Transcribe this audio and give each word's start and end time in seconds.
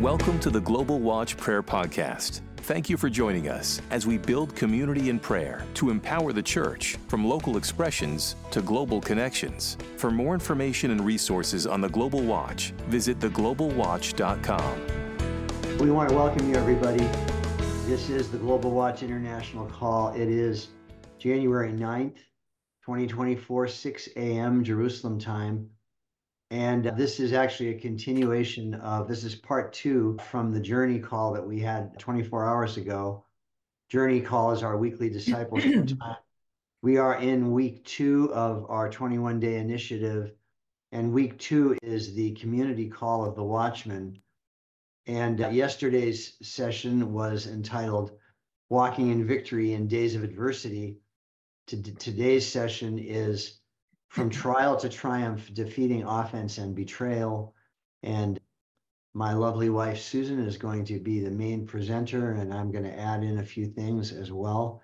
Welcome 0.00 0.38
to 0.40 0.50
the 0.50 0.60
Global 0.60 1.00
Watch 1.00 1.36
Prayer 1.36 1.60
Podcast. 1.60 2.42
Thank 2.58 2.88
you 2.88 2.96
for 2.96 3.10
joining 3.10 3.48
us 3.48 3.82
as 3.90 4.06
we 4.06 4.16
build 4.16 4.54
community 4.54 5.10
in 5.10 5.18
prayer 5.18 5.66
to 5.74 5.90
empower 5.90 6.32
the 6.32 6.40
church 6.40 6.96
from 7.08 7.26
local 7.26 7.56
expressions 7.56 8.36
to 8.52 8.62
global 8.62 9.00
connections. 9.00 9.76
For 9.96 10.12
more 10.12 10.34
information 10.34 10.92
and 10.92 11.04
resources 11.04 11.66
on 11.66 11.80
the 11.80 11.88
Global 11.88 12.20
Watch, 12.20 12.70
visit 12.86 13.18
theglobalwatch.com. 13.18 14.86
We 15.80 15.90
want 15.90 16.10
to 16.10 16.14
welcome 16.14 16.48
you, 16.48 16.54
everybody. 16.54 17.04
This 17.88 18.08
is 18.08 18.30
the 18.30 18.38
Global 18.38 18.70
Watch 18.70 19.02
International 19.02 19.66
call. 19.66 20.14
It 20.14 20.28
is 20.28 20.68
January 21.18 21.72
9th, 21.72 22.18
2024, 22.86 23.66
6 23.66 24.08
a.m. 24.14 24.62
Jerusalem 24.62 25.18
time. 25.18 25.68
And 26.50 26.84
this 26.96 27.20
is 27.20 27.34
actually 27.34 27.70
a 27.70 27.80
continuation 27.80 28.74
of 28.74 29.06
this 29.06 29.22
is 29.22 29.34
part 29.34 29.72
two 29.72 30.16
from 30.30 30.50
the 30.50 30.60
journey 30.60 30.98
call 30.98 31.34
that 31.34 31.46
we 31.46 31.60
had 31.60 31.98
24 31.98 32.46
hours 32.48 32.78
ago. 32.78 33.24
Journey 33.90 34.20
call 34.20 34.52
is 34.52 34.62
our 34.62 34.78
weekly 34.78 35.10
discipleship 35.10 35.98
time. 35.98 36.16
We 36.80 36.96
are 36.96 37.16
in 37.20 37.52
week 37.52 37.84
two 37.84 38.32
of 38.32 38.64
our 38.70 38.88
21 38.88 39.40
day 39.40 39.56
initiative, 39.56 40.32
and 40.92 41.12
week 41.12 41.38
two 41.38 41.76
is 41.82 42.14
the 42.14 42.32
community 42.36 42.88
call 42.88 43.26
of 43.26 43.34
the 43.34 43.44
Watchman. 43.44 44.22
And 45.06 45.42
uh, 45.42 45.48
yesterday's 45.48 46.36
session 46.40 47.12
was 47.12 47.46
entitled 47.46 48.12
Walking 48.70 49.10
in 49.10 49.26
Victory 49.26 49.72
in 49.74 49.88
Days 49.88 50.14
of 50.14 50.22
Adversity. 50.22 50.98
today's 51.66 52.46
session 52.46 52.98
is 52.98 53.57
from 54.08 54.30
trial 54.30 54.76
to 54.78 54.88
triumph, 54.88 55.52
defeating 55.52 56.02
offense 56.04 56.58
and 56.58 56.74
betrayal. 56.74 57.54
And 58.02 58.40
my 59.14 59.32
lovely 59.32 59.70
wife, 59.70 60.00
Susan, 60.00 60.40
is 60.40 60.56
going 60.56 60.84
to 60.86 60.98
be 60.98 61.20
the 61.20 61.30
main 61.30 61.66
presenter, 61.66 62.32
and 62.32 62.52
I'm 62.52 62.70
going 62.70 62.84
to 62.84 62.98
add 62.98 63.22
in 63.22 63.38
a 63.38 63.44
few 63.44 63.66
things 63.66 64.12
as 64.12 64.32
well. 64.32 64.82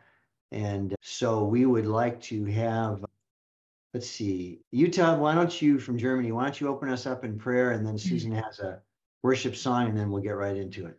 And 0.51 0.95
so 1.01 1.45
we 1.45 1.67
would 1.67 1.87
like 1.87 2.21
to 2.23 2.45
have, 2.47 3.05
let's 3.93 4.09
see, 4.09 4.61
Utah, 4.71 5.17
why 5.17 5.35
don't 5.35 5.61
you 5.61 5.79
from 5.79 5.99
Germany, 5.99 6.33
why 6.33 6.45
don't 6.45 6.61
you 6.61 6.69
open 6.69 6.89
us 6.89 7.07
up 7.07 7.25
in 7.25 7.39
prayer? 7.39 7.73
And 7.73 7.87
then 7.87 7.95
mm-hmm. 7.95 8.09
Susan 8.09 8.33
has 8.33 8.61
a 8.61 8.81
worship 9.23 9.57
song, 9.57 9.89
and 9.89 9.99
then 9.99 10.11
we'll 10.11 10.23
get 10.23 10.37
right 10.37 10.57
into 10.57 10.87
it. 10.87 10.99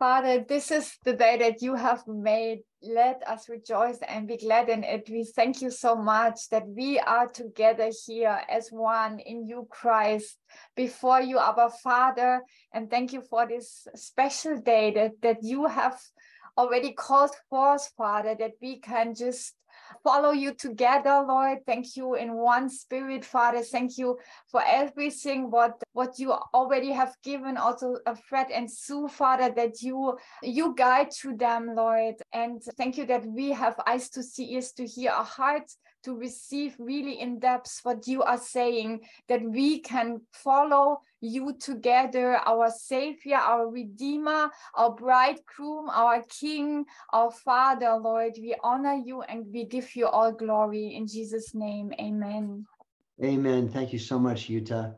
Father, 0.00 0.42
this 0.48 0.70
is 0.70 0.96
the 1.04 1.12
day 1.12 1.36
that 1.36 1.60
you 1.60 1.74
have 1.74 2.08
made. 2.08 2.60
Let 2.82 3.22
us 3.28 3.50
rejoice 3.50 3.98
and 4.08 4.26
be 4.26 4.38
glad 4.38 4.70
in 4.70 4.82
it. 4.82 5.10
We 5.10 5.24
thank 5.24 5.60
you 5.60 5.70
so 5.70 5.94
much 5.94 6.48
that 6.48 6.66
we 6.66 6.98
are 6.98 7.28
together 7.28 7.90
here 8.06 8.40
as 8.48 8.70
one 8.70 9.18
in 9.18 9.46
you, 9.46 9.68
Christ, 9.70 10.38
before 10.74 11.20
you, 11.20 11.36
our 11.36 11.68
Father. 11.84 12.40
And 12.72 12.88
thank 12.88 13.12
you 13.12 13.20
for 13.20 13.46
this 13.46 13.86
special 13.94 14.58
day 14.58 14.90
that, 14.92 15.20
that 15.20 15.42
you 15.42 15.66
have 15.66 16.00
already 16.56 16.92
called 16.92 17.32
forth, 17.50 17.92
Father, 17.94 18.34
that 18.38 18.52
we 18.62 18.80
can 18.80 19.14
just 19.14 19.52
follow 20.02 20.30
you 20.30 20.54
together, 20.54 21.24
Lord. 21.26 21.58
Thank 21.66 21.96
you 21.96 22.14
in 22.14 22.34
one 22.34 22.68
spirit, 22.68 23.24
Father. 23.24 23.62
Thank 23.62 23.98
you 23.98 24.18
for 24.50 24.62
everything 24.66 25.50
what 25.50 25.82
what 25.92 26.18
you 26.18 26.32
already 26.54 26.92
have 26.92 27.14
given 27.22 27.56
also 27.56 27.96
a 28.06 28.14
Fred 28.14 28.50
and 28.50 28.70
Sue, 28.70 29.08
Father, 29.08 29.52
that 29.56 29.82
you 29.82 30.18
you 30.42 30.74
guide 30.74 31.12
through 31.12 31.36
them, 31.36 31.74
Lord. 31.74 32.16
And 32.32 32.62
thank 32.76 32.96
you 32.96 33.06
that 33.06 33.24
we 33.26 33.50
have 33.50 33.78
eyes 33.86 34.08
to 34.10 34.22
see, 34.22 34.54
ears 34.54 34.72
to 34.72 34.86
hear, 34.86 35.10
a 35.10 35.24
heart 35.24 35.70
to 36.04 36.16
receive 36.16 36.76
really 36.78 37.20
in 37.20 37.38
depth 37.38 37.80
what 37.82 38.06
you 38.06 38.22
are 38.22 38.38
saying, 38.38 39.00
that 39.28 39.42
we 39.42 39.80
can 39.80 40.20
follow 40.32 41.02
you 41.20 41.54
together, 41.58 42.36
our 42.46 42.70
Savior, 42.70 43.36
our 43.36 43.68
Redeemer, 43.68 44.50
our 44.74 44.90
bridegroom, 44.90 45.90
our 45.90 46.22
King, 46.28 46.84
our 47.12 47.30
Father, 47.30 47.94
Lord. 47.96 48.32
We 48.38 48.54
honor 48.62 48.94
you 48.94 49.22
and 49.22 49.46
we 49.52 49.64
give 49.64 49.94
you 49.94 50.06
all 50.06 50.32
glory 50.32 50.94
in 50.94 51.06
Jesus' 51.06 51.54
name. 51.54 51.92
Amen. 52.00 52.66
Amen. 53.22 53.68
Thank 53.68 53.92
you 53.92 53.98
so 53.98 54.18
much, 54.18 54.48
Utah. 54.48 54.92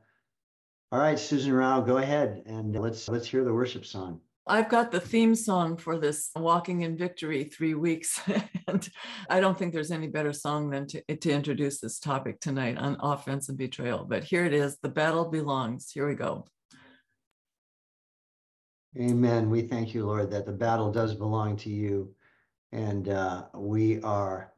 All 0.93 0.99
right, 0.99 1.19
Susan 1.19 1.53
Rao, 1.53 1.81
go 1.81 1.97
ahead 1.97 2.43
and 2.47 2.79
let's 2.79 3.09
let's 3.09 3.27
hear 3.27 3.45
the 3.45 3.53
worship 3.53 3.87
song. 3.87 4.21
I've 4.47 4.69
got 4.69 4.91
the 4.91 4.99
theme 5.01 5.37
song 5.37 5.77
for 5.77 5.99
this 5.99 6.31
Walking 6.35 6.83
in 6.83 6.97
Victory 6.97 7.45
three 7.45 7.75
weeks. 7.75 8.21
and 8.67 8.89
I 9.31 9.39
don't 9.39 9.57
think 9.57 9.73
there's 9.73 9.93
any 9.93 10.09
better 10.09 10.33
song 10.33 10.71
than 10.71 10.89
to, 10.89 11.17
to 11.17 11.31
introduce 11.31 11.81
this 11.81 12.01
topic 12.01 12.41
tonight 12.41 12.77
on 12.77 12.97
offense 13.01 13.49
and 13.49 13.57
betrayal. 13.57 14.05
But 14.05 14.25
here 14.25 14.45
it 14.45 14.53
is 14.53 14.79
The 14.83 14.89
Battle 14.89 15.27
Belongs. 15.27 15.91
Here 15.93 16.09
we 16.09 16.17
go. 16.17 16.47
Amen. 18.99 19.49
We 19.49 19.63
thank 19.63 19.95
you, 19.95 20.07
Lord, 20.07 20.31
that 20.33 20.45
the 20.45 20.53
battle 20.53 20.91
does 20.91 21.15
belong 21.15 21.57
to 21.59 21.71
you. 21.71 22.13
And 22.73 23.09
uh, 23.09 23.45
we 23.55 24.03
are 24.03 24.53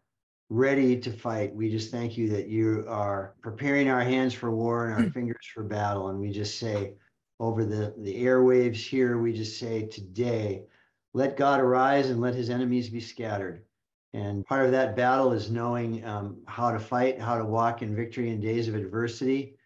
ready 0.49 0.99
to 1.01 1.13
fight. 1.13 1.55
We 1.55 1.71
just 1.71 1.91
thank 1.91 2.17
you 2.17 2.31
that 2.31 2.49
you 2.49 2.87
are 2.89 3.35
preparing 3.43 3.91
our 3.91 4.03
hands 4.03 4.33
for 4.33 4.51
war 4.51 4.89
and 4.89 5.05
our 5.05 5.11
fingers 5.13 5.47
for 5.53 5.63
battle. 5.63 6.09
And 6.09 6.19
we 6.19 6.31
just 6.31 6.59
say, 6.59 6.95
over 7.45 7.65
the, 7.65 7.95
the 7.99 8.25
airwaves 8.25 8.77
here, 8.77 9.19
we 9.19 9.33
just 9.33 9.59
say 9.59 9.87
today, 9.87 10.65
let 11.13 11.37
God 11.37 11.61
arise 11.61 12.11
and 12.11 12.21
let 12.21 12.35
his 12.35 12.51
enemies 12.51 12.89
be 12.89 13.01
scattered. 13.01 13.65
And 14.15 14.47
part 14.47 14.65
of 14.65 14.73
that 14.73 14.97
battle 14.97 15.33
is 15.33 15.51
knowing 15.51 16.05
um, 16.05 16.39
how 16.47 16.71
to 16.71 16.79
fight, 16.79 17.21
how 17.21 17.37
to 17.37 17.45
walk 17.45 17.83
in 17.83 17.95
victory 17.95 18.31
in 18.31 18.41
days 18.41 18.69
of 18.69 18.75
adversity, 18.75 19.57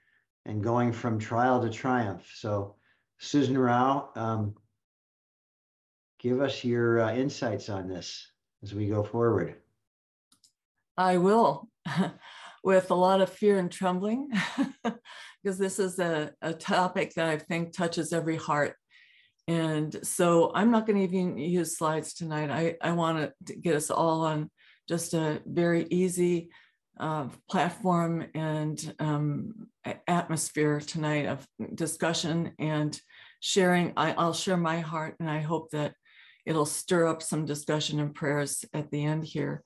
and 0.47 0.63
going 0.63 0.93
from 0.93 1.19
trial 1.19 1.61
to 1.61 1.71
triumph. 1.71 2.31
So, 2.35 2.75
Susan 3.19 3.59
Rao, 3.59 4.09
um, 4.15 4.55
give 6.19 6.41
us 6.41 6.65
your 6.65 7.01
uh, 7.01 7.15
insights 7.15 7.69
on 7.69 7.89
this 7.89 8.27
as 8.63 8.75
we 8.75 8.89
go 8.89 9.03
forward. 9.03 9.57
I 10.97 11.19
will, 11.19 11.69
with 12.65 12.91
a 12.91 12.95
lot 12.95 13.21
of 13.21 13.31
fear 13.31 13.59
and 13.59 13.71
trembling. 13.71 14.31
because 15.43 15.59
this 15.59 15.79
is 15.79 15.99
a, 15.99 16.33
a 16.43 16.53
topic 16.53 17.15
that 17.15 17.27
I 17.27 17.39
think 17.39 17.73
touches 17.73 18.13
every 18.13 18.37
heart. 18.37 18.75
And 19.47 19.99
so 20.03 20.53
I'm 20.55 20.71
not 20.71 20.87
going 20.87 20.99
to 20.99 21.05
even 21.05 21.39
use 21.39 21.79
slides 21.79 22.13
tonight. 22.13 22.51
I, 22.51 22.77
I 22.83 22.93
want 22.93 23.33
to 23.47 23.55
get 23.57 23.77
us 23.77 23.91
all 23.91 24.23
on 24.23 24.51
just 24.89 25.15
a 25.15 25.41
very 25.47 25.87
easy 25.91 26.51
uh, 27.01 27.29
platform 27.49 28.27
and 28.35 28.95
um, 28.99 29.69
atmosphere 30.07 30.81
tonight 30.81 31.27
of 31.27 31.47
discussion 31.75 32.53
and 32.59 33.01
sharing. 33.41 33.93
I, 33.97 34.13
I'll 34.13 34.35
share 34.35 34.57
my 34.57 34.81
heart, 34.81 35.15
and 35.21 35.31
I 35.31 35.41
hope 35.41 35.71
that 35.71 35.95
it'll 36.45 36.67
stir 36.67 37.07
up 37.07 37.23
some 37.23 37.47
discussion 37.47 38.01
and 38.01 38.15
prayers 38.15 38.65
at 38.75 38.91
the 38.91 39.05
end 39.05 39.25
here. 39.25 39.63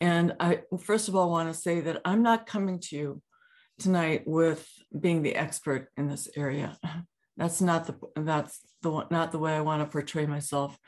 And 0.00 0.34
I, 0.40 0.62
first 0.80 1.08
of 1.08 1.16
all, 1.16 1.30
want 1.30 1.52
to 1.52 1.58
say 1.58 1.80
that 1.80 2.02
I'm 2.04 2.22
not 2.22 2.46
coming 2.46 2.80
to 2.80 2.96
you 2.96 3.22
tonight 3.78 4.22
with 4.26 4.68
being 4.98 5.22
the 5.22 5.36
expert 5.36 5.88
in 5.96 6.08
this 6.08 6.28
area. 6.36 6.76
That's 7.36 7.60
not 7.60 7.86
the 7.86 8.22
that's 8.22 8.60
the 8.80 9.06
not 9.10 9.30
the 9.30 9.38
way 9.38 9.54
I 9.54 9.60
want 9.60 9.82
to 9.82 9.92
portray 9.92 10.24
myself. 10.24 10.78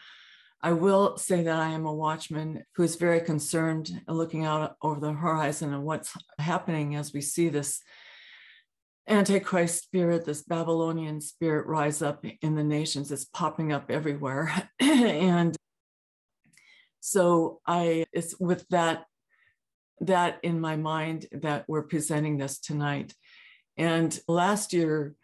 I 0.62 0.72
will 0.72 1.19
say 1.19 1.42
that 1.42 1.58
I 1.58 1.69
am 1.69 1.84
a 1.84 1.92
watchman 1.92 2.64
who 2.74 2.84
is 2.84 2.96
very 2.96 3.20
concerned 3.20 4.00
looking 4.08 4.46
out 4.46 4.76
over 4.80 4.98
the 4.98 5.12
horizon 5.12 5.75
and 5.75 5.84
what's 5.84 6.16
happening 6.38 6.96
as 6.96 7.12
we 7.12 7.20
see 7.20 7.50
this 7.50 7.82
Antichrist 9.06 9.82
spirit, 9.82 10.25
this 10.25 10.42
Babylonian 10.42 11.20
spirit 11.20 11.66
rise 11.66 12.00
up 12.00 12.25
in 12.42 12.54
the 12.54 12.64
nations. 12.64 13.12
It's 13.12 13.26
popping 13.26 13.70
up 13.70 13.90
everywhere. 13.90 14.70
and 14.80 15.54
so 17.10 17.60
I 17.66 18.04
it's 18.12 18.38
with 18.38 18.66
that 18.69 19.04
that 20.00 20.38
in 20.42 20.60
my 20.60 20.76
mind 20.76 21.26
that 21.32 21.64
we're 21.66 21.82
presenting 21.82 22.38
this 22.38 22.58
tonight. 22.58 23.14
And 23.76 24.16
last 24.28 24.72
year, 24.72 25.14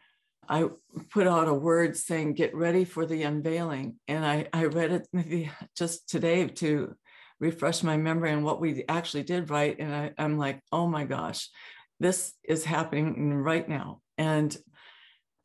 I 0.49 0.69
put 1.11 1.27
out 1.27 1.48
a 1.48 1.54
word 1.54 1.97
saying, 1.97 2.34
get 2.34 2.54
ready 2.54 2.84
for 2.84 3.07
the 3.07 3.22
unveiling. 3.22 3.97
And 4.09 4.25
I, 4.25 4.48
I 4.53 4.65
read 4.66 4.92
it 4.92 5.09
maybe 5.13 5.51
just 5.77 6.09
today 6.09 6.47
to 6.47 6.95
refresh 7.39 7.83
my 7.83 7.97
memory 7.97 8.33
on 8.33 8.42
what 8.42 8.60
we 8.60 8.84
actually 8.89 9.22
did 9.22 9.51
right. 9.51 9.77
And 9.78 9.95
I, 9.95 10.13
I'm 10.19 10.39
like, 10.39 10.60
oh 10.72 10.86
my 10.86 11.04
gosh, 11.04 11.48
this 12.01 12.33
is 12.42 12.65
happening 12.65 13.33
right 13.34 13.69
now. 13.69 14.01
And 14.19 14.57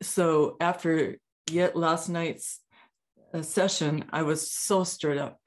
so 0.02 0.56
after 0.60 1.18
yet 1.50 1.76
last 1.76 2.08
night's 2.08 2.60
uh, 3.34 3.42
session, 3.42 4.04
I 4.12 4.22
was 4.22 4.50
so 4.50 4.84
stirred 4.84 5.18
up 5.18 5.40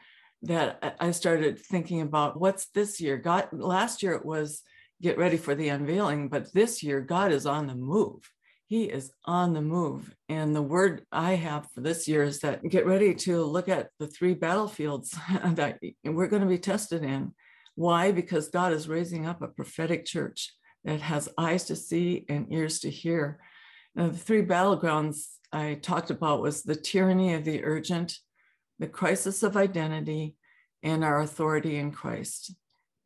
that 0.44 0.98
I 1.00 1.12
started 1.12 1.58
thinking 1.60 2.02
about 2.02 2.40
what's 2.40 2.68
this 2.68 3.00
year. 3.00 3.18
God, 3.18 3.48
last 3.52 4.04
year 4.04 4.14
it 4.14 4.26
was 4.26 4.62
get 5.02 5.18
ready 5.18 5.38
for 5.38 5.56
the 5.56 5.70
unveiling, 5.70 6.30
but 6.30 6.54
this 6.54 6.84
year 6.84 7.02
God 7.02 7.32
is 7.32 7.46
on 7.46 7.68
the 7.68 7.76
move. 7.76 8.30
He 8.68 8.86
is 8.86 9.12
on 9.26 9.54
the 9.54 9.62
move. 9.62 10.14
And 10.30 10.56
the 10.56 10.62
word 10.62 11.06
I 11.12 11.36
have 11.36 11.70
for 11.72 11.82
this 11.82 12.08
year 12.08 12.24
is 12.24 12.40
that 12.40 12.68
get 12.68 12.86
ready 12.86 13.14
to 13.16 13.44
look 13.44 13.70
at 13.70 13.90
the 14.00 14.08
three 14.08 14.34
battlefields 14.34 15.12
that 15.44 15.80
we're 16.04 16.28
going 16.28 16.42
to 16.42 16.48
be 16.48 16.58
tested 16.58 17.04
in. 17.04 17.34
Why? 17.76 18.12
Because 18.12 18.50
God 18.50 18.74
is 18.74 18.88
raising 18.88 19.26
up 19.26 19.42
a 19.42 19.48
prophetic 19.48 20.06
church 20.06 20.54
that 20.84 21.02
has 21.02 21.30
eyes 21.38 21.66
to 21.66 21.76
see 21.76 22.26
and 22.30 22.52
ears 22.52 22.80
to 22.80 22.90
hear. 22.90 23.40
Now, 23.96 24.10
the 24.10 24.18
three 24.18 24.46
battlegrounds 24.46 25.28
I 25.52 25.76
talked 25.76 26.10
about 26.10 26.42
was 26.42 26.64
the 26.64 26.76
tyranny 26.76 27.34
of 27.34 27.46
the 27.46 27.64
urgent, 27.64 28.18
the 28.84 28.90
crisis 28.90 29.44
of 29.44 29.56
identity, 29.56 30.36
and 30.84 31.06
our 31.06 31.22
authority 31.22 31.78
in 31.78 31.90
Christ. 31.90 32.54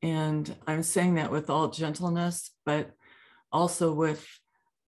And 0.02 0.56
I'm 0.66 0.82
saying 0.82 1.14
that 1.16 1.32
with 1.32 1.52
all 1.52 1.70
gentleness, 1.70 2.50
but 2.66 2.90
also 3.52 3.94
with 3.94 4.28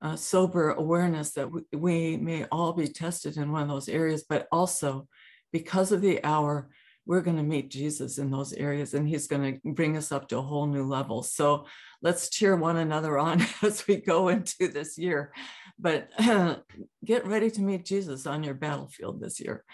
uh, 0.03 0.17
sober 0.17 0.73
awareness 0.73 1.33
that 1.33 1.51
we, 1.51 1.63
we 1.73 2.17
may 2.19 2.45
all 2.53 2.75
be 2.75 2.87
tested 2.87 3.39
in 3.39 3.51
one 3.51 3.63
of 3.63 3.69
those 3.69 3.89
areas, 3.89 4.27
but 4.29 4.47
also 4.53 5.09
because 5.55 5.91
of 5.91 6.03
the 6.03 6.23
hour, 6.23 6.69
we're 7.07 7.23
going 7.23 7.39
to 7.39 7.43
meet 7.43 7.71
Jesus 7.71 8.19
in 8.19 8.31
those 8.31 8.53
areas 8.53 8.93
and 8.93 9.09
he's 9.09 9.27
going 9.27 9.55
to 9.55 9.73
bring 9.73 9.97
us 9.97 10.13
up 10.13 10.29
to 10.29 10.37
a 10.37 10.43
whole 10.43 10.67
new 10.67 10.85
level. 10.85 11.23
So 11.23 11.65
let's 12.03 12.29
cheer 12.29 12.57
one 12.57 12.77
another 12.77 13.17
on 13.19 13.43
as 13.63 13.87
we 13.87 13.97
go 13.97 14.29
into 14.29 14.69
this 14.69 14.99
year. 14.99 15.33
But 15.79 16.11
get 17.07 17.27
ready 17.27 17.51
to 17.53 17.63
meet 17.63 17.87
Jesus 17.87 18.27
on 18.27 18.43
your 18.43 18.55
battlefield 18.55 19.23
this 19.23 19.41
year. 19.41 19.65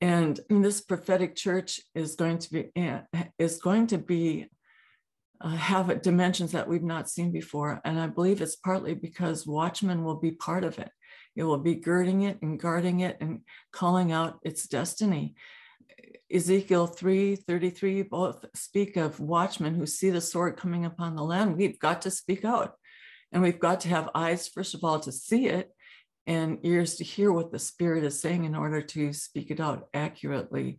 And 0.00 0.38
this 0.48 0.80
prophetic 0.80 1.36
church 1.36 1.80
is 1.94 2.16
going 2.16 2.38
to 2.38 2.52
be 2.52 2.70
eh, 2.76 3.00
is 3.38 3.58
going 3.58 3.86
to 3.88 3.98
be 3.98 4.48
uh, 5.40 5.48
have 5.50 6.02
dimensions 6.02 6.52
that 6.52 6.68
we've 6.68 6.82
not 6.82 7.10
seen 7.10 7.30
before. 7.30 7.80
And 7.84 7.98
I 8.00 8.06
believe 8.06 8.40
it's 8.40 8.56
partly 8.56 8.94
because 8.94 9.46
watchmen 9.46 10.04
will 10.04 10.16
be 10.16 10.32
part 10.32 10.64
of 10.64 10.78
it. 10.78 10.90
It 11.34 11.44
will 11.44 11.58
be 11.58 11.74
girding 11.74 12.22
it 12.22 12.40
and 12.42 12.58
guarding 12.58 13.00
it 13.00 13.18
and 13.20 13.40
calling 13.72 14.12
out 14.12 14.38
its 14.42 14.66
destiny. 14.66 15.34
Ezekiel 16.32 16.86
3 16.86 17.36
33 17.36 18.02
both 18.02 18.44
speak 18.54 18.96
of 18.96 19.20
watchmen 19.20 19.74
who 19.74 19.86
see 19.86 20.10
the 20.10 20.20
sword 20.20 20.56
coming 20.56 20.84
upon 20.84 21.14
the 21.14 21.22
land. 21.22 21.56
We've 21.56 21.78
got 21.78 22.02
to 22.02 22.10
speak 22.10 22.44
out. 22.44 22.74
And 23.32 23.42
we've 23.42 23.58
got 23.58 23.80
to 23.80 23.88
have 23.88 24.08
eyes, 24.14 24.48
first 24.48 24.74
of 24.74 24.84
all, 24.84 25.00
to 25.00 25.12
see 25.12 25.46
it 25.46 25.70
and 26.26 26.58
ears 26.62 26.96
to 26.96 27.04
hear 27.04 27.32
what 27.32 27.52
the 27.52 27.58
Spirit 27.58 28.04
is 28.04 28.20
saying 28.20 28.44
in 28.44 28.54
order 28.54 28.82
to 28.82 29.12
speak 29.12 29.50
it 29.50 29.60
out 29.60 29.88
accurately. 29.94 30.78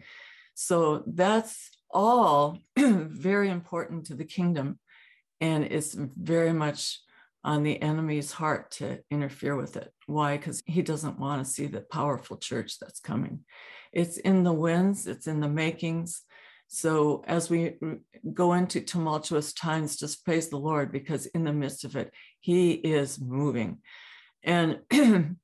So 0.55 1.03
that's 1.07 1.69
all 1.89 2.57
very 2.77 3.49
important 3.49 4.07
to 4.07 4.15
the 4.15 4.25
kingdom. 4.25 4.79
And 5.39 5.65
it's 5.65 5.93
very 5.93 6.53
much 6.53 6.99
on 7.43 7.63
the 7.63 7.81
enemy's 7.81 8.31
heart 8.31 8.71
to 8.71 8.99
interfere 9.09 9.55
with 9.55 9.77
it. 9.77 9.91
Why? 10.05 10.35
Because 10.35 10.61
he 10.65 10.81
doesn't 10.81 11.19
want 11.19 11.45
to 11.45 11.51
see 11.51 11.67
the 11.67 11.81
powerful 11.81 12.37
church 12.37 12.77
that's 12.79 12.99
coming. 12.99 13.45
It's 13.93 14.17
in 14.17 14.43
the 14.43 14.53
winds, 14.53 15.07
it's 15.07 15.27
in 15.27 15.39
the 15.39 15.47
makings. 15.47 16.23
So 16.67 17.23
as 17.25 17.49
we 17.49 17.75
go 18.33 18.53
into 18.53 18.81
tumultuous 18.81 19.53
times, 19.53 19.95
just 19.95 20.25
praise 20.25 20.49
the 20.49 20.57
Lord 20.57 20.91
because 20.91 21.25
in 21.27 21.45
the 21.45 21.53
midst 21.53 21.85
of 21.85 21.95
it, 21.95 22.11
he 22.41 22.71
is 22.71 23.21
moving. 23.21 23.77
And 24.47 24.79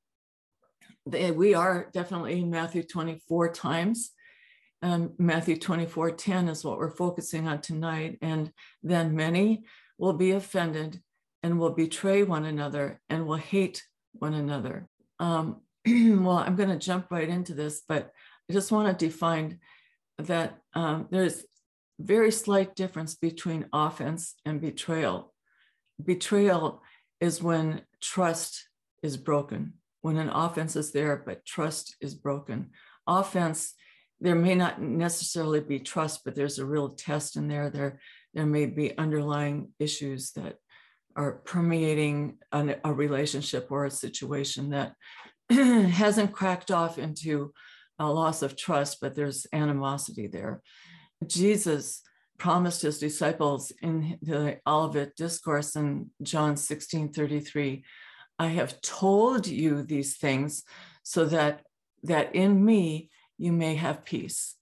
we 1.05 1.53
are 1.53 1.89
definitely 1.93 2.39
in 2.39 2.49
Matthew 2.49 2.81
24 2.81 3.51
times 3.53 4.13
um, 4.83 5.13
Matthew 5.17 5.57
24 5.57 6.11
10 6.11 6.49
is 6.49 6.65
what 6.65 6.77
we're 6.77 6.89
focusing 6.89 7.47
on 7.47 7.61
tonight. 7.61 8.17
And 8.21 8.51
then 8.83 9.15
many 9.15 9.63
will 9.97 10.11
be 10.11 10.31
offended 10.31 11.01
and 11.41 11.57
will 11.57 11.71
betray 11.71 12.23
one 12.23 12.43
another 12.43 12.99
and 13.09 13.25
will 13.25 13.37
hate 13.37 13.81
one 14.11 14.33
another. 14.33 14.89
Um, 15.19 15.61
well, 15.87 16.37
I'm 16.37 16.57
going 16.57 16.69
to 16.69 16.77
jump 16.77 17.07
right 17.11 17.29
into 17.29 17.53
this, 17.53 17.81
but 17.87 18.11
I 18.49 18.53
just 18.53 18.73
want 18.73 18.99
to 18.99 19.05
define 19.05 19.59
that 20.17 20.57
um, 20.73 21.07
there's 21.09 21.45
very 21.97 22.31
slight 22.31 22.75
difference 22.75 23.15
between 23.15 23.67
offense 23.71 24.35
and 24.45 24.59
betrayal. 24.59 25.33
Betrayal 26.03 26.83
is 27.21 27.41
when 27.41 27.83
trust 28.01 28.67
is 29.03 29.17
broken, 29.17 29.73
when 30.01 30.17
an 30.17 30.29
offense 30.29 30.75
is 30.75 30.91
there, 30.91 31.21
but 31.23 31.45
trust 31.45 31.95
is 32.01 32.15
broken. 32.15 32.71
Offense 33.05 33.75
there 34.23 34.35
may 34.35 34.55
not 34.55 34.81
necessarily 34.81 35.59
be 35.59 35.79
trust, 35.79 36.21
but 36.23 36.33
there's 36.33 36.57
a 36.57 36.65
real 36.65 36.87
test 36.87 37.35
in 37.35 37.49
there. 37.49 37.69
There, 37.69 37.99
there 38.33 38.45
may 38.45 38.67
be 38.67 38.97
underlying 38.97 39.73
issues 39.79 40.31
that 40.31 40.55
are 41.17 41.33
permeating 41.43 42.37
an, 42.53 42.75
a 42.85 42.93
relationship 42.93 43.67
or 43.69 43.83
a 43.83 43.91
situation 43.91 44.69
that 44.69 44.93
hasn't 45.49 46.31
cracked 46.31 46.71
off 46.71 46.97
into 46.97 47.51
a 47.99 48.09
loss 48.09 48.41
of 48.41 48.55
trust, 48.55 48.99
but 49.01 49.13
there's 49.13 49.45
animosity 49.51 50.27
there. 50.27 50.61
Jesus 51.27 52.01
promised 52.37 52.81
his 52.81 52.99
disciples 52.99 53.73
in 53.81 54.17
the 54.21 54.57
Olivet 54.65 55.17
Discourse 55.17 55.75
in 55.75 56.11
John 56.21 56.55
16 56.55 57.11
33, 57.11 57.83
I 58.39 58.47
have 58.47 58.81
told 58.81 59.47
you 59.47 59.83
these 59.83 60.17
things 60.17 60.63
so 61.03 61.25
that 61.25 61.61
that 62.03 62.35
in 62.35 62.63
me 62.63 63.09
you 63.37 63.51
may 63.51 63.75
have 63.75 64.05
peace. 64.05 64.55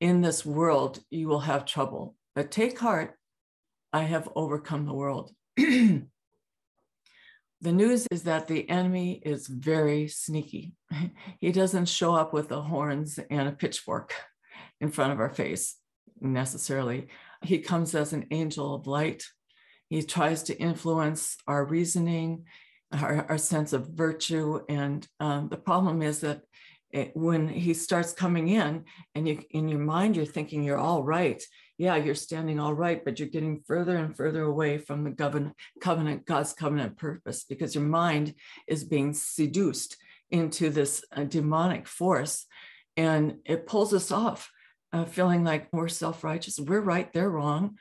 In 0.00 0.20
this 0.20 0.44
world, 0.44 1.00
you 1.10 1.28
will 1.28 1.40
have 1.40 1.64
trouble, 1.64 2.14
but 2.34 2.50
take 2.50 2.78
heart, 2.78 3.16
I 3.92 4.02
have 4.02 4.28
overcome 4.34 4.86
the 4.86 4.92
world. 4.92 5.32
the 5.56 6.02
news 7.62 8.06
is 8.10 8.24
that 8.24 8.48
the 8.48 8.68
enemy 8.68 9.22
is 9.24 9.46
very 9.46 10.08
sneaky. 10.08 10.74
He 11.40 11.52
doesn't 11.52 11.88
show 11.88 12.14
up 12.14 12.32
with 12.32 12.48
the 12.48 12.62
horns 12.62 13.18
and 13.30 13.48
a 13.48 13.52
pitchfork 13.52 14.12
in 14.80 14.90
front 14.90 15.12
of 15.12 15.20
our 15.20 15.30
face 15.30 15.76
necessarily. 16.20 17.08
He 17.42 17.58
comes 17.58 17.94
as 17.94 18.12
an 18.12 18.26
angel 18.30 18.74
of 18.74 18.86
light. 18.86 19.24
He 19.88 20.02
tries 20.02 20.42
to 20.44 20.58
influence 20.58 21.36
our 21.46 21.64
reasoning, 21.64 22.46
our, 23.02 23.26
our 23.28 23.38
sense 23.38 23.72
of 23.72 23.88
virtue. 23.88 24.60
And 24.68 25.06
um, 25.20 25.48
the 25.48 25.56
problem 25.56 26.02
is 26.02 26.20
that 26.20 26.42
it, 26.94 27.10
when 27.14 27.48
he 27.48 27.74
starts 27.74 28.12
coming 28.12 28.48
in 28.48 28.84
and 29.16 29.26
you 29.26 29.42
in 29.50 29.68
your 29.68 29.80
mind 29.80 30.14
you're 30.14 30.24
thinking 30.24 30.62
you're 30.62 30.78
all 30.78 31.02
right. 31.02 31.42
Yeah 31.76 31.96
you're 31.96 32.14
standing 32.14 32.60
all 32.60 32.72
right 32.72 33.04
but 33.04 33.18
you're 33.18 33.28
getting 33.28 33.62
further 33.66 33.96
and 33.96 34.16
further 34.16 34.42
away 34.44 34.78
from 34.78 35.02
the 35.02 35.10
covenant 35.80 36.24
god's 36.24 36.52
covenant 36.52 36.96
purpose 36.96 37.44
because 37.48 37.74
your 37.74 37.84
mind 37.84 38.34
is 38.68 38.84
being 38.84 39.12
seduced 39.12 39.96
into 40.30 40.70
this 40.70 41.04
uh, 41.12 41.24
demonic 41.24 41.88
force. 41.88 42.46
And 42.96 43.38
it 43.44 43.66
pulls 43.66 43.92
us 43.92 44.12
off 44.12 44.50
uh, 44.92 45.04
feeling 45.04 45.42
like 45.42 45.66
we're 45.72 45.88
self-righteous 45.88 46.60
we're 46.60 46.80
right 46.80 47.12
they're 47.12 47.28
wrong. 47.28 47.76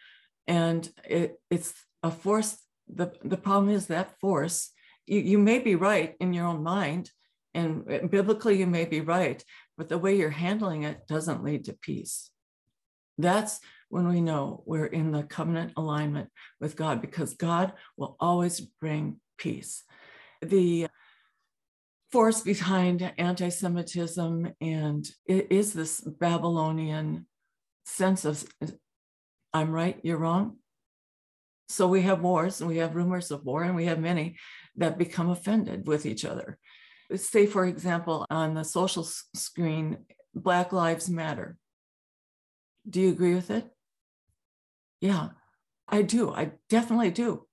And 0.47 0.89
it, 1.07 1.35
it's 1.51 1.73
a 2.01 2.09
force 2.09 2.57
the, 2.87 3.13
the 3.23 3.37
problem 3.37 3.69
is 3.69 3.87
that 3.87 4.19
force 4.19 4.71
you, 5.05 5.19
you 5.19 5.37
may 5.37 5.59
be 5.59 5.75
right 5.75 6.15
in 6.19 6.33
your 6.33 6.45
own 6.45 6.63
mind 6.63 7.11
and 7.53 8.09
biblically, 8.09 8.57
you 8.57 8.67
may 8.67 8.85
be 8.85 9.01
right, 9.01 9.43
but 9.77 9.87
the 9.87 9.97
way 9.97 10.17
you're 10.17 10.29
handling 10.29 10.83
it 10.83 11.07
doesn't 11.07 11.43
lead 11.43 11.65
to 11.65 11.73
peace. 11.73 12.31
That's 13.17 13.59
when 13.89 14.07
we 14.07 14.21
know 14.21 14.63
we're 14.65 14.87
in 14.87 15.11
the 15.11 15.23
covenant 15.23 15.73
alignment 15.77 16.29
with 16.59 16.75
God 16.75 16.99
because 16.99 17.35
God 17.35 17.73
will 17.95 18.15
always 18.19 18.59
bring 18.59 19.19
peace. 19.37 19.83
The 20.41 20.87
force 22.11 22.41
behind 22.41 23.13
anti 23.17 23.49
Semitism 23.49 24.51
and 24.59 25.09
it 25.27 25.47
is 25.51 25.73
this 25.73 26.01
Babylonian 26.01 27.27
sense 27.85 28.25
of 28.25 28.43
I'm 29.53 29.71
right, 29.71 29.99
you're 30.01 30.17
wrong. 30.17 30.57
So 31.73 31.87
we 31.87 32.01
have 32.03 32.21
wars 32.21 32.61
and 32.61 32.69
we 32.69 32.77
have 32.77 32.95
rumors 32.95 33.31
of 33.31 33.43
war, 33.43 33.63
and 33.63 33.75
we 33.75 33.85
have 33.85 33.99
many 33.99 34.37
that 34.75 34.97
become 34.97 35.29
offended 35.29 35.87
with 35.87 36.05
each 36.05 36.25
other 36.25 36.59
say, 37.15 37.45
for 37.45 37.65
example, 37.65 38.25
on 38.29 38.53
the 38.53 38.63
social 38.63 39.03
screen, 39.35 40.05
Black 40.33 40.71
Lives 40.71 41.09
Matter. 41.09 41.57
Do 42.89 43.01
you 43.01 43.09
agree 43.09 43.35
with 43.35 43.51
it? 43.51 43.69
Yeah, 44.99 45.29
I 45.87 46.01
do. 46.01 46.33
I 46.33 46.53
definitely 46.69 47.11
do. 47.11 47.45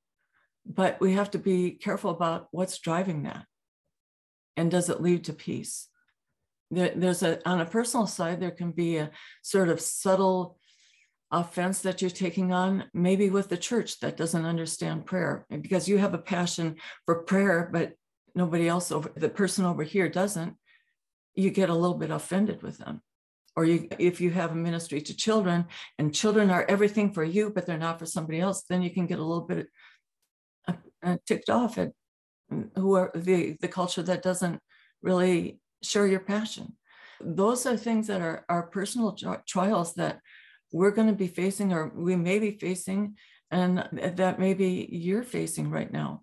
But 0.67 1.01
we 1.01 1.15
have 1.15 1.31
to 1.33 1.39
be 1.39 1.73
careful 1.73 2.11
about 2.11 2.49
what's 2.51 2.79
driving 2.79 3.25
that. 3.25 3.45
And 4.57 4.71
does 4.71 4.89
it 4.89 5.01
lead 5.01 5.25
to 5.25 5.33
peace? 5.33 5.89
There, 6.71 6.93
there's 6.95 7.23
a, 7.23 7.47
on 7.49 7.61
a 7.61 7.67
personal 7.67 8.07
side, 8.07 8.41
there 8.41 8.51
can 8.51 8.71
be 8.71 8.99
a 8.99 9.11
sort 9.43 9.69
of 9.69 9.81
subtle 9.81 10.59
offense 11.31 11.81
that 11.83 12.01
you're 12.01 12.11
taking 12.11 12.53
on, 12.53 12.85
maybe 12.93 13.31
with 13.31 13.49
the 13.49 13.57
church 13.57 14.01
that 14.01 14.17
doesn't 14.17 14.45
understand 14.45 15.07
prayer, 15.07 15.47
because 15.61 15.89
you 15.89 15.99
have 15.99 16.15
a 16.15 16.19
passion 16.19 16.77
for 17.07 17.23
prayer, 17.23 17.69
but 17.73 17.93
nobody 18.35 18.69
else 18.69 18.93
over 18.93 19.11
the 19.17 19.29
person 19.29 19.65
over 19.65 19.83
here 19.83 20.09
doesn't 20.09 20.57
you 21.35 21.51
get 21.51 21.71
a 21.71 21.75
little 21.75 21.97
bit 21.97 22.11
offended 22.11 22.63
with 22.63 22.79
them. 22.79 23.03
Or 23.57 23.65
you 23.65 23.89
if 23.99 24.21
you 24.21 24.31
have 24.31 24.53
a 24.53 24.57
ministry 24.57 25.01
to 25.03 25.17
children 25.17 25.67
and 25.99 26.15
children 26.15 26.51
are 26.51 26.65
everything 26.69 27.13
for 27.13 27.25
you 27.25 27.51
but 27.51 27.67
they're 27.67 27.77
not 27.77 27.99
for 27.99 28.07
somebody 28.07 28.41
else 28.41 28.63
then 28.69 28.81
you 28.81 28.91
can 28.91 29.07
get 29.07 29.19
a 29.19 29.25
little 29.25 29.47
bit 29.47 29.67
uh, 30.69 30.75
uh 31.03 31.17
ticked 31.27 31.51
off 31.51 31.77
at 31.77 31.91
who 32.77 32.95
are 32.95 33.11
the 33.15 33.57
the 33.61 33.69
culture 33.69 34.03
that 34.03 34.23
doesn't 34.23 34.61
really 35.03 35.61
share 35.83 36.07
your 36.07 36.21
passion. 36.21 36.77
Those 37.21 37.67
are 37.67 37.77
things 37.77 38.07
that 38.07 38.21
are 38.21 38.45
our 38.49 38.63
personal 38.63 39.17
trials 39.47 39.95
that 39.95 40.21
we're 40.73 40.91
going 40.91 41.09
to 41.09 41.15
be 41.15 41.29
facing 41.29 41.73
or 41.73 41.93
we 41.95 42.17
may 42.17 42.39
be 42.39 42.53
facing 42.53 43.17
and 43.51 43.89
that 43.93 44.39
maybe 44.39 44.89
you're 44.91 45.25
facing 45.25 45.71
right 45.71 45.93
now 45.93 46.23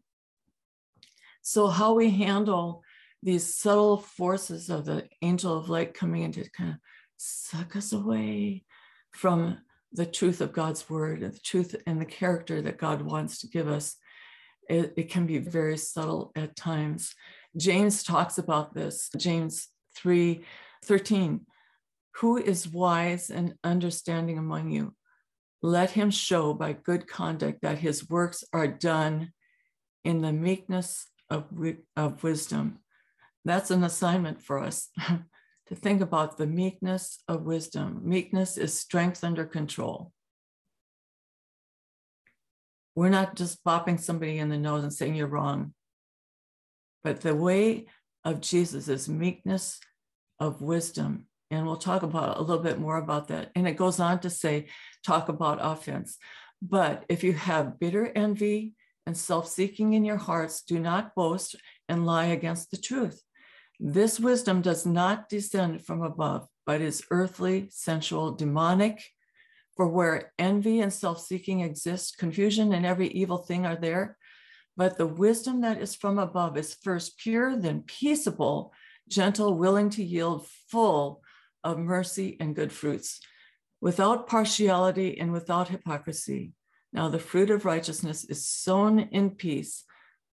so, 1.47 1.67
how 1.67 1.93
we 1.93 2.09
handle 2.09 2.83
these 3.23 3.55
subtle 3.55 3.95
forces 3.95 4.69
of 4.69 4.83
the 4.83 5.07
angel 5.21 5.57
of 5.57 5.69
light 5.69 5.93
coming 5.93 6.23
in 6.23 6.33
to 6.33 6.49
kind 6.49 6.71
of 6.71 6.75
suck 7.15 7.77
us 7.77 7.93
away 7.93 8.65
from 9.11 9.59
the 9.93 10.05
truth 10.05 10.41
of 10.41 10.51
God's 10.51 10.89
word 10.89 11.23
and 11.23 11.33
the 11.33 11.39
truth 11.39 11.73
and 11.85 12.01
the 12.01 12.05
character 12.05 12.61
that 12.63 12.77
God 12.77 13.01
wants 13.01 13.39
to 13.39 13.47
give 13.47 13.69
us. 13.69 13.95
It, 14.69 14.93
it 14.97 15.09
can 15.09 15.25
be 15.25 15.37
very 15.37 15.77
subtle 15.77 16.33
at 16.35 16.57
times. 16.57 17.15
James 17.55 18.03
talks 18.03 18.37
about 18.37 18.73
this, 18.73 19.09
James 19.15 19.69
3 19.95 20.43
13. 20.83 21.45
Who 22.17 22.37
is 22.37 22.67
wise 22.67 23.29
and 23.29 23.53
understanding 23.63 24.37
among 24.37 24.71
you? 24.71 24.95
Let 25.61 25.91
him 25.91 26.09
show 26.09 26.53
by 26.53 26.73
good 26.73 27.07
conduct 27.07 27.61
that 27.61 27.79
his 27.79 28.09
works 28.09 28.43
are 28.53 28.67
done 28.67 29.33
in 30.03 30.21
the 30.21 30.33
meekness 30.33 31.07
of, 31.29 31.45
of 31.95 32.23
wisdom. 32.23 32.79
That's 33.45 33.71
an 33.71 33.83
assignment 33.83 34.41
for 34.41 34.59
us 34.59 34.89
to 35.67 35.75
think 35.75 36.01
about 36.01 36.37
the 36.37 36.47
meekness 36.47 37.21
of 37.27 37.43
wisdom. 37.43 38.01
Meekness 38.03 38.57
is 38.57 38.79
strength 38.79 39.23
under 39.23 39.45
control. 39.45 40.11
We're 42.95 43.09
not 43.09 43.35
just 43.35 43.63
bopping 43.63 43.99
somebody 43.99 44.39
in 44.39 44.49
the 44.49 44.57
nose 44.57 44.81
and 44.81 44.91
saying 44.93 45.13
you're 45.13 45.27
wrong, 45.27 45.73
but 47.03 47.21
the 47.21 47.35
way 47.35 47.85
of 48.25 48.41
Jesus 48.41 48.87
is 48.87 49.07
meekness 49.07 49.79
of 50.39 50.61
wisdom. 50.61 51.27
And 51.49 51.65
we'll 51.65 51.77
talk 51.77 52.03
about 52.03 52.37
a 52.37 52.41
little 52.41 52.61
bit 52.61 52.79
more 52.79 52.97
about 52.97 53.29
that. 53.29 53.51
And 53.55 53.67
it 53.67 53.77
goes 53.77 53.99
on 53.99 54.19
to 54.19 54.29
say, 54.29 54.67
talk 55.05 55.29
about 55.29 55.59
offense. 55.61 56.17
But 56.61 57.05
if 57.07 57.23
you 57.23 57.33
have 57.33 57.79
bitter 57.79 58.11
envy 58.13 58.73
and 59.05 59.15
self 59.15 59.47
seeking 59.47 59.93
in 59.93 60.03
your 60.03 60.17
hearts, 60.17 60.61
do 60.63 60.79
not 60.79 61.15
boast 61.15 61.55
and 61.87 62.05
lie 62.05 62.25
against 62.25 62.71
the 62.71 62.77
truth. 62.77 63.21
This 63.79 64.19
wisdom 64.19 64.61
does 64.61 64.85
not 64.85 65.29
descend 65.29 65.85
from 65.85 66.01
above, 66.01 66.47
but 66.65 66.81
is 66.81 67.03
earthly, 67.11 67.67
sensual, 67.71 68.31
demonic. 68.31 69.03
For 69.75 69.87
where 69.87 70.33
envy 70.39 70.79
and 70.79 70.91
self 70.91 71.21
seeking 71.21 71.61
exist, 71.61 72.17
confusion 72.17 72.73
and 72.73 72.83
every 72.83 73.09
evil 73.09 73.37
thing 73.37 73.65
are 73.65 73.75
there. 73.75 74.17
But 74.75 74.97
the 74.97 75.05
wisdom 75.05 75.61
that 75.61 75.79
is 75.79 75.95
from 75.95 76.17
above 76.17 76.57
is 76.57 76.77
first 76.81 77.19
pure, 77.19 77.55
then 77.55 77.83
peaceable, 77.85 78.73
gentle, 79.07 79.53
willing 79.55 79.91
to 79.91 80.03
yield, 80.03 80.47
full 80.69 81.21
of 81.63 81.77
mercy 81.77 82.37
and 82.39 82.55
good 82.55 82.71
fruits, 82.71 83.19
without 83.81 84.27
partiality 84.27 85.19
and 85.19 85.31
without 85.31 85.69
hypocrisy. 85.69 86.53
Now, 86.93 87.09
the 87.09 87.19
fruit 87.19 87.49
of 87.49 87.65
righteousness 87.65 88.23
is 88.23 88.47
sown 88.47 88.99
in 88.99 89.31
peace 89.31 89.83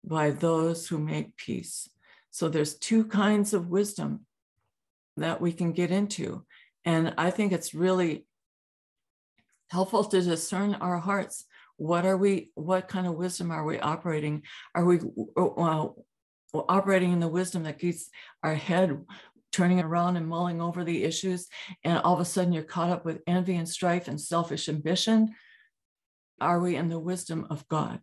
by 0.05 0.31
those 0.31 0.89
who 0.89 0.99
make 0.99 1.37
peace. 1.37 1.89
So 2.31 2.49
there's 2.49 2.79
two 2.79 3.05
kinds 3.05 3.55
of 3.55 3.69
wisdom 3.69 4.27
that 5.17 5.41
we 5.41 5.53
can 5.53 5.73
get 5.73 5.91
into. 5.91 6.45
And 6.85 7.15
I 7.19 7.31
think 7.31 7.53
it's 7.53 7.75
really 7.75 8.27
helpful 9.69 10.05
to 10.05 10.21
discern 10.21 10.75
our 10.75 10.99
hearts. 10.99 11.45
What 11.77 12.05
are 12.05 12.17
we, 12.17 12.51
what 12.55 12.89
kind 12.89 13.07
of 13.07 13.15
wisdom 13.15 13.51
are 13.51 13.65
we 13.65 13.79
operating? 13.79 14.43
Are 14.75 14.85
we 14.85 15.01
uh, 15.37 15.89
operating 16.55 17.13
in 17.13 17.21
the 17.21 17.29
wisdom 17.29 17.63
that 17.65 17.79
keeps 17.79 18.11
our 18.43 18.55
head 18.55 19.05
turning 19.53 19.81
around 19.81 20.17
and 20.17 20.27
mulling 20.27 20.61
over 20.61 20.85
the 20.85 21.05
issues, 21.05 21.49
and 21.85 21.99
all 21.99 22.15
of 22.15 22.21
a 22.21 22.25
sudden 22.25 22.53
you're 22.53 22.63
caught 22.63 22.91
up 22.91 23.05
with 23.05 23.23
envy 23.27 23.57
and 23.57 23.69
strife 23.69 24.09
and 24.09 24.21
selfish 24.21 24.69
ambition? 24.69 25.35
Are 26.41 26.61
we 26.61 26.77
in 26.77 26.89
the 26.89 26.99
wisdom 26.99 27.47
of 27.51 27.69
God 27.69 28.01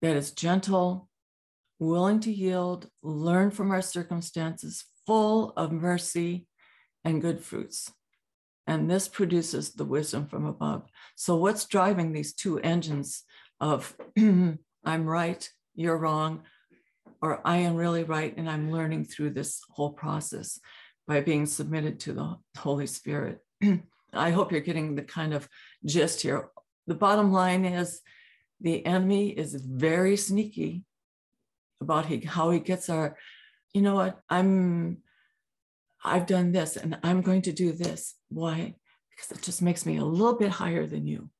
that 0.00 0.16
is 0.16 0.32
gentle, 0.32 1.08
willing 1.78 2.20
to 2.20 2.32
yield, 2.32 2.88
learn 3.02 3.50
from 3.50 3.70
our 3.70 3.82
circumstances, 3.82 4.84
full 5.06 5.52
of 5.56 5.72
mercy 5.72 6.46
and 7.04 7.22
good 7.22 7.40
fruits. 7.40 7.90
And 8.66 8.90
this 8.90 9.08
produces 9.08 9.72
the 9.72 9.84
wisdom 9.84 10.26
from 10.26 10.46
above. 10.46 10.88
So, 11.16 11.36
what's 11.36 11.66
driving 11.66 12.12
these 12.12 12.34
two 12.34 12.60
engines 12.60 13.24
of 13.60 13.96
I'm 14.18 14.58
right, 14.84 15.48
you're 15.74 15.98
wrong, 15.98 16.42
or 17.22 17.40
I 17.46 17.58
am 17.58 17.76
really 17.76 18.02
right, 18.02 18.36
and 18.36 18.50
I'm 18.50 18.72
learning 18.72 19.04
through 19.04 19.30
this 19.30 19.60
whole 19.70 19.92
process 19.92 20.58
by 21.06 21.20
being 21.20 21.46
submitted 21.46 22.00
to 22.00 22.12
the 22.12 22.36
Holy 22.58 22.86
Spirit? 22.86 23.38
I 24.12 24.30
hope 24.30 24.52
you're 24.52 24.60
getting 24.60 24.94
the 24.94 25.02
kind 25.02 25.32
of 25.32 25.48
gist 25.84 26.20
here. 26.20 26.50
The 26.86 26.94
bottom 26.94 27.32
line 27.32 27.64
is 27.64 28.00
the 28.60 28.84
enemy 28.84 29.30
is 29.30 29.54
very 29.54 30.16
sneaky 30.16 30.82
about 31.80 32.06
he, 32.06 32.20
how 32.20 32.50
he 32.50 32.58
gets 32.58 32.90
our, 32.90 33.16
you 33.72 33.82
know 33.82 33.94
what, 33.94 34.20
I'm, 34.28 34.98
I've 36.04 36.26
done 36.26 36.52
this 36.52 36.76
and 36.76 36.98
I'm 37.02 37.22
going 37.22 37.42
to 37.42 37.52
do 37.52 37.72
this. 37.72 38.14
Why? 38.28 38.74
Because 39.10 39.38
it 39.38 39.42
just 39.42 39.62
makes 39.62 39.86
me 39.86 39.96
a 39.96 40.04
little 40.04 40.36
bit 40.36 40.50
higher 40.50 40.86
than 40.86 41.06
you. 41.06 41.30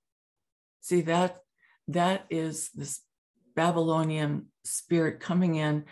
See 0.80 1.02
that 1.02 1.42
that 1.88 2.26
is 2.30 2.70
this 2.74 3.00
Babylonian 3.54 4.46
spirit 4.64 5.20
coming 5.20 5.56
in, 5.56 5.84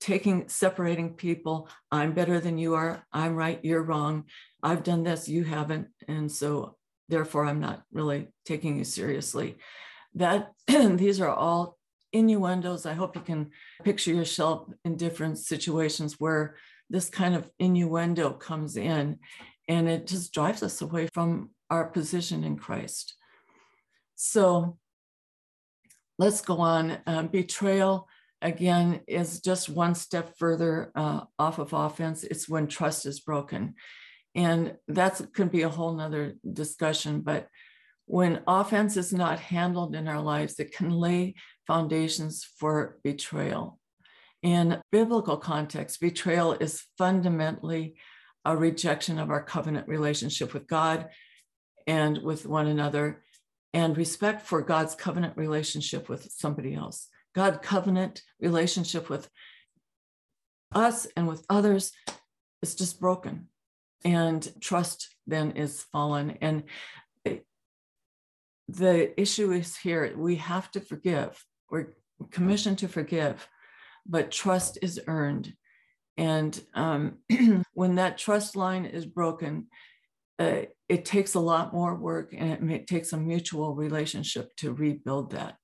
taking, 0.00 0.48
separating 0.48 1.14
people. 1.14 1.68
I'm 1.90 2.12
better 2.12 2.40
than 2.40 2.58
you 2.58 2.74
are. 2.74 3.04
I'm 3.12 3.34
right. 3.34 3.60
You're 3.62 3.82
wrong. 3.82 4.24
I've 4.62 4.82
done 4.82 5.02
this. 5.02 5.28
You 5.28 5.44
haven't. 5.44 5.88
And 6.08 6.30
so 6.30 6.76
therefore 7.08 7.46
I'm 7.46 7.60
not 7.60 7.82
really 7.92 8.28
taking 8.44 8.78
you 8.78 8.84
seriously. 8.84 9.56
That 10.14 10.52
these 10.66 11.20
are 11.20 11.30
all 11.30 11.78
innuendos. 12.12 12.86
I 12.86 12.94
hope 12.94 13.16
you 13.16 13.22
can 13.22 13.50
picture 13.82 14.12
yourself 14.12 14.68
in 14.84 14.96
different 14.96 15.38
situations 15.38 16.20
where 16.20 16.56
this 16.90 17.08
kind 17.08 17.34
of 17.34 17.50
innuendo 17.58 18.32
comes 18.32 18.76
in 18.76 19.18
and 19.68 19.88
it 19.88 20.06
just 20.06 20.32
drives 20.32 20.62
us 20.62 20.80
away 20.82 21.08
from 21.12 21.50
our 21.70 21.86
position 21.86 22.44
in 22.44 22.56
Christ. 22.56 23.16
So 24.14 24.78
let's 26.18 26.40
go 26.40 26.58
on. 26.58 26.98
Uh, 27.06 27.22
betrayal, 27.24 28.08
again, 28.42 29.00
is 29.06 29.40
just 29.40 29.68
one 29.68 29.94
step 29.94 30.36
further 30.38 30.92
uh, 30.94 31.22
off 31.38 31.58
of 31.58 31.72
offense. 31.72 32.24
It's 32.24 32.48
when 32.48 32.66
trust 32.66 33.06
is 33.06 33.20
broken. 33.20 33.74
And 34.34 34.76
that 34.88 35.20
could 35.32 35.50
be 35.50 35.62
a 35.62 35.68
whole 35.68 35.94
nother 35.94 36.34
discussion, 36.52 37.20
but 37.20 37.48
when 38.06 38.42
offense 38.46 38.96
is 38.96 39.12
not 39.12 39.38
handled 39.38 39.94
in 39.94 40.08
our 40.08 40.20
lives, 40.20 40.58
it 40.58 40.74
can 40.74 40.90
lay 40.90 41.34
foundations 41.66 42.46
for 42.58 42.98
betrayal. 43.02 43.78
In 44.42 44.82
biblical 44.92 45.38
context, 45.38 46.00
betrayal 46.00 46.52
is 46.52 46.84
fundamentally 46.98 47.96
a 48.44 48.54
rejection 48.54 49.18
of 49.18 49.30
our 49.30 49.42
covenant 49.42 49.88
relationship 49.88 50.52
with 50.52 50.66
God 50.66 51.08
and 51.86 52.18
with 52.18 52.44
one 52.44 52.66
another, 52.66 53.23
and 53.74 53.98
respect 53.98 54.46
for 54.46 54.62
God's 54.62 54.94
covenant 54.94 55.36
relationship 55.36 56.08
with 56.08 56.30
somebody 56.30 56.74
else. 56.74 57.08
God 57.34 57.60
covenant 57.60 58.22
relationship 58.40 59.10
with 59.10 59.28
us 60.72 61.06
and 61.16 61.26
with 61.26 61.44
others 61.50 61.92
is 62.62 62.76
just 62.76 63.00
broken, 63.00 63.48
and 64.04 64.48
trust 64.60 65.08
then 65.26 65.52
is 65.52 65.82
fallen. 65.92 66.38
And 66.40 66.62
the 68.68 69.20
issue 69.20 69.52
is 69.52 69.76
here 69.76 70.14
we 70.16 70.36
have 70.36 70.70
to 70.70 70.80
forgive. 70.80 71.44
We're 71.68 71.88
commissioned 72.30 72.78
to 72.78 72.88
forgive, 72.88 73.46
but 74.06 74.30
trust 74.30 74.78
is 74.82 75.00
earned. 75.06 75.52
And 76.16 76.58
um, 76.74 77.18
when 77.74 77.96
that 77.96 78.18
trust 78.18 78.54
line 78.54 78.84
is 78.86 79.04
broken, 79.04 79.66
uh, 80.38 80.62
it 80.88 81.04
takes 81.04 81.34
a 81.34 81.40
lot 81.40 81.72
more 81.72 81.94
work 81.94 82.34
and 82.36 82.70
it 82.70 82.86
takes 82.86 83.12
a 83.12 83.16
mutual 83.16 83.74
relationship 83.74 84.54
to 84.56 84.72
rebuild 84.72 85.32
that. 85.32 85.56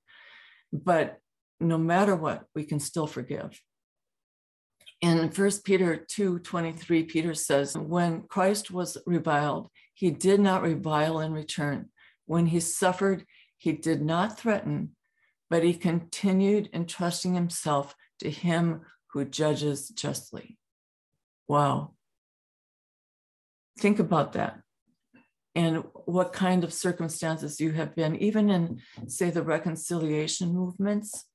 But 0.73 1.19
no 1.59 1.77
matter 1.77 2.15
what, 2.15 2.45
we 2.55 2.63
can 2.63 2.79
still 2.79 3.07
forgive. 3.07 3.61
In 5.01 5.29
1 5.29 5.51
Peter 5.63 5.95
2 5.95 6.39
23, 6.39 7.03
Peter 7.03 7.33
says, 7.33 7.77
When 7.77 8.23
Christ 8.23 8.71
was 8.71 8.97
reviled, 9.05 9.69
he 9.93 10.11
did 10.11 10.39
not 10.39 10.61
revile 10.61 11.19
in 11.19 11.33
return. 11.33 11.89
When 12.25 12.47
he 12.47 12.59
suffered, 12.59 13.25
he 13.57 13.73
did 13.73 14.01
not 14.01 14.39
threaten, 14.39 14.95
but 15.49 15.63
he 15.63 15.73
continued 15.73 16.69
entrusting 16.73 17.33
himself 17.33 17.95
to 18.19 18.29
him 18.29 18.81
who 19.11 19.25
judges 19.25 19.89
justly. 19.89 20.57
Wow. 21.47 21.93
Think 23.79 23.99
about 23.99 24.33
that 24.33 24.61
and 25.55 25.83
what 26.05 26.33
kind 26.33 26.63
of 26.63 26.73
circumstances 26.73 27.59
you 27.59 27.71
have 27.73 27.95
been, 27.95 28.15
even 28.15 28.49
in, 28.49 28.81
say, 29.07 29.29
the 29.29 29.43
reconciliation 29.43 30.53
movements. 30.53 31.25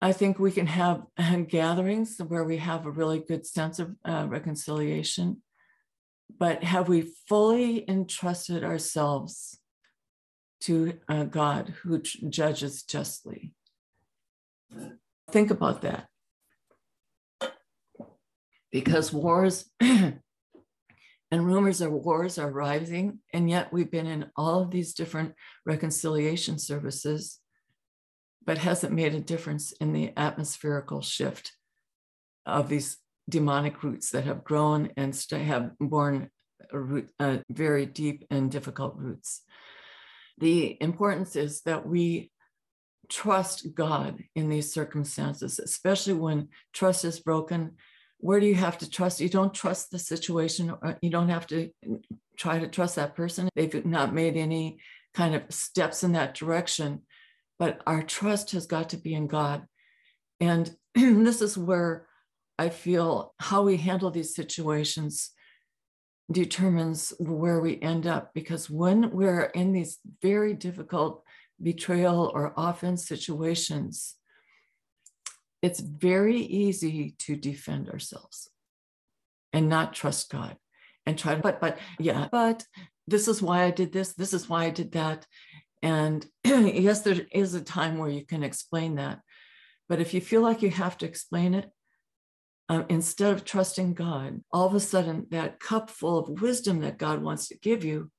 I 0.00 0.12
think 0.12 0.38
we 0.38 0.52
can 0.52 0.66
have 0.66 1.04
gatherings 1.48 2.18
where 2.26 2.44
we 2.44 2.58
have 2.58 2.86
a 2.86 2.90
really 2.90 3.20
good 3.20 3.46
sense 3.46 3.78
of 3.78 3.94
uh, 4.04 4.26
reconciliation 4.28 5.42
but 6.36 6.62
have 6.64 6.88
we 6.88 7.12
fully 7.28 7.88
entrusted 7.88 8.64
ourselves 8.64 9.58
to 10.60 10.98
a 11.08 11.24
God 11.24 11.74
who 11.82 12.00
judges 12.00 12.82
justly? 12.82 13.52
Think 15.30 15.50
about 15.50 15.82
that. 15.82 16.08
because 18.70 19.12
wars 19.14 19.70
and 21.30 21.46
rumors 21.46 21.80
of 21.80 21.92
wars 21.92 22.38
are 22.38 22.50
rising. 22.50 23.20
And 23.32 23.50
yet 23.50 23.72
we've 23.72 23.90
been 23.90 24.06
in 24.06 24.30
all 24.36 24.62
of 24.62 24.70
these 24.70 24.94
different 24.94 25.34
reconciliation 25.66 26.58
services, 26.58 27.38
but 28.44 28.58
hasn't 28.58 28.94
made 28.94 29.14
a 29.14 29.20
difference 29.20 29.72
in 29.72 29.92
the 29.92 30.12
atmospherical 30.16 31.02
shift 31.02 31.52
of 32.46 32.68
these 32.68 32.96
demonic 33.28 33.82
roots 33.82 34.10
that 34.10 34.24
have 34.24 34.42
grown 34.42 34.90
and 34.96 35.14
have 35.32 35.72
borne 35.78 36.30
root, 36.72 37.10
very 37.50 37.84
deep 37.84 38.24
and 38.30 38.50
difficult 38.50 38.94
roots. 38.96 39.42
The 40.38 40.80
importance 40.80 41.36
is 41.36 41.60
that 41.62 41.86
we 41.86 42.30
trust 43.10 43.74
God 43.74 44.22
in 44.34 44.48
these 44.48 44.72
circumstances, 44.72 45.58
especially 45.58 46.14
when 46.14 46.48
trust 46.72 47.04
is 47.04 47.20
broken. 47.20 47.72
Where 48.18 48.40
do 48.40 48.46
you 48.46 48.54
have 48.56 48.78
to 48.78 48.90
trust? 48.90 49.20
You 49.20 49.28
don't 49.28 49.54
trust 49.54 49.90
the 49.90 49.98
situation, 49.98 50.70
or 50.70 50.98
you 51.00 51.10
don't 51.10 51.28
have 51.28 51.46
to 51.48 51.70
try 52.36 52.58
to 52.58 52.68
trust 52.68 52.96
that 52.96 53.14
person. 53.14 53.48
They've 53.54 53.84
not 53.84 54.14
made 54.14 54.36
any 54.36 54.80
kind 55.14 55.34
of 55.34 55.42
steps 55.50 56.04
in 56.04 56.12
that 56.12 56.34
direction, 56.34 57.02
but 57.58 57.80
our 57.86 58.02
trust 58.02 58.52
has 58.52 58.66
got 58.66 58.90
to 58.90 58.96
be 58.96 59.14
in 59.14 59.26
God. 59.26 59.66
And 60.40 60.70
this 60.94 61.42
is 61.42 61.56
where 61.56 62.06
I 62.58 62.68
feel 62.70 63.34
how 63.38 63.62
we 63.62 63.76
handle 63.76 64.10
these 64.10 64.34
situations 64.34 65.30
determines 66.30 67.12
where 67.18 67.60
we 67.60 67.80
end 67.80 68.06
up 68.06 68.34
because 68.34 68.68
when 68.68 69.10
we're 69.10 69.44
in 69.44 69.72
these 69.72 69.98
very 70.20 70.52
difficult 70.54 71.22
betrayal 71.62 72.30
or 72.34 72.52
offense 72.56 73.08
situations, 73.08 74.14
it's 75.62 75.80
very 75.80 76.36
easy 76.36 77.14
to 77.18 77.36
defend 77.36 77.88
ourselves 77.88 78.50
and 79.52 79.68
not 79.68 79.94
trust 79.94 80.30
God 80.30 80.56
and 81.06 81.18
try 81.18 81.34
to, 81.34 81.40
but, 81.40 81.60
but, 81.60 81.78
yeah, 81.98 82.28
but 82.30 82.64
this 83.06 83.28
is 83.28 83.42
why 83.42 83.64
I 83.64 83.70
did 83.70 83.92
this, 83.92 84.12
this 84.14 84.32
is 84.32 84.48
why 84.48 84.64
I 84.64 84.70
did 84.70 84.92
that. 84.92 85.26
And 85.82 86.26
yes, 86.44 87.00
there 87.02 87.26
is 87.32 87.54
a 87.54 87.60
time 87.60 87.98
where 87.98 88.10
you 88.10 88.24
can 88.24 88.42
explain 88.42 88.96
that. 88.96 89.20
But 89.88 90.00
if 90.00 90.12
you 90.12 90.20
feel 90.20 90.42
like 90.42 90.62
you 90.62 90.70
have 90.70 90.98
to 90.98 91.06
explain 91.06 91.54
it, 91.54 91.70
um, 92.68 92.84
instead 92.90 93.32
of 93.32 93.44
trusting 93.44 93.94
God, 93.94 94.42
all 94.52 94.66
of 94.66 94.74
a 94.74 94.80
sudden 94.80 95.26
that 95.30 95.58
cup 95.58 95.88
full 95.88 96.18
of 96.18 96.42
wisdom 96.42 96.80
that 96.80 96.98
God 96.98 97.22
wants 97.22 97.48
to 97.48 97.58
give 97.58 97.82
you 97.82 98.10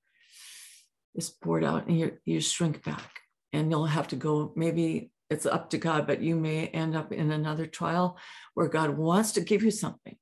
is 1.16 1.30
poured 1.30 1.64
out 1.64 1.88
and 1.88 2.00
you, 2.00 2.18
you 2.26 2.42
shrink 2.42 2.84
back 2.84 3.20
and 3.54 3.70
you'll 3.70 3.86
have 3.86 4.08
to 4.08 4.16
go 4.16 4.52
maybe 4.56 5.12
it's 5.30 5.46
up 5.46 5.70
to 5.72 5.78
God, 5.78 6.08
but 6.08 6.22
you 6.22 6.36
may 6.36 6.68
end 6.68 6.96
up 6.96 7.12
in 7.12 7.32
another 7.32 7.66
trial 7.66 8.18
where 8.54 8.68
God 8.68 8.98
wants 8.98 9.34
to 9.34 9.42
give 9.42 9.64
you 9.64 9.72
something. 9.72 10.16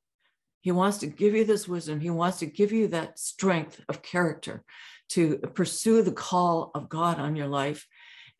He 0.61 0.71
wants 0.71 0.97
to 0.99 1.07
give 1.07 1.33
you 1.33 1.45
this 1.45 1.67
wisdom. 1.67 1.99
He 1.99 2.09
wants 2.09 2.39
to 2.39 2.45
give 2.45 2.71
you 2.71 2.89
that 2.89 3.17
strength 3.17 3.79
of 3.87 4.01
character 4.01 4.63
to 5.09 5.37
pursue 5.37 6.01
the 6.01 6.11
call 6.11 6.71
of 6.75 6.89
God 6.89 7.19
on 7.19 7.35
your 7.35 7.47
life. 7.47 7.87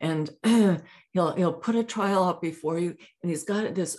And 0.00 0.30
he'll, 0.44 1.32
he'll 1.36 1.54
put 1.54 1.74
a 1.74 1.84
trial 1.84 2.24
up 2.24 2.42
before 2.42 2.78
you, 2.78 2.96
and 3.22 3.30
he's 3.30 3.44
got 3.44 3.74
this 3.74 3.98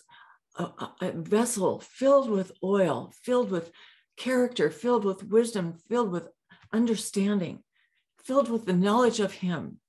a, 0.59 1.11
vessel 1.13 1.79
filled 1.79 2.29
with 2.29 2.51
oil, 2.63 3.13
filled 3.23 3.49
with 3.49 3.71
character, 4.17 4.69
filled 4.69 5.05
with 5.05 5.23
wisdom, 5.23 5.77
filled 5.89 6.11
with 6.11 6.27
understanding, 6.73 7.63
filled 8.23 8.49
with 8.49 8.65
the 8.65 8.73
knowledge 8.73 9.19
of 9.19 9.33
Him. 9.33 9.79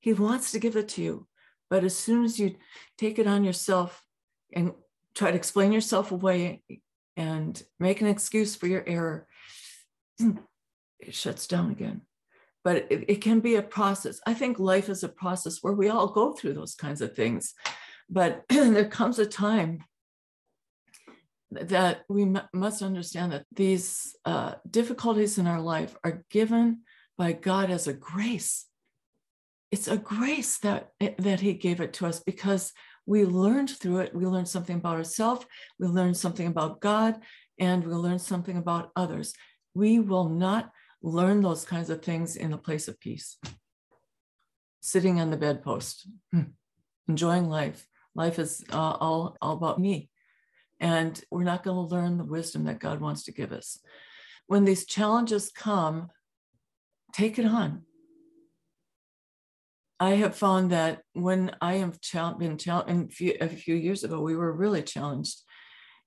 He 0.00 0.12
wants 0.12 0.52
to 0.52 0.58
give 0.58 0.76
it 0.76 0.88
to 0.90 1.02
you. 1.02 1.26
But 1.72 1.84
as 1.84 1.96
soon 1.96 2.22
as 2.22 2.38
you 2.38 2.56
take 2.98 3.18
it 3.18 3.26
on 3.26 3.44
yourself 3.44 4.04
and 4.52 4.74
try 5.14 5.30
to 5.30 5.36
explain 5.38 5.72
yourself 5.72 6.12
away 6.12 6.62
and 7.16 7.62
make 7.80 8.02
an 8.02 8.08
excuse 8.08 8.54
for 8.54 8.66
your 8.66 8.84
error, 8.86 9.26
it 11.00 11.14
shuts 11.14 11.46
down 11.46 11.70
again. 11.70 12.02
But 12.62 12.88
it, 12.90 13.04
it, 13.08 13.20
can 13.22 13.40
be 13.40 13.54
a 13.54 13.62
process. 13.62 14.20
I 14.26 14.34
think 14.34 14.58
life 14.58 14.90
is 14.90 15.02
a 15.02 15.08
process 15.08 15.60
where 15.62 15.72
we 15.72 15.88
all 15.88 16.08
go 16.08 16.34
through 16.34 16.52
those 16.52 16.74
kinds 16.74 17.00
of 17.00 17.16
things. 17.16 17.54
But 18.10 18.42
there 18.50 18.84
comes 18.90 19.18
a 19.18 19.24
time 19.24 19.82
that 21.52 22.02
we 22.06 22.24
m- 22.24 22.48
must 22.52 22.82
understand 22.82 23.32
that 23.32 23.46
these 23.50 24.14
uh, 24.26 24.56
difficulties 24.70 25.38
in 25.38 25.46
our 25.46 25.62
life 25.62 25.96
are 26.04 26.22
given 26.28 26.82
by 27.16 27.32
God 27.32 27.70
as 27.70 27.86
a 27.86 27.94
grace. 27.94 28.66
It's 29.72 29.88
a 29.88 29.96
grace 29.96 30.58
that, 30.58 30.90
eh, 31.00 31.14
that 31.18 31.40
He 31.40 31.54
gave 31.54 31.80
it 31.80 31.92
to 31.94 32.06
us 32.06 32.20
because 32.20 32.72
we 33.04 33.24
learned 33.24 33.70
through 33.70 33.98
it. 33.98 34.14
We 34.14 34.26
learned 34.26 34.46
something 34.48 34.76
about 34.76 34.96
ourselves, 34.96 35.44
we 35.80 35.88
learned 35.88 36.16
something 36.16 36.46
about 36.46 36.80
God, 36.80 37.20
and 37.58 37.84
we 37.84 37.92
learned 37.92 38.20
something 38.20 38.56
about 38.56 38.92
others. 38.94 39.34
We 39.74 39.98
will 39.98 40.28
not 40.28 40.70
learn 41.02 41.40
those 41.40 41.64
kinds 41.64 41.90
of 41.90 42.02
things 42.02 42.36
in 42.36 42.52
a 42.52 42.58
place 42.58 42.86
of 42.86 43.00
peace. 43.00 43.38
Sitting 44.80 45.18
on 45.18 45.30
the 45.30 45.36
bedpost, 45.36 46.06
hmm, 46.30 46.52
enjoying 47.08 47.48
life. 47.48 47.88
Life 48.14 48.38
is 48.38 48.64
uh, 48.72 48.76
all, 48.76 49.36
all 49.40 49.54
about 49.54 49.80
me 49.80 50.10
and 50.82 51.22
we're 51.30 51.44
not 51.44 51.62
going 51.62 51.76
to 51.76 51.94
learn 51.94 52.18
the 52.18 52.24
wisdom 52.24 52.64
that 52.64 52.80
God 52.80 53.00
wants 53.00 53.22
to 53.24 53.32
give 53.32 53.52
us. 53.52 53.78
When 54.48 54.64
these 54.64 54.84
challenges 54.84 55.52
come, 55.54 56.10
take 57.14 57.38
it 57.38 57.46
on. 57.46 57.82
I 60.02 60.16
have 60.16 60.34
found 60.34 60.72
that 60.72 61.02
when 61.12 61.54
I 61.60 61.74
have 61.74 62.00
been 62.40 62.58
challenged, 62.58 63.22
a 63.40 63.48
few 63.48 63.76
years 63.76 64.02
ago, 64.02 64.20
we 64.20 64.34
were 64.34 64.52
really 64.52 64.82
challenged. 64.82 65.42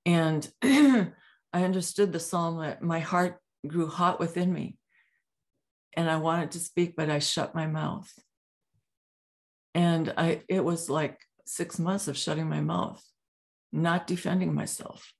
And 0.05 0.45
I 0.61 1.13
understood 1.53 2.11
the 2.11 2.19
psalm 2.19 2.75
my 2.81 2.99
heart 2.99 3.39
grew 3.65 3.87
hot 3.87 4.19
within 4.19 4.51
me. 4.51 4.77
And 5.95 6.09
I 6.09 6.17
wanted 6.17 6.51
to 6.51 6.59
speak, 6.59 6.97
but 6.97 7.09
I 7.09 7.19
shut 7.19 7.55
my 7.55 7.67
mouth. 7.67 8.11
And 9.73 10.13
I 10.17 10.41
it 10.49 10.65
was 10.65 10.89
like 10.89 11.17
six 11.45 11.79
months 11.79 12.09
of 12.09 12.17
shutting 12.17 12.49
my 12.49 12.59
mouth 12.59 13.01
not 13.71 14.07
defending 14.07 14.53
myself. 14.53 15.13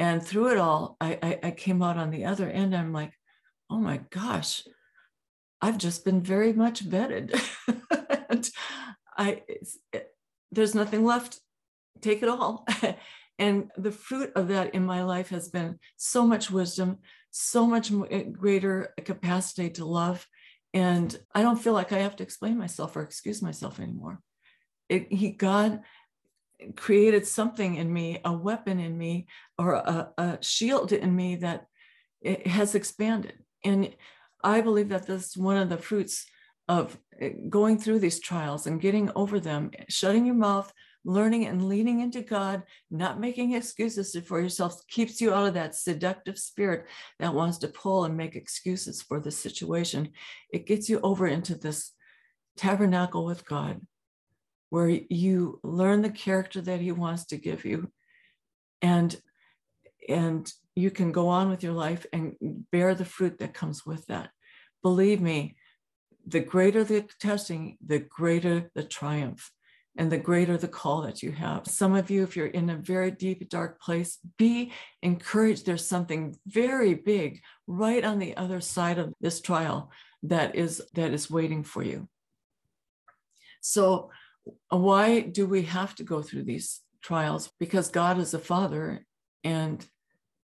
And 0.00 0.20
through 0.20 0.48
it 0.48 0.58
all, 0.58 0.96
I, 1.00 1.16
I, 1.22 1.38
I 1.44 1.50
came 1.52 1.80
out 1.80 1.96
on 1.96 2.10
the 2.10 2.24
other 2.24 2.50
end. 2.50 2.74
I'm 2.74 2.92
like, 2.92 3.12
oh 3.70 3.78
my 3.78 4.00
gosh, 4.10 4.64
I've 5.62 5.78
just 5.78 6.04
been 6.04 6.22
very 6.22 6.52
much 6.52 6.88
vetted. 6.88 7.38
and 8.30 8.50
I, 9.16 9.42
it, 9.92 10.14
there's 10.50 10.74
nothing 10.74 11.04
left. 11.04 11.40
Take 12.00 12.22
it 12.22 12.28
all. 12.28 12.66
and 13.38 13.70
the 13.76 13.92
fruit 13.92 14.32
of 14.34 14.48
that 14.48 14.74
in 14.74 14.84
my 14.84 15.02
life 15.02 15.28
has 15.28 15.48
been 15.48 15.78
so 15.96 16.26
much 16.26 16.50
wisdom, 16.50 16.98
so 17.30 17.66
much 17.66 17.92
eh, 18.10 18.22
greater 18.22 18.94
capacity 19.04 19.70
to 19.70 19.84
love. 19.84 20.26
And 20.72 21.16
I 21.34 21.42
don't 21.42 21.60
feel 21.60 21.72
like 21.72 21.92
I 21.92 21.98
have 21.98 22.16
to 22.16 22.22
explain 22.22 22.56
myself 22.56 22.96
or 22.96 23.02
excuse 23.02 23.42
myself 23.42 23.80
anymore. 23.80 24.20
It, 24.88 25.12
he, 25.12 25.30
God 25.30 25.80
created 26.76 27.26
something 27.26 27.76
in 27.76 27.92
me, 27.92 28.20
a 28.24 28.32
weapon 28.32 28.80
in 28.80 28.96
me, 28.96 29.26
or 29.58 29.74
a, 29.74 30.10
a 30.16 30.38
shield 30.40 30.92
in 30.92 31.14
me 31.14 31.36
that 31.36 31.66
it 32.20 32.46
has 32.46 32.74
expanded. 32.74 33.34
And 33.64 33.94
I 34.42 34.60
believe 34.60 34.88
that 34.90 35.06
this 35.06 35.28
is 35.28 35.36
one 35.36 35.56
of 35.56 35.68
the 35.68 35.78
fruits 35.78 36.26
of 36.68 36.98
eh, 37.20 37.30
going 37.48 37.78
through 37.78 37.98
these 37.98 38.20
trials 38.20 38.66
and 38.66 38.80
getting 38.80 39.10
over 39.14 39.40
them, 39.40 39.70
shutting 39.88 40.26
your 40.26 40.34
mouth, 40.34 40.72
learning 41.04 41.46
and 41.46 41.66
leaning 41.66 42.00
into 42.00 42.20
God, 42.20 42.62
not 42.90 43.20
making 43.20 43.54
excuses 43.54 44.16
for 44.26 44.40
yourself, 44.40 44.86
keeps 44.88 45.20
you 45.20 45.32
out 45.32 45.48
of 45.48 45.54
that 45.54 45.74
seductive 45.74 46.38
spirit 46.38 46.86
that 47.18 47.34
wants 47.34 47.58
to 47.58 47.68
pull 47.68 48.04
and 48.04 48.16
make 48.16 48.36
excuses 48.36 49.00
for 49.02 49.20
the 49.20 49.30
situation. 49.30 50.10
It 50.52 50.66
gets 50.66 50.88
you 50.88 51.00
over 51.00 51.26
into 51.26 51.54
this 51.54 51.92
tabernacle 52.56 53.24
with 53.24 53.46
God 53.46 53.80
where 54.68 54.88
you 54.88 55.58
learn 55.62 56.02
the 56.02 56.10
character 56.10 56.60
that 56.60 56.80
he 56.80 56.92
wants 56.92 57.26
to 57.26 57.36
give 57.36 57.64
you 57.64 57.90
and 58.80 59.20
and 60.08 60.52
you 60.76 60.90
can 60.90 61.12
go 61.12 61.28
on 61.28 61.50
with 61.50 61.62
your 61.62 61.72
life 61.72 62.06
and 62.12 62.34
bear 62.70 62.94
the 62.94 63.04
fruit 63.04 63.38
that 63.38 63.54
comes 63.54 63.84
with 63.84 64.06
that. 64.06 64.30
Believe 64.82 65.20
me 65.20 65.56
the 66.26 66.40
greater 66.40 66.84
the 66.84 67.08
testing 67.18 67.76
the 67.84 67.98
greater 67.98 68.70
the 68.74 68.84
triumph 68.84 69.50
and 69.96 70.12
the 70.12 70.18
greater 70.18 70.56
the 70.56 70.68
call 70.68 71.02
that 71.02 71.22
you 71.22 71.32
have. 71.32 71.66
Some 71.66 71.94
of 71.94 72.10
you 72.10 72.22
if 72.22 72.36
you're 72.36 72.46
in 72.46 72.70
a 72.70 72.76
very 72.76 73.10
deep 73.10 73.48
dark 73.48 73.80
place 73.80 74.18
be 74.38 74.72
encouraged. 75.02 75.66
There's 75.66 75.86
something 75.86 76.36
very 76.46 76.94
big 76.94 77.40
right 77.66 78.04
on 78.04 78.18
the 78.18 78.36
other 78.36 78.60
side 78.60 78.98
of 78.98 79.12
this 79.20 79.40
trial 79.40 79.90
that 80.22 80.54
is 80.54 80.82
that 80.94 81.12
is 81.12 81.30
waiting 81.30 81.64
for 81.64 81.82
you. 81.82 82.08
So 83.60 84.10
why 84.68 85.20
do 85.20 85.46
we 85.46 85.62
have 85.62 85.94
to 85.96 86.04
go 86.04 86.22
through 86.22 86.44
these 86.44 86.80
trials? 87.02 87.50
Because 87.58 87.88
God 87.88 88.18
is 88.18 88.34
a 88.34 88.38
father 88.38 89.04
and 89.44 89.84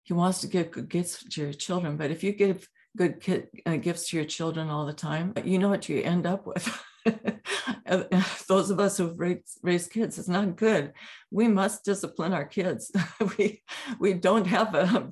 he 0.03 0.13
wants 0.13 0.41
to 0.41 0.47
give 0.47 0.71
good 0.71 0.89
gifts 0.89 1.25
to 1.25 1.41
your 1.43 1.53
children. 1.53 1.97
But 1.97 2.11
if 2.11 2.23
you 2.25 2.33
give 2.33 2.69
good 2.97 3.23
uh, 3.67 3.77
gifts 3.77 4.11
to 4.11 4.17
your 4.17 4.27
children 4.27 4.69
all 4.69 4.87
the 4.87 4.93
time, 4.93 5.33
you 5.45 5.59
know 5.59 5.69
what 5.69 5.89
you 5.89 6.03
end 6.03 6.27
up 6.27 6.47
with. 6.47 6.85
those 8.49 8.71
of 8.71 8.81
us 8.81 8.97
who've 8.97 9.19
raised, 9.19 9.59
raised 9.63 9.91
kids, 9.91 10.19
it's 10.19 10.29
not 10.29 10.57
good. 10.57 10.93
We 11.31 11.49
must 11.49 11.85
discipline 11.85 12.33
our 12.33 12.45
kids. 12.45 12.91
we 13.39 13.63
we 13.99 14.15
don't 14.15 14.47
have 14.47 14.75
a 14.75 15.11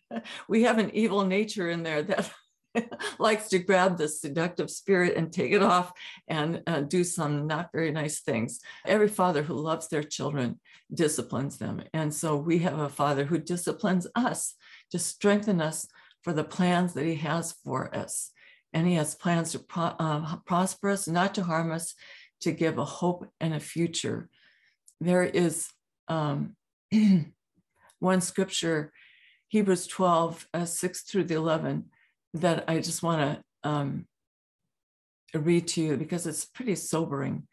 we 0.48 0.62
have 0.62 0.78
an 0.78 0.90
evil 0.94 1.24
nature 1.24 1.68
in 1.68 1.82
there 1.82 2.02
that 2.02 2.30
likes 3.18 3.48
to 3.48 3.58
grab 3.58 3.96
the 3.96 4.08
seductive 4.08 4.70
spirit 4.70 5.16
and 5.16 5.32
take 5.32 5.52
it 5.52 5.62
off 5.62 5.92
and 6.28 6.62
uh, 6.66 6.80
do 6.80 7.04
some 7.04 7.46
not 7.46 7.70
very 7.72 7.90
nice 7.90 8.20
things. 8.20 8.60
Every 8.84 9.08
father 9.08 9.42
who 9.42 9.54
loves 9.54 9.88
their 9.88 10.02
children 10.02 10.60
disciplines 10.92 11.58
them. 11.58 11.82
And 11.92 12.12
so 12.12 12.36
we 12.36 12.58
have 12.58 12.78
a 12.78 12.88
father 12.88 13.24
who 13.24 13.38
disciplines 13.38 14.06
us 14.14 14.54
to 14.90 14.98
strengthen 14.98 15.60
us 15.60 15.86
for 16.22 16.32
the 16.32 16.44
plans 16.44 16.94
that 16.94 17.04
he 17.04 17.16
has 17.16 17.52
for 17.64 17.94
us. 17.94 18.32
And 18.72 18.86
he 18.86 18.94
has 18.94 19.14
plans 19.14 19.52
to 19.52 19.60
pro- 19.60 19.96
uh, 19.98 20.36
prosper 20.44 20.90
us, 20.90 21.08
not 21.08 21.34
to 21.36 21.44
harm 21.44 21.72
us, 21.72 21.94
to 22.40 22.52
give 22.52 22.78
a 22.78 22.84
hope 22.84 23.26
and 23.40 23.54
a 23.54 23.60
future. 23.60 24.28
There 25.00 25.22
is 25.22 25.68
um, 26.08 26.56
one 27.98 28.20
scripture, 28.20 28.92
Hebrews 29.48 29.86
12, 29.86 30.48
uh, 30.52 30.64
6 30.64 31.02
through 31.02 31.24
the 31.24 31.34
11 31.34 31.86
that 32.34 32.64
I 32.68 32.78
just 32.78 33.02
want 33.02 33.20
to 33.62 33.68
um, 33.68 34.06
read 35.34 35.68
to 35.68 35.82
you 35.82 35.96
because 35.96 36.26
it's 36.26 36.44
pretty 36.44 36.74
sobering. 36.74 37.46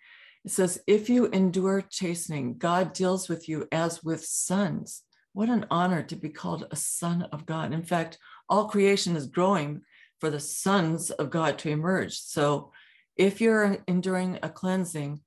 It 0.46 0.52
says, 0.52 0.82
If 0.88 1.10
you 1.10 1.28
endure 1.28 1.82
chastening, 1.82 2.58
God 2.58 2.94
deals 2.94 3.30
with 3.30 3.48
you 3.48 3.68
as 3.72 4.04
with 4.04 4.26
sons. 4.26 5.02
What 5.34 5.50
an 5.50 5.66
honor 5.72 6.04
to 6.04 6.16
be 6.16 6.30
called 6.30 6.68
a 6.70 6.76
son 6.76 7.24
of 7.32 7.46
God. 7.46 7.74
In 7.74 7.84
fact, 7.84 8.20
all 8.50 8.68
creation 8.68 9.16
is 9.16 9.28
growing 9.28 9.82
for 10.20 10.30
the 10.30 10.40
sons 10.40 11.10
of 11.12 11.30
God 11.30 11.58
to 11.60 11.70
emerge. 11.70 12.18
So 12.20 12.72
if 13.18 13.42
you're 13.42 13.78
enduring 13.88 14.40
a 14.44 14.50
cleansing, 14.50 15.22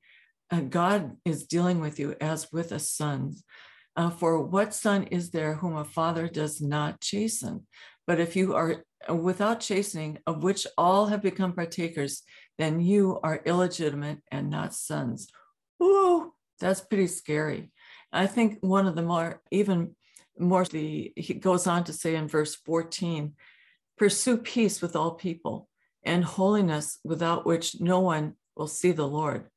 uh, 0.51 0.61
God 0.61 1.17
is 1.25 1.47
dealing 1.47 1.81
with 1.81 1.99
you 1.99 2.15
as 2.21 2.53
with 2.53 2.73
a 2.73 2.79
son. 2.79 3.35
Uh, 3.97 4.11
for 4.11 4.41
what 4.41 4.75
son 4.75 5.05
is 5.05 5.31
there 5.31 5.55
whom 5.55 5.77
a 5.77 5.85
father 5.85 6.29
does 6.29 6.61
not 6.61 7.01
chasten? 7.01 7.67
But 8.07 8.21
if 8.21 8.37
you 8.37 8.55
are 8.55 8.85
without 9.15 9.61
chastening, 9.61 10.19
of 10.27 10.43
which 10.43 10.67
all 10.77 11.07
have 11.07 11.23
become 11.23 11.53
partakers, 11.53 12.23
then 12.59 12.81
you 12.81 13.21
are 13.23 13.43
illegitimate 13.45 14.21
and 14.31 14.51
not 14.51 14.75
sons. 14.75 15.29
Ooh, 15.83 16.33
that's 16.59 16.81
pretty 16.81 17.07
scary. 17.07 17.71
I 18.13 18.27
think 18.27 18.59
one 18.61 18.87
of 18.87 18.95
the 18.95 19.03
more, 19.03 19.43
even 19.51 19.95
more, 20.39 20.65
the, 20.65 21.13
he 21.17 21.35
goes 21.35 21.67
on 21.67 21.85
to 21.85 21.93
say 21.93 22.15
in 22.15 22.29
verse 22.29 22.55
14, 22.55 23.35
pursue 23.99 24.39
peace 24.39 24.81
with 24.81 24.97
all 24.97 25.13
people 25.13 25.69
and 26.05 26.25
holiness 26.25 26.99
without 27.05 27.45
which 27.47 27.81
no 27.81 28.01
one 28.01 28.35
will 28.57 28.69
see 28.69 28.93
the 28.93 29.07
Lord, 29.07 29.49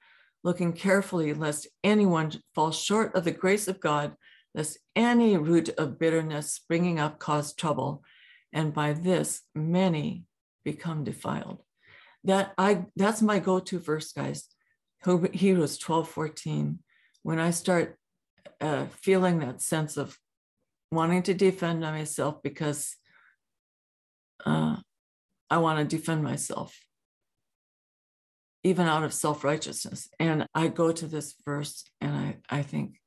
looking 0.43 0.73
carefully 0.73 1.33
lest 1.33 1.67
anyone 1.83 2.31
fall 2.55 2.71
short 2.71 3.15
of 3.15 3.23
the 3.23 3.31
grace 3.31 3.67
of 3.67 3.79
God, 3.79 4.15
lest 4.53 4.79
any 4.95 5.38
root 5.38 5.69
of 5.69 5.99
bitterness 5.99 6.51
springing 6.51 6.99
up 6.99 7.19
cause 7.19 7.53
trouble 7.53 8.03
and 8.53 8.73
by 8.73 8.93
this 8.93 9.41
many 9.55 10.25
become 10.63 11.03
defiled. 11.03 11.63
That 12.23 12.53
i 12.57 12.85
that's 12.95 13.21
my 13.21 13.39
go-to 13.39 13.79
verse 13.79 14.12
guys. 14.12 14.47
Hebrews 15.05 15.77
12 15.77 16.09
14 16.09 16.79
when 17.23 17.39
i 17.39 17.51
start 17.51 17.97
uh, 18.59 18.85
feeling 18.91 19.39
that 19.39 19.62
sense 19.62 19.95
of 19.95 20.17
wanting 20.91 21.23
to 21.23 21.33
defend 21.33 21.79
myself 21.79 22.41
because 22.43 22.97
uh, 24.45 24.75
i 25.49 25.57
want 25.57 25.79
to 25.79 25.97
defend 25.97 26.23
myself 26.23 26.77
even 28.62 28.88
out 28.88 29.05
of 29.05 29.13
self-righteousness. 29.13 30.09
And 30.19 30.45
i 30.53 30.67
go 30.67 30.91
to 30.91 31.07
this 31.07 31.35
verse 31.45 31.85
and 32.01 32.13
i, 32.13 32.38
I 32.49 32.62
think 32.62 32.98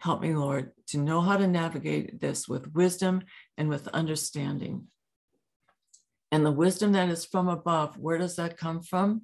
help 0.00 0.20
me 0.20 0.34
lord 0.34 0.72
to 0.86 0.98
know 0.98 1.20
how 1.20 1.36
to 1.36 1.46
navigate 1.46 2.20
this 2.20 2.48
with 2.48 2.72
wisdom 2.74 3.22
and 3.56 3.68
with 3.68 3.88
understanding. 3.88 4.86
And 6.30 6.44
the 6.44 6.52
wisdom 6.52 6.92
that 6.92 7.08
is 7.08 7.24
from 7.24 7.48
above, 7.48 7.98
where 7.98 8.18
does 8.18 8.36
that 8.36 8.56
come 8.56 8.82
from? 8.82 9.22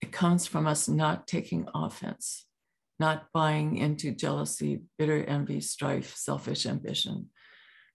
It 0.00 0.12
comes 0.12 0.46
from 0.46 0.66
us 0.66 0.88
not 0.88 1.26
taking 1.26 1.68
offense, 1.74 2.46
not 2.98 3.26
buying 3.32 3.76
into 3.76 4.12
jealousy, 4.12 4.82
bitter 4.98 5.22
envy, 5.24 5.60
strife, 5.60 6.16
selfish 6.16 6.66
ambition, 6.66 7.30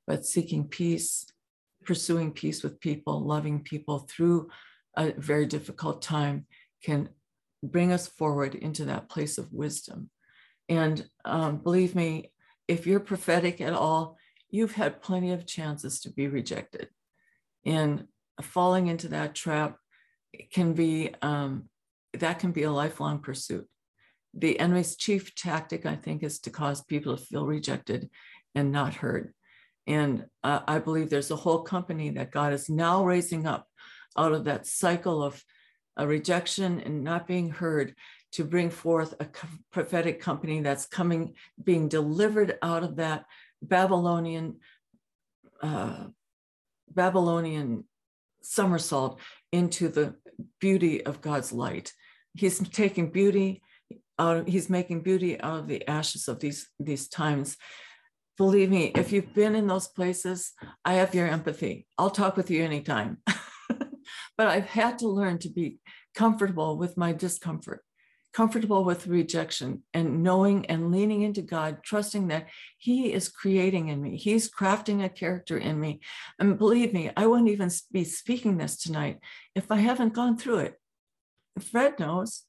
but 0.08 0.26
seeking 0.26 0.68
peace, 0.68 1.26
pursuing 1.84 2.32
peace 2.32 2.64
with 2.64 2.80
people, 2.80 3.26
loving 3.26 3.64
people 3.64 4.00
through 4.00 4.50
a 4.96 5.14
very 5.14 5.46
difficult 5.46 6.02
time 6.02 6.46
can 6.84 7.10
bring 7.64 7.92
us 7.92 8.08
forward 8.08 8.56
into 8.56 8.86
that 8.86 9.10
place 9.10 9.38
of 9.38 9.52
wisdom. 9.54 10.10
And 10.72 11.06
um, 11.26 11.58
believe 11.58 11.96
me, 11.96 12.32
if 12.66 12.88
you're 12.88 13.02
prophetic 13.02 13.60
at 13.60 13.74
all, 13.74 14.18
you've 14.50 14.72
had 14.72 15.02
plenty 15.02 15.34
of 15.34 15.46
chances 15.46 16.00
to 16.00 16.10
be 16.10 16.30
rejected. 16.30 16.88
And 17.66 18.06
falling 18.42 18.88
into 18.88 19.10
that 19.10 19.36
trap 19.36 19.76
can 20.54 20.72
be 20.72 21.14
um, 21.22 21.66
that 22.14 22.40
can 22.40 22.54
be 22.54 22.64
a 22.64 22.72
lifelong 22.72 23.20
pursuit. 23.20 23.68
The 24.34 24.58
enemy's 24.62 24.96
chief 24.96 25.36
tactic, 25.36 25.86
I 25.86 25.98
think, 25.98 26.24
is 26.24 26.40
to 26.40 26.50
cause 26.50 26.82
people 26.82 27.18
to 27.18 27.24
feel 27.24 27.46
rejected 27.46 28.10
and 28.56 28.72
not 28.72 28.94
heard. 28.94 29.34
And 29.88 30.26
uh, 30.42 30.62
I 30.66 30.80
believe 30.80 31.10
there's 31.10 31.32
a 31.32 31.36
whole 31.36 31.64
company 31.64 32.12
that 32.12 32.32
God 32.32 32.54
is 32.54 32.70
now 32.70 33.04
raising 33.04 33.46
up 33.46 33.68
out 34.18 34.32
of 34.32 34.46
that 34.46 34.68
cycle 34.68 35.22
of 35.22 35.44
uh, 36.00 36.08
rejection 36.08 36.80
and 36.80 37.04
not 37.04 37.28
being 37.28 37.50
heard 37.50 37.94
to 38.32 38.46
bring 38.46 38.70
forth 38.70 39.14
a 39.20 39.28
prophetic 39.72 40.22
company 40.22 40.62
that's 40.62 40.86
coming, 40.86 41.34
being 41.62 41.88
delivered 41.88 42.58
out 42.62 42.84
of 42.84 42.96
that 42.96 43.26
Babylonian, 43.62 44.58
uh, 45.62 46.06
Babylonian 46.90 47.86
somersault 48.42 49.20
into 49.52 49.90
the 49.90 50.16
beauty 50.60 51.06
of 51.06 51.22
God's 51.22 51.52
light. 51.52 51.94
He's 52.34 52.60
taking 52.70 53.12
beauty 53.12 53.62
out 54.18 54.38
of, 54.38 54.48
he's 54.48 54.70
making 54.70 55.02
beauty 55.02 55.40
out 55.42 55.60
of 55.60 55.68
the 55.68 55.88
ashes 55.88 56.28
of 56.28 56.40
these, 56.40 56.70
these 56.80 57.10
times. 57.10 57.58
Believe 58.38 58.70
me, 58.70 58.92
if 58.96 59.12
you've 59.12 59.34
been 59.34 59.56
in 59.56 59.68
those 59.68 59.90
places, 59.90 60.54
I 60.86 60.94
have 60.94 61.14
your 61.14 61.28
empathy. 61.28 61.86
I'll 61.98 62.10
talk 62.10 62.38
with 62.38 62.50
you 62.50 62.64
anytime. 62.64 63.18
but 63.68 64.48
I've 64.48 64.66
had 64.66 65.00
to 65.00 65.10
learn 65.10 65.38
to 65.40 65.50
be 65.50 65.80
comfortable 66.16 66.78
with 66.78 66.98
my 66.98 67.12
discomfort 67.12 67.84
comfortable 68.34 68.84
with 68.84 69.08
rejection 69.08 69.84
and 69.94 70.24
knowing 70.24 70.66
and 70.68 70.92
leaning 70.92 71.22
into 71.22 71.42
God, 71.42 71.84
trusting 71.84 72.30
that 72.30 72.48
He 72.78 73.14
is 73.14 73.30
creating 73.30 73.90
in 73.90 74.02
me, 74.02 74.18
He's 74.18 74.50
crafting 74.50 75.04
a 75.04 75.10
character 75.10 75.58
in 75.58 75.80
me. 75.80 76.02
And 76.40 76.58
believe 76.58 76.94
me, 76.94 77.12
I 77.16 77.28
wouldn't 77.28 77.50
even 77.50 77.70
be 77.92 78.04
speaking 78.04 78.58
this 78.58 78.78
tonight 78.78 79.20
if 79.56 79.72
I 79.72 79.78
haven't 79.78 80.14
gone 80.14 80.38
through 80.38 80.60
it. 80.60 80.76
Fred 81.60 82.00
knows. 82.00 82.44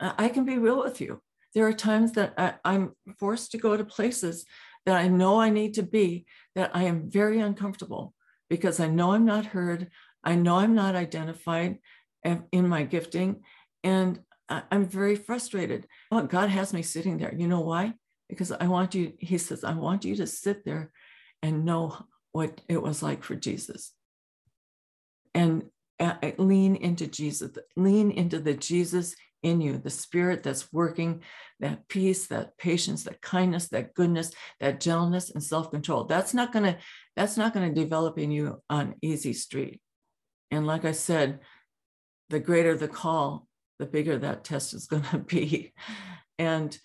I 0.00 0.28
can 0.28 0.44
be 0.44 0.58
real 0.58 0.82
with 0.82 1.00
you. 1.00 1.22
There 1.54 1.66
are 1.66 1.72
times 1.72 2.12
that 2.12 2.34
I, 2.36 2.54
I'm 2.64 2.92
forced 3.18 3.52
to 3.52 3.58
go 3.58 3.76
to 3.76 3.84
places 3.84 4.44
that 4.86 4.96
I 4.96 5.08
know 5.08 5.40
I 5.40 5.50
need 5.50 5.74
to 5.74 5.82
be, 5.82 6.26
that 6.54 6.70
I 6.74 6.84
am 6.84 7.10
very 7.10 7.40
uncomfortable 7.40 8.12
because 8.50 8.80
I 8.80 8.88
know 8.88 9.12
I'm 9.12 9.24
not 9.24 9.46
heard. 9.46 9.90
I 10.22 10.34
know 10.34 10.58
I'm 10.58 10.74
not 10.74 10.96
identified 10.96 11.78
eh, 12.24 12.38
in 12.52 12.68
my 12.68 12.82
gifting. 12.82 13.42
And 13.82 14.20
I'm 14.48 14.86
very 14.86 15.16
frustrated. 15.16 15.86
Oh, 16.10 16.22
God 16.22 16.50
has 16.50 16.72
me 16.72 16.82
sitting 16.82 17.18
there. 17.18 17.34
You 17.34 17.48
know 17.48 17.60
why? 17.60 17.94
Because 18.28 18.52
I 18.52 18.66
want 18.66 18.94
you, 18.94 19.12
he 19.18 19.38
says, 19.38 19.64
I 19.64 19.74
want 19.74 20.04
you 20.04 20.16
to 20.16 20.26
sit 20.26 20.64
there 20.64 20.90
and 21.42 21.64
know 21.64 21.96
what 22.32 22.60
it 22.68 22.82
was 22.82 23.02
like 23.02 23.22
for 23.22 23.34
Jesus. 23.34 23.92
And 25.34 25.64
uh, 26.00 26.14
uh, 26.22 26.30
lean 26.38 26.76
into 26.76 27.06
Jesus, 27.06 27.56
lean 27.76 28.10
into 28.10 28.38
the 28.40 28.54
Jesus 28.54 29.14
in 29.42 29.60
you, 29.60 29.78
the 29.78 29.90
spirit 29.90 30.42
that's 30.42 30.72
working, 30.72 31.22
that 31.60 31.86
peace, 31.88 32.26
that 32.28 32.56
patience, 32.58 33.04
that 33.04 33.20
kindness, 33.20 33.68
that 33.68 33.94
goodness, 33.94 34.32
that 34.60 34.80
gentleness 34.80 35.30
and 35.30 35.42
self-control. 35.42 36.04
That's 36.04 36.34
not 36.34 36.52
gonna, 36.52 36.78
that's 37.14 37.36
not 37.36 37.54
gonna 37.54 37.72
develop 37.72 38.18
in 38.18 38.30
you 38.30 38.62
on 38.68 38.94
easy 39.02 39.32
street. 39.32 39.80
And 40.50 40.66
like 40.66 40.84
I 40.84 40.92
said, 40.92 41.40
the 42.30 42.40
greater 42.40 42.76
the 42.76 42.88
call, 42.88 43.46
the 43.78 43.86
bigger 43.86 44.18
that 44.18 44.44
test 44.44 44.74
is 44.74 44.86
going 44.86 45.02
to 45.10 45.18
be. 45.18 45.72
And 46.38 46.76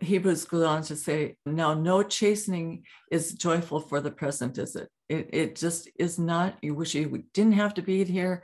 Hebrews 0.00 0.44
goes 0.44 0.64
on 0.64 0.82
to 0.82 0.96
say, 0.96 1.36
now 1.46 1.74
no 1.74 2.02
chastening 2.02 2.84
is 3.10 3.32
joyful 3.32 3.80
for 3.80 4.00
the 4.00 4.10
present, 4.10 4.58
is 4.58 4.76
it? 4.76 4.88
It, 5.08 5.30
it 5.32 5.56
just 5.56 5.88
is 5.98 6.18
not. 6.18 6.56
You 6.62 6.74
wish 6.74 6.94
you 6.94 7.24
didn't 7.32 7.54
have 7.54 7.74
to 7.74 7.82
be 7.82 8.04
here. 8.04 8.42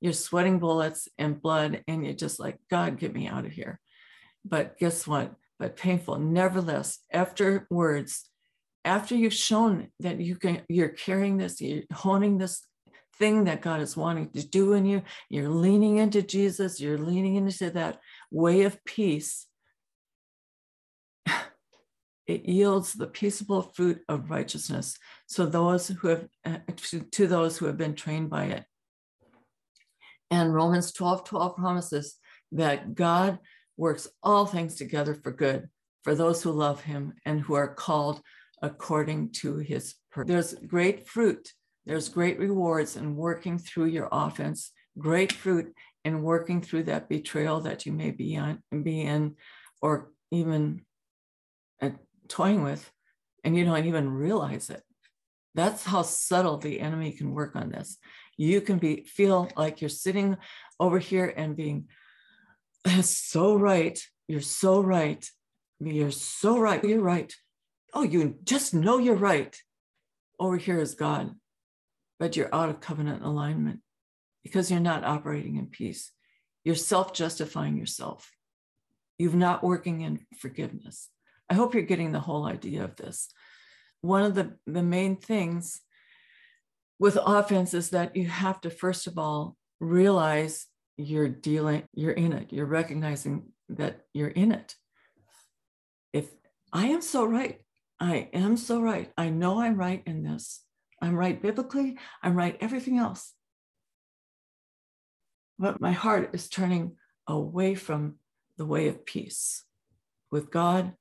You're 0.00 0.12
sweating 0.12 0.58
bullets 0.58 1.08
and 1.18 1.40
blood, 1.40 1.82
and 1.88 2.04
you're 2.04 2.14
just 2.14 2.38
like, 2.38 2.58
God, 2.70 2.98
get 2.98 3.14
me 3.14 3.26
out 3.26 3.46
of 3.46 3.52
here. 3.52 3.80
But 4.44 4.78
guess 4.78 5.06
what? 5.06 5.34
But 5.58 5.76
painful. 5.76 6.18
Nevertheless, 6.18 6.98
afterwards, 7.12 8.28
after 8.84 9.14
you've 9.14 9.34
shown 9.34 9.88
that 10.00 10.20
you 10.20 10.36
can, 10.36 10.62
you're 10.68 10.90
carrying 10.90 11.38
this, 11.38 11.60
you're 11.60 11.84
honing 11.92 12.38
this 12.38 12.66
thing 13.18 13.44
that 13.44 13.62
God 13.62 13.80
is 13.80 13.96
wanting 13.96 14.30
to 14.30 14.46
do 14.46 14.72
in 14.72 14.84
you, 14.84 15.02
you're 15.28 15.48
leaning 15.48 15.98
into 15.98 16.22
Jesus, 16.22 16.80
you're 16.80 16.98
leaning 16.98 17.36
into 17.36 17.70
that 17.70 18.00
way 18.30 18.62
of 18.62 18.82
peace, 18.84 19.46
it 22.26 22.44
yields 22.44 22.92
the 22.92 23.06
peaceable 23.06 23.62
fruit 23.62 24.00
of 24.08 24.30
righteousness. 24.30 24.96
So 25.26 25.46
those 25.46 25.88
who 25.88 26.08
have 26.08 26.26
uh, 26.44 26.58
to 27.12 27.26
those 27.26 27.58
who 27.58 27.66
have 27.66 27.76
been 27.76 27.94
trained 27.94 28.30
by 28.30 28.44
it. 28.44 28.64
And 30.30 30.54
Romans 30.54 30.92
12, 30.92 31.24
12 31.24 31.56
promises 31.56 32.16
that 32.52 32.94
God 32.94 33.38
works 33.76 34.08
all 34.22 34.46
things 34.46 34.76
together 34.76 35.14
for 35.14 35.32
good 35.32 35.68
for 36.02 36.14
those 36.14 36.42
who 36.42 36.52
love 36.52 36.82
him 36.82 37.14
and 37.24 37.40
who 37.40 37.54
are 37.54 37.74
called 37.74 38.20
according 38.62 39.30
to 39.30 39.56
his 39.56 39.94
purpose. 40.10 40.28
There's 40.28 40.54
great 40.66 41.08
fruit, 41.08 41.52
there's 41.86 42.08
great 42.08 42.38
rewards 42.38 42.96
in 42.96 43.16
working 43.16 43.58
through 43.58 43.86
your 43.86 44.08
offense, 44.10 44.72
great 44.98 45.32
fruit 45.32 45.74
in 46.04 46.22
working 46.22 46.60
through 46.60 46.84
that 46.84 47.08
betrayal 47.08 47.60
that 47.60 47.86
you 47.86 47.92
may 47.92 48.10
be, 48.10 48.36
on, 48.36 48.62
be 48.82 49.02
in, 49.02 49.36
or 49.82 50.10
even 50.30 50.82
uh, 51.82 51.90
toying 52.28 52.62
with, 52.62 52.90
and 53.42 53.56
you 53.56 53.64
don't 53.64 53.84
even 53.84 54.10
realize 54.10 54.70
it. 54.70 54.82
That's 55.54 55.84
how 55.84 56.02
subtle 56.02 56.58
the 56.58 56.80
enemy 56.80 57.12
can 57.12 57.32
work 57.32 57.54
on 57.54 57.70
this. 57.70 57.98
You 58.36 58.60
can 58.60 58.78
be 58.78 59.04
feel 59.04 59.48
like 59.56 59.80
you're 59.80 59.88
sitting 59.88 60.36
over 60.80 60.98
here 60.98 61.32
and 61.36 61.56
being 61.56 61.88
so 63.02 63.56
right. 63.56 63.98
You're 64.26 64.40
so 64.40 64.80
right. 64.80 65.24
You're 65.80 66.10
so 66.10 66.58
right. 66.58 66.82
You're 66.82 67.00
right. 67.00 67.32
Oh, 67.92 68.02
you 68.02 68.36
just 68.42 68.74
know 68.74 68.98
you're 68.98 69.14
right. 69.14 69.56
Over 70.40 70.56
here 70.56 70.80
is 70.80 70.94
God, 70.94 71.34
but 72.24 72.38
you're 72.38 72.54
out 72.54 72.70
of 72.70 72.80
covenant 72.80 73.22
alignment 73.22 73.80
because 74.42 74.70
you're 74.70 74.80
not 74.80 75.04
operating 75.04 75.56
in 75.56 75.66
peace. 75.66 76.10
You're 76.64 76.74
self 76.74 77.12
justifying 77.12 77.76
yourself. 77.76 78.32
You're 79.18 79.34
not 79.34 79.62
working 79.62 80.00
in 80.00 80.20
forgiveness. 80.38 81.10
I 81.50 81.54
hope 81.54 81.74
you're 81.74 81.82
getting 81.82 82.12
the 82.12 82.20
whole 82.20 82.46
idea 82.46 82.82
of 82.82 82.96
this. 82.96 83.28
One 84.00 84.22
of 84.22 84.34
the, 84.34 84.56
the 84.66 84.82
main 84.82 85.16
things 85.16 85.82
with 86.98 87.18
offense 87.22 87.74
is 87.74 87.90
that 87.90 88.16
you 88.16 88.26
have 88.26 88.58
to, 88.62 88.70
first 88.70 89.06
of 89.06 89.18
all, 89.18 89.54
realize 89.78 90.66
you're 90.96 91.28
dealing, 91.28 91.82
you're 91.92 92.12
in 92.12 92.32
it, 92.32 92.54
you're 92.54 92.64
recognizing 92.64 93.52
that 93.68 94.00
you're 94.14 94.28
in 94.28 94.50
it. 94.50 94.74
If 96.14 96.30
I 96.72 96.86
am 96.86 97.02
so 97.02 97.26
right, 97.26 97.60
I 98.00 98.30
am 98.32 98.56
so 98.56 98.80
right. 98.80 99.12
I 99.14 99.28
know 99.28 99.60
I'm 99.60 99.76
right 99.76 100.02
in 100.06 100.22
this. 100.22 100.64
I'm 101.04 101.16
right 101.16 101.40
biblically, 101.40 101.98
I'm 102.22 102.34
right 102.34 102.56
everything 102.62 102.96
else. 102.96 103.34
But 105.58 105.78
my 105.78 105.92
heart 105.92 106.30
is 106.32 106.48
turning 106.48 106.96
away 107.28 107.74
from 107.74 108.14
the 108.56 108.64
way 108.64 108.88
of 108.88 109.04
peace 109.04 109.64
with 110.30 110.50
God 110.50 110.94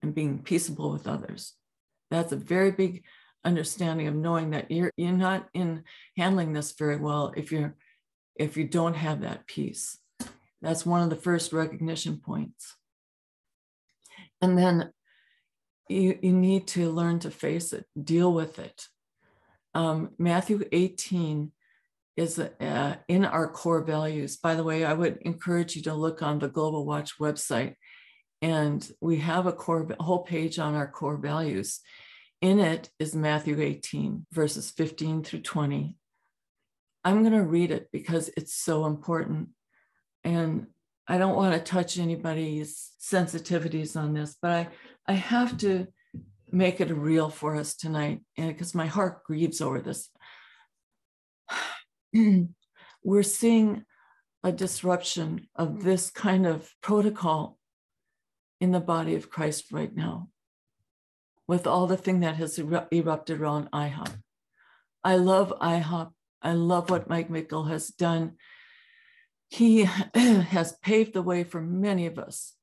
and 0.00 0.14
being 0.14 0.38
peaceable 0.38 0.90
with 0.90 1.06
others. 1.06 1.52
That's 2.10 2.32
a 2.32 2.36
very 2.36 2.70
big 2.70 3.04
understanding 3.44 4.06
of 4.06 4.14
knowing 4.14 4.50
that 4.50 4.70
you're 4.70 4.92
you're 4.96 5.12
not 5.12 5.48
in 5.52 5.84
handling 6.16 6.54
this 6.54 6.72
very 6.72 6.96
well 6.96 7.34
if 7.36 7.52
you're 7.52 7.76
if 8.34 8.56
you 8.56 8.66
don't 8.66 8.96
have 8.96 9.20
that 9.20 9.46
peace. 9.46 9.98
That's 10.62 10.86
one 10.86 11.02
of 11.02 11.10
the 11.10 11.16
first 11.16 11.52
recognition 11.52 12.16
points. 12.16 12.76
And 14.40 14.56
then 14.56 14.90
you, 15.90 16.18
you 16.22 16.32
need 16.32 16.66
to 16.68 16.90
learn 16.90 17.18
to 17.20 17.30
face 17.30 17.74
it, 17.74 17.84
deal 18.02 18.32
with 18.32 18.58
it. 18.58 18.88
Um, 19.74 20.10
Matthew 20.18 20.64
18 20.72 21.52
is 22.16 22.38
uh, 22.38 22.96
in 23.06 23.24
our 23.24 23.48
core 23.48 23.82
values. 23.82 24.36
By 24.36 24.54
the 24.54 24.64
way, 24.64 24.84
I 24.84 24.92
would 24.92 25.18
encourage 25.22 25.76
you 25.76 25.82
to 25.82 25.94
look 25.94 26.22
on 26.22 26.38
the 26.38 26.48
Global 26.48 26.84
Watch 26.84 27.18
website 27.18 27.74
and 28.40 28.88
we 29.00 29.18
have 29.18 29.46
a 29.46 29.52
core 29.52 29.86
a 29.98 30.02
whole 30.02 30.22
page 30.22 30.58
on 30.58 30.74
our 30.74 30.88
core 30.88 31.16
values. 31.16 31.80
In 32.40 32.60
it 32.60 32.90
is 32.98 33.14
Matthew 33.14 33.60
18, 33.60 34.26
verses 34.32 34.70
15 34.70 35.24
through 35.24 35.40
20. 35.40 35.96
I'm 37.04 37.22
going 37.22 37.32
to 37.32 37.42
read 37.42 37.70
it 37.70 37.88
because 37.92 38.30
it's 38.36 38.54
so 38.54 38.86
important. 38.86 39.48
And 40.22 40.68
I 41.08 41.18
don't 41.18 41.34
want 41.34 41.54
to 41.54 41.72
touch 41.72 41.98
anybody's 41.98 42.92
sensitivities 43.00 43.96
on 43.96 44.14
this, 44.14 44.36
but 44.40 44.52
I, 44.52 44.68
I 45.06 45.12
have 45.14 45.58
to 45.58 45.88
make 46.50 46.80
it 46.80 46.90
real 46.90 47.30
for 47.30 47.56
us 47.56 47.74
tonight 47.74 48.20
eh, 48.36 48.48
because 48.48 48.74
my 48.74 48.86
heart 48.86 49.24
grieves 49.24 49.60
over 49.60 49.80
this. 49.80 50.10
We're 53.04 53.22
seeing 53.22 53.84
a 54.44 54.52
disruption 54.52 55.48
of 55.56 55.68
hmm. 55.68 55.80
this 55.80 56.10
kind 56.10 56.46
of 56.46 56.70
protocol 56.82 57.58
in 58.60 58.72
the 58.72 58.80
body 58.80 59.14
of 59.14 59.30
Christ 59.30 59.66
right 59.72 59.94
now 59.94 60.28
with 61.46 61.66
all 61.66 61.86
the 61.86 61.96
thing 61.96 62.20
that 62.20 62.36
has 62.36 62.58
eru- 62.58 62.86
erupted 62.92 63.40
around 63.40 63.70
IHOP. 63.72 64.20
I 65.02 65.16
love 65.16 65.54
IHOP. 65.60 66.12
I 66.42 66.52
love 66.52 66.90
what 66.90 67.08
Mike 67.08 67.30
Bickle 67.30 67.68
has 67.68 67.88
done. 67.88 68.34
He 69.48 69.84
has 70.14 70.76
paved 70.82 71.14
the 71.14 71.22
way 71.22 71.44
for 71.44 71.60
many 71.60 72.06
of 72.06 72.18
us 72.18 72.54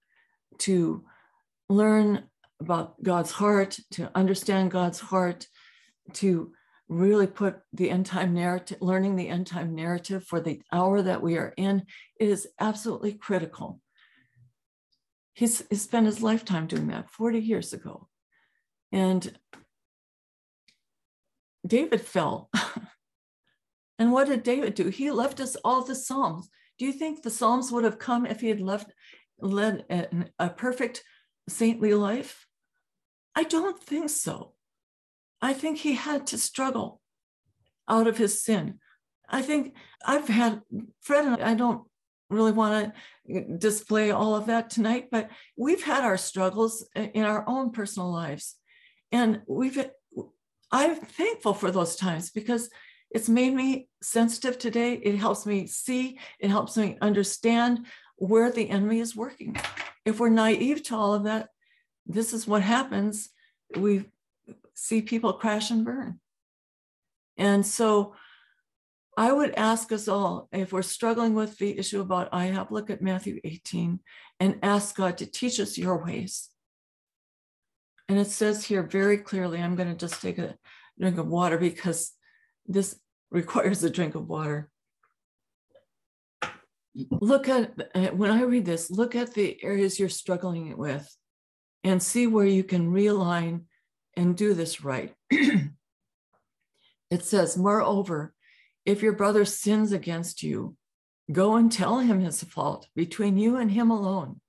to 0.60 1.04
learn 1.70 2.24
about 2.60 3.02
God's 3.04 3.32
heart, 3.32 3.78
to 3.92 4.12
understand 4.16 4.72
God's 4.72 5.00
heart, 5.00 5.48
to 6.14 6.52
really 6.88 7.28
put 7.28 7.58
the 7.74 7.90
end 7.90 8.06
time 8.06 8.34
narrative, 8.34 8.78
learning 8.82 9.16
the 9.16 9.28
end 9.28 9.48
time 9.48 9.74
narrative 9.74 10.24
for 10.24 10.40
the 10.40 10.62
hour 10.72 11.02
that 11.02 11.22
we 11.22 11.38
are 11.38 11.54
in. 11.58 11.84
It 12.20 12.30
is 12.30 12.48
absolutely 12.60 13.14
critical 13.14 13.82
he's, 15.36 15.64
he 15.70 15.76
spent 15.76 16.08
his 16.08 16.24
lifetime 16.24 16.66
doing 16.66 16.88
that 16.88 17.12
40 17.12 17.40
years 17.40 17.74
ago. 17.74 18.08
And 18.92 19.38
David 21.68 22.02
fell. 22.02 22.50
and 24.00 24.12
what 24.12 24.28
did 24.28 24.44
David 24.44 24.74
do? 24.74 24.88
He 24.88 25.12
left 25.12 25.40
us 25.40 25.56
all 25.58 25.84
the 25.84 25.96
Psalms. 25.96 26.50
Do 26.80 26.86
you 26.86 26.94
think 26.94 27.22
the 27.22 27.30
Psalms 27.30 27.72
would 27.72 27.84
have 27.84 28.00
come 28.00 28.26
if 28.26 28.42
he 28.42 28.50
had 28.50 28.62
left 28.62 28.92
led 29.40 29.84
a, 29.90 30.08
a 30.40 30.50
perfect 30.50 31.04
saintly 31.48 31.94
life? 31.94 32.48
I 33.36 33.44
don't 33.44 33.82
think 33.82 34.10
so. 34.10 34.54
I 35.42 35.54
think 35.54 35.78
he 35.78 35.94
had 35.94 36.28
to 36.28 36.38
struggle 36.38 37.02
out 37.88 38.08
of 38.08 38.18
his 38.18 38.42
sin. 38.44 38.80
I 39.30 39.42
think 39.42 39.76
I've 40.06 40.28
had 40.28 40.62
Fred 41.02 41.26
and 41.26 41.44
I 41.44 41.54
don't 41.54 41.84
really 42.30 42.52
want 42.52 42.94
to 43.28 43.58
display 43.58 44.12
all 44.12 44.36
of 44.36 44.48
that 44.48 44.70
tonight, 44.70 45.10
but 45.12 45.30
we've 45.58 45.84
had 45.84 46.04
our 46.04 46.18
struggles 46.18 46.88
in 46.96 47.24
our 47.24 47.48
own 47.48 47.72
personal 47.72 48.12
lives. 48.12 48.56
And 49.12 49.42
we've, 49.48 49.84
I'm 50.72 50.96
thankful 50.96 51.54
for 51.54 51.72
those 51.72 51.96
times 51.96 52.32
because 52.32 52.70
it's 53.12 53.30
made 53.30 53.54
me 53.54 53.88
sensitive 54.02 54.58
today. 54.58 54.94
It 54.94 55.16
helps 55.16 55.46
me 55.46 55.68
see, 55.68 56.20
it 56.40 56.50
helps 56.50 56.76
me 56.76 56.98
understand 57.02 57.86
where 58.18 58.52
the 58.52 58.70
enemy 58.70 59.00
is 59.00 59.16
working. 59.16 59.58
If 60.06 60.20
we're 60.20 60.30
naive 60.30 60.84
to 60.84 60.96
all 60.96 61.14
of 61.14 61.24
that, 61.24 61.50
this 62.06 62.34
is 62.34 62.48
what 62.48 62.62
happens. 62.62 63.30
We 63.76 64.06
see 64.74 65.02
people 65.02 65.34
crash 65.34 65.72
and 65.72 65.84
burn. 65.84 66.20
And 67.38 67.66
so 67.66 68.16
I 69.18 69.32
would 69.32 69.56
ask 69.56 69.92
us 69.92 70.08
all 70.08 70.50
if 70.52 70.74
we're 70.74 70.82
struggling 70.82 71.34
with 71.34 71.58
the 71.58 71.78
issue 71.78 72.02
about 72.02 72.32
IHOP, 72.32 72.72
look 72.72 72.90
at 72.90 73.02
Matthew 73.02 73.40
18 73.44 74.00
and 74.40 74.60
ask 74.62 74.96
God 74.96 75.18
to 75.18 75.26
teach 75.26 75.60
us 75.60 75.78
your 75.78 76.04
ways. 76.04 76.50
And 78.08 78.20
it 78.20 78.28
says 78.28 78.66
here 78.66 78.84
very 78.84 79.18
clearly, 79.18 79.62
I'm 79.62 79.76
going 79.76 79.90
to 79.90 79.96
just 79.96 80.22
take 80.22 80.38
a 80.38 80.58
drink 81.00 81.18
of 81.18 81.28
water 81.28 81.58
because 81.58 82.12
this 82.68 83.00
requires 83.32 83.84
a 83.84 83.90
drink 83.90 84.16
of 84.16 84.28
water. 84.28 84.70
Look 87.10 87.50
at, 87.50 88.16
when 88.16 88.32
I 88.32 88.44
read 88.44 88.66
this, 88.66 88.90
look 88.90 89.16
at 89.16 89.34
the 89.34 89.62
areas 89.64 90.00
you're 90.00 90.10
struggling 90.10 90.78
with 90.78 91.08
and 91.84 92.02
see 92.02 92.26
where 92.26 92.46
you 92.46 92.64
can 92.64 92.92
realign 92.92 93.64
and 94.16 94.36
do 94.36 94.54
this 94.54 94.84
right. 94.84 95.14
it 95.30 95.72
says, 97.20 97.58
moreover, 97.58 98.34
if 98.86 99.02
your 99.02 99.14
brother 99.14 99.46
sins 99.46 99.92
against 99.92 100.42
you, 100.42 100.78
go 101.32 101.56
and 101.56 101.72
tell 101.72 102.00
him 102.00 102.22
his 102.22 102.44
fault 102.44 102.88
between 102.96 103.38
you 103.38 103.58
and 103.58 103.72
him 103.72 103.92
alone. 103.92 104.40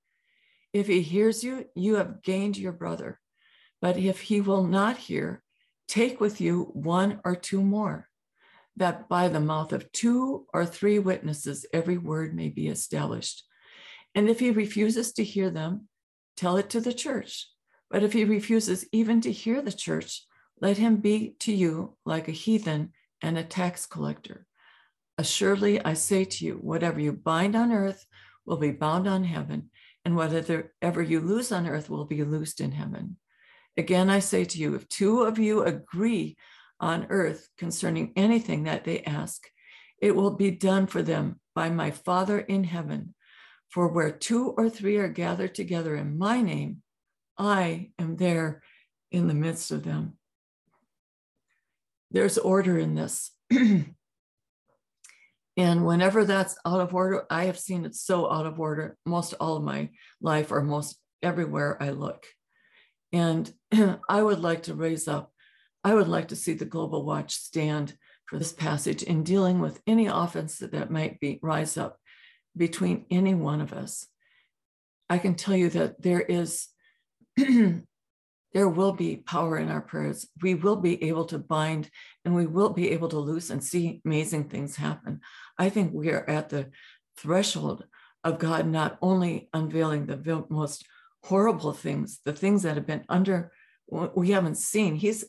If 0.72 0.86
he 0.86 1.00
hears 1.00 1.42
you, 1.42 1.66
you 1.74 1.96
have 1.96 2.22
gained 2.22 2.58
your 2.58 2.72
brother. 2.72 3.18
But 3.80 3.96
if 3.96 4.20
he 4.20 4.40
will 4.40 4.64
not 4.64 4.96
hear, 4.96 5.42
take 5.88 6.20
with 6.20 6.40
you 6.40 6.64
one 6.74 7.20
or 7.24 7.34
two 7.34 7.62
more, 7.62 8.08
that 8.76 9.08
by 9.08 9.28
the 9.28 9.40
mouth 9.40 9.72
of 9.72 9.90
two 9.92 10.46
or 10.52 10.66
three 10.66 10.98
witnesses 10.98 11.66
every 11.72 11.98
word 11.98 12.34
may 12.34 12.48
be 12.48 12.68
established. 12.68 13.44
And 14.14 14.28
if 14.28 14.40
he 14.40 14.50
refuses 14.50 15.12
to 15.14 15.24
hear 15.24 15.50
them, 15.50 15.88
tell 16.36 16.56
it 16.56 16.70
to 16.70 16.80
the 16.80 16.92
church. 16.92 17.48
But 17.90 18.02
if 18.02 18.12
he 18.12 18.24
refuses 18.24 18.86
even 18.92 19.20
to 19.22 19.32
hear 19.32 19.62
the 19.62 19.72
church, 19.72 20.22
let 20.60 20.78
him 20.78 20.96
be 20.96 21.34
to 21.40 21.52
you 21.52 21.96
like 22.04 22.28
a 22.28 22.32
heathen 22.32 22.92
and 23.22 23.38
a 23.38 23.44
tax 23.44 23.86
collector. 23.86 24.46
Assuredly, 25.18 25.82
I 25.82 25.94
say 25.94 26.24
to 26.24 26.44
you, 26.44 26.54
whatever 26.54 27.00
you 27.00 27.12
bind 27.12 27.56
on 27.56 27.72
earth 27.72 28.06
will 28.44 28.58
be 28.58 28.70
bound 28.70 29.06
on 29.06 29.24
heaven, 29.24 29.70
and 30.04 30.16
whatever 30.16 31.02
you 31.02 31.20
loose 31.20 31.52
on 31.52 31.66
earth 31.66 31.88
will 31.88 32.04
be 32.04 32.22
loosed 32.22 32.60
in 32.60 32.72
heaven. 32.72 33.16
Again, 33.76 34.08
I 34.08 34.20
say 34.20 34.44
to 34.44 34.58
you, 34.58 34.74
if 34.74 34.88
two 34.88 35.22
of 35.22 35.38
you 35.38 35.62
agree 35.62 36.36
on 36.80 37.06
earth 37.10 37.48
concerning 37.56 38.12
anything 38.16 38.64
that 38.64 38.84
they 38.84 39.02
ask, 39.02 39.42
it 40.00 40.14
will 40.14 40.32
be 40.32 40.50
done 40.50 40.86
for 40.86 41.02
them 41.02 41.40
by 41.54 41.70
my 41.70 41.90
Father 41.90 42.38
in 42.38 42.64
heaven. 42.64 43.14
For 43.70 43.88
where 43.88 44.10
two 44.10 44.50
or 44.50 44.70
three 44.70 44.96
are 44.96 45.08
gathered 45.08 45.54
together 45.54 45.96
in 45.96 46.18
my 46.18 46.40
name, 46.40 46.82
I 47.36 47.90
am 47.98 48.16
there 48.16 48.62
in 49.10 49.26
the 49.26 49.34
midst 49.34 49.70
of 49.70 49.82
them. 49.82 50.18
There's 52.10 52.38
order 52.38 52.78
in 52.78 52.94
this. 52.94 53.32
And 55.56 55.86
whenever 55.86 56.24
that's 56.24 56.56
out 56.66 56.80
of 56.80 56.94
order, 56.94 57.24
I 57.30 57.44
have 57.44 57.58
seen 57.58 57.86
it 57.86 57.94
so 57.94 58.30
out 58.30 58.46
of 58.46 58.60
order 58.60 58.96
most 59.06 59.32
all 59.40 59.56
of 59.56 59.62
my 59.62 59.88
life 60.20 60.52
or 60.52 60.62
most 60.62 60.98
everywhere 61.22 61.82
I 61.82 61.90
look. 61.90 62.26
And 63.12 63.50
I 64.08 64.22
would 64.22 64.40
like 64.40 64.64
to 64.64 64.74
raise 64.74 65.08
up, 65.08 65.32
I 65.86 65.94
would 65.94 66.08
like 66.08 66.26
to 66.28 66.36
see 66.36 66.54
the 66.54 66.64
Global 66.64 67.04
Watch 67.04 67.36
stand 67.36 67.96
for 68.24 68.40
this 68.40 68.52
passage 68.52 69.04
in 69.04 69.22
dealing 69.22 69.60
with 69.60 69.80
any 69.86 70.08
offense 70.08 70.58
that, 70.58 70.90
might 70.90 71.20
be 71.20 71.38
rise 71.44 71.76
up 71.76 72.00
between 72.56 73.06
any 73.08 73.34
one 73.36 73.60
of 73.60 73.72
us. 73.72 74.08
I 75.08 75.18
can 75.18 75.36
tell 75.36 75.54
you 75.54 75.70
that 75.70 76.02
there 76.02 76.22
is 76.22 76.66
there 77.36 78.68
will 78.68 78.94
be 78.94 79.18
power 79.18 79.58
in 79.58 79.70
our 79.70 79.80
prayers. 79.80 80.26
We 80.42 80.56
will 80.56 80.74
be 80.74 81.04
able 81.04 81.26
to 81.26 81.38
bind 81.38 81.88
and 82.24 82.34
we 82.34 82.46
will 82.46 82.70
be 82.70 82.90
able 82.90 83.08
to 83.10 83.18
loose 83.20 83.50
and 83.50 83.62
see 83.62 84.00
amazing 84.04 84.48
things 84.48 84.74
happen. 84.74 85.20
I 85.56 85.68
think 85.68 85.92
we 85.94 86.10
are 86.10 86.28
at 86.28 86.48
the 86.48 86.70
threshold 87.16 87.84
of 88.24 88.40
God 88.40 88.66
not 88.66 88.98
only 89.00 89.48
unveiling 89.54 90.06
the 90.06 90.44
most 90.50 90.84
horrible 91.22 91.72
things, 91.72 92.18
the 92.24 92.32
things 92.32 92.64
that 92.64 92.74
have 92.74 92.88
been 92.88 93.04
under, 93.08 93.52
we 93.88 94.32
haven't 94.32 94.56
seen. 94.56 94.96
He's 94.96 95.24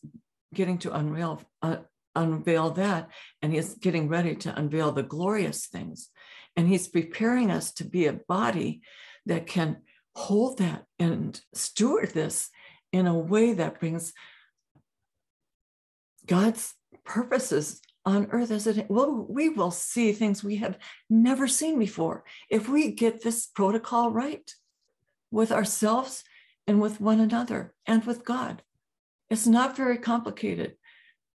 getting 0.54 0.78
to 0.80 0.96
unveil, 0.96 1.42
uh, 1.62 1.78
unveil 2.16 2.72
that, 2.72 3.10
and 3.42 3.54
he's 3.54 3.76
getting 3.76 4.08
ready 4.08 4.36
to 4.36 4.58
unveil 4.58 4.92
the 4.92 5.04
glorious 5.04 5.68
things. 5.68 6.10
And 6.56 6.68
he's 6.68 6.88
preparing 6.88 7.52
us 7.52 7.72
to 7.74 7.84
be 7.84 8.08
a 8.08 8.14
body 8.14 8.82
that 9.26 9.46
can 9.48 9.78
hold 10.16 10.58
that 10.58 10.86
and 10.98 11.40
steward 11.54 12.12
this 12.14 12.50
in 12.92 13.06
a 13.06 13.18
way 13.18 13.54
that 13.54 13.80
brings 13.80 14.14
God's 16.26 16.74
purposes 17.06 17.82
on 18.08 18.28
earth 18.32 18.52
as 18.52 18.66
it 18.68 18.90
well 18.90 19.26
we 19.30 19.50
will 19.50 19.70
see 19.70 20.14
things 20.14 20.42
we 20.42 20.56
have 20.56 20.78
never 21.10 21.46
seen 21.46 21.78
before 21.78 22.24
if 22.50 22.70
we 22.70 22.90
get 22.92 23.22
this 23.22 23.48
protocol 23.48 24.12
right 24.12 24.54
with 25.30 25.52
ourselves 25.52 26.24
and 26.68 26.80
with 26.80 27.02
one 27.02 27.20
another 27.20 27.74
and 27.86 28.06
with 28.06 28.24
god 28.24 28.64
it's 29.30 29.48
not 29.48 29.76
very 29.76 29.98
complicated. 29.98 30.76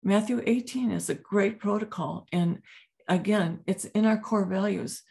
Matthew 0.02 0.42
18 0.44 0.90
is 0.90 1.10
a 1.10 1.14
great 1.14 1.58
protocol 1.58 2.26
and 2.32 2.62
again 3.08 3.60
it's 3.66 3.84
in 3.84 4.06
our 4.06 4.18
core 4.18 4.44
values. 4.44 5.02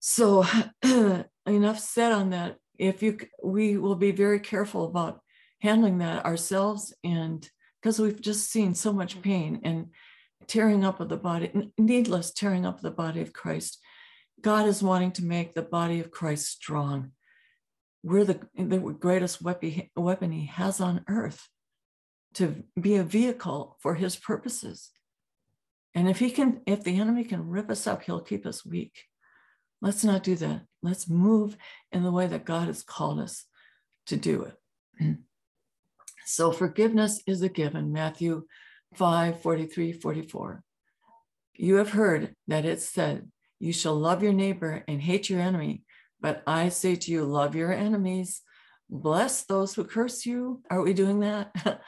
So 0.00 0.44
enough 1.46 1.78
said 1.78 2.12
on 2.12 2.30
that. 2.30 2.56
If 2.78 3.02
you 3.02 3.18
we 3.42 3.76
will 3.76 3.96
be 3.96 4.12
very 4.12 4.40
careful 4.40 4.86
about 4.86 5.20
handling 5.60 5.98
that 5.98 6.24
ourselves 6.24 6.94
and 7.04 7.48
because 7.80 7.98
we've 7.98 8.20
just 8.20 8.50
seen 8.50 8.74
so 8.74 8.92
much 8.92 9.14
mm-hmm. 9.14 9.22
pain 9.22 9.60
and 9.64 9.88
tearing 10.46 10.84
up 10.84 11.00
of 11.00 11.08
the 11.08 11.16
body, 11.16 11.70
needless 11.78 12.32
tearing 12.32 12.66
up 12.66 12.76
of 12.76 12.82
the 12.82 12.90
body 12.90 13.20
of 13.20 13.32
Christ. 13.32 13.78
God 14.40 14.66
is 14.66 14.82
wanting 14.82 15.12
to 15.12 15.24
make 15.24 15.54
the 15.54 15.62
body 15.62 16.00
of 16.00 16.10
Christ 16.10 16.48
strong. 16.48 17.12
We're 18.02 18.24
the, 18.24 18.40
the 18.56 18.78
greatest 18.78 19.40
weapon, 19.40 19.88
weapon 19.94 20.32
he 20.32 20.46
has 20.46 20.80
on 20.80 21.04
earth 21.08 21.48
to 22.34 22.62
be 22.80 22.96
a 22.96 23.02
vehicle 23.02 23.76
for 23.80 23.94
his 23.94 24.16
purposes. 24.16 24.90
And 25.94 26.08
if 26.08 26.18
he 26.18 26.30
can, 26.30 26.60
if 26.66 26.84
the 26.84 26.98
enemy 26.98 27.24
can 27.24 27.48
rip 27.48 27.70
us 27.70 27.86
up, 27.86 28.02
he'll 28.02 28.20
keep 28.20 28.46
us 28.46 28.64
weak. 28.64 29.04
Let's 29.80 30.04
not 30.04 30.22
do 30.22 30.36
that. 30.36 30.62
Let's 30.82 31.08
move 31.08 31.56
in 31.90 32.02
the 32.02 32.12
way 32.12 32.26
that 32.26 32.44
God 32.44 32.68
has 32.68 32.82
called 32.82 33.20
us 33.20 33.44
to 34.06 34.16
do 34.16 34.44
it. 34.44 35.18
So 36.24 36.52
forgiveness 36.52 37.20
is 37.26 37.42
a 37.42 37.48
given. 37.48 37.92
Matthew 37.92 38.44
5 38.94 39.42
43 39.42 39.92
44. 39.92 40.62
You 41.54 41.76
have 41.76 41.90
heard 41.90 42.34
that 42.46 42.64
it 42.64 42.80
said, 42.80 43.30
You 43.58 43.72
shall 43.72 43.96
love 43.96 44.22
your 44.22 44.32
neighbor 44.32 44.84
and 44.86 45.02
hate 45.02 45.28
your 45.28 45.40
enemy. 45.40 45.82
But 46.20 46.42
I 46.46 46.68
say 46.68 46.94
to 46.94 47.10
you, 47.10 47.24
love 47.24 47.56
your 47.56 47.72
enemies, 47.72 48.42
bless 48.88 49.44
those 49.44 49.74
who 49.74 49.84
curse 49.84 50.24
you. 50.24 50.62
Are 50.70 50.80
we 50.80 50.92
doing 50.92 51.20
that? 51.20 51.52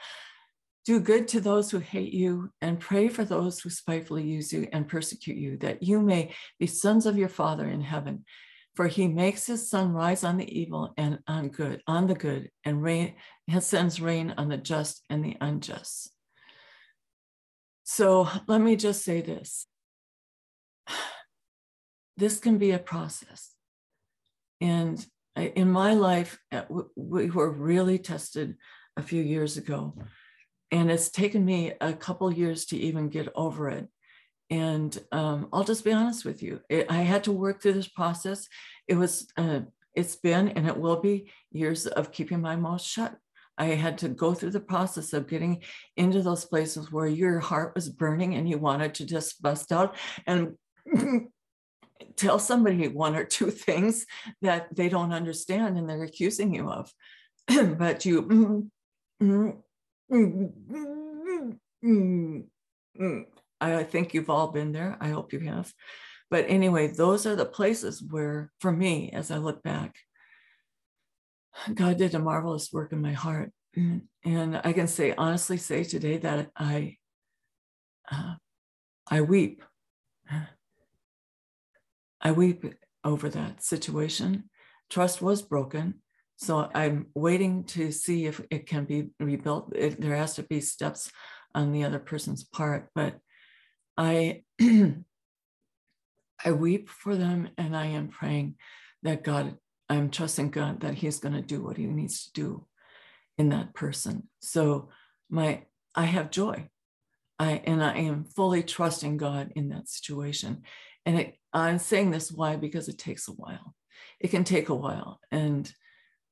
Do 0.85 0.99
good 0.99 1.27
to 1.29 1.41
those 1.41 1.71
who 1.71 1.79
hate 1.79 2.13
you, 2.13 2.51
and 2.61 2.79
pray 2.79 3.07
for 3.07 3.25
those 3.25 3.59
who 3.59 3.71
spitefully 3.71 4.23
use 4.23 4.53
you 4.53 4.67
and 4.71 4.87
persecute 4.87 5.37
you, 5.37 5.57
that 5.57 5.81
you 5.81 5.99
may 5.99 6.35
be 6.59 6.67
sons 6.67 7.07
of 7.07 7.17
your 7.17 7.29
Father 7.29 7.67
in 7.67 7.81
heaven. 7.81 8.23
For 8.75 8.87
he 8.87 9.07
makes 9.07 9.47
his 9.47 9.69
sun 9.69 9.93
rise 9.93 10.23
on 10.23 10.37
the 10.37 10.59
evil 10.59 10.93
and 10.97 11.19
on 11.27 11.47
good, 11.47 11.81
on 11.87 12.07
the 12.07 12.13
good, 12.13 12.51
and 12.65 12.83
rain, 12.83 13.15
sends 13.59 14.01
rain 14.01 14.33
on 14.37 14.49
the 14.49 14.57
just 14.57 15.03
and 15.09 15.23
the 15.23 15.37
unjust. 15.39 16.11
So 17.83 18.27
let 18.47 18.59
me 18.61 18.75
just 18.75 19.03
say 19.03 19.21
this 19.21 19.67
this 22.17 22.39
can 22.39 22.57
be 22.57 22.71
a 22.71 22.79
process. 22.79 23.51
And 24.61 25.03
in 25.35 25.71
my 25.71 25.93
life, 25.93 26.37
uh, 26.51 26.63
we 26.95 27.29
were 27.29 27.51
really 27.51 27.99
tested 27.99 28.55
a 28.97 29.03
few 29.03 29.21
years 29.21 29.57
ago. 29.57 29.95
And 30.75 30.91
it's 30.91 31.09
taken 31.09 31.45
me 31.45 31.71
a 31.79 31.93
couple 31.93 32.31
years 32.31 32.65
to 32.65 32.77
even 32.77 33.07
get 33.07 33.29
over 33.33 33.69
it. 33.69 33.87
And 34.49 34.97
um, 35.11 35.47
I'll 35.53 35.63
just 35.63 35.85
be 35.85 35.93
honest 35.93 36.25
with 36.25 36.43
you, 36.43 36.59
it, 36.69 36.87
I 36.89 37.01
had 37.01 37.23
to 37.23 37.31
work 37.31 37.61
through 37.61 37.73
this 37.73 37.87
process. 37.87 38.47
It 38.87 38.95
was, 38.95 39.27
uh, 39.37 39.61
it's 39.93 40.17
been, 40.17 40.49
and 40.49 40.67
it 40.67 40.77
will 40.77 41.01
be 41.01 41.31
years 41.51 41.87
of 41.87 42.11
keeping 42.11 42.41
my 42.41 42.55
mouth 42.57 42.81
shut 42.81 43.15
I 43.57 43.67
had 43.67 43.97
to 43.99 44.09
go 44.09 44.33
through 44.33 44.51
the 44.51 44.59
process 44.59 45.13
of 45.13 45.27
getting 45.27 45.61
into 45.95 46.21
those 46.21 46.45
places 46.45 46.91
where 46.91 47.07
your 47.07 47.39
heart 47.39 47.73
was 47.75 47.89
burning 47.89 48.35
and 48.35 48.49
you 48.49 48.57
wanted 48.57 48.95
to 48.95 49.05
just 49.05 49.41
bust 49.41 49.71
out 49.71 49.95
and 50.27 50.55
tell 52.17 52.39
somebody 52.39 52.87
one 52.87 53.15
or 53.15 53.23
two 53.23 53.51
things 53.51 54.05
that 54.41 54.75
they 54.75 54.89
don't 54.89 55.13
understand 55.13 55.77
and 55.77 55.89
they're 55.89 56.03
accusing 56.03 56.53
you 56.53 56.69
of. 56.69 56.91
but 57.77 58.05
you, 58.05 58.69
I 63.61 63.83
think 63.83 64.13
you've 64.13 64.29
all 64.29 64.51
been 64.51 64.71
there. 64.71 64.97
I 64.99 65.09
hope 65.09 65.33
you 65.33 65.39
have. 65.41 65.73
But 66.29 66.45
anyway, 66.47 66.87
those 66.87 67.25
are 67.25 67.35
the 67.35 67.45
places 67.45 68.01
where, 68.01 68.51
for 68.59 68.71
me, 68.71 69.11
as 69.11 69.31
I 69.31 69.37
look 69.37 69.63
back, 69.63 69.95
God 71.73 71.97
did 71.97 72.15
a 72.15 72.19
marvelous 72.19 72.71
work 72.73 72.91
in 72.91 73.01
my 73.01 73.13
heart. 73.13 73.51
And 73.75 74.61
I 74.63 74.73
can 74.73 74.87
say, 74.87 75.13
honestly, 75.17 75.57
say 75.57 75.83
today 75.83 76.17
that 76.17 76.49
I, 76.55 76.97
uh, 78.11 78.35
I 79.07 79.21
weep. 79.21 79.63
I 82.21 82.31
weep 82.31 82.73
over 83.03 83.29
that 83.29 83.63
situation. 83.63 84.49
Trust 84.89 85.21
was 85.21 85.41
broken. 85.41 86.01
So 86.37 86.69
I'm 86.73 87.07
waiting 87.15 87.63
to 87.65 87.91
see 87.91 88.25
if 88.25 88.41
it 88.49 88.67
can 88.67 88.85
be 88.85 89.09
rebuilt. 89.19 89.73
It, 89.75 89.99
there 90.01 90.15
has 90.15 90.35
to 90.35 90.43
be 90.43 90.59
steps 90.61 91.11
on 91.53 91.71
the 91.71 91.83
other 91.85 91.99
person's 91.99 92.43
part, 92.43 92.89
but 92.93 93.17
I 93.97 94.43
I 96.45 96.51
weep 96.51 96.89
for 96.89 97.15
them 97.15 97.49
and 97.57 97.75
I 97.75 97.87
am 97.87 98.09
praying 98.09 98.55
that 99.03 99.23
God 99.23 99.57
I'm 99.87 100.09
trusting 100.09 100.49
God 100.49 100.81
that 100.81 100.95
He's 100.95 101.19
going 101.19 101.35
to 101.35 101.41
do 101.41 101.63
what 101.63 101.77
He 101.77 101.85
needs 101.85 102.25
to 102.25 102.33
do 102.33 102.65
in 103.37 103.49
that 103.49 103.73
person. 103.73 104.27
So 104.39 104.89
my 105.29 105.63
I 105.93 106.05
have 106.05 106.31
joy. 106.31 106.67
I 107.39 107.61
and 107.65 107.83
I 107.83 107.97
am 107.97 108.25
fully 108.25 108.63
trusting 108.63 109.17
God 109.17 109.51
in 109.55 109.69
that 109.69 109.89
situation. 109.89 110.63
And 111.05 111.19
it, 111.19 111.35
I'm 111.53 111.79
saying 111.79 112.11
this 112.11 112.31
why 112.31 112.55
because 112.55 112.89
it 112.89 112.97
takes 112.97 113.27
a 113.27 113.31
while. 113.31 113.75
It 114.19 114.29
can 114.29 114.43
take 114.43 114.69
a 114.69 114.75
while. 114.75 115.19
And 115.31 115.71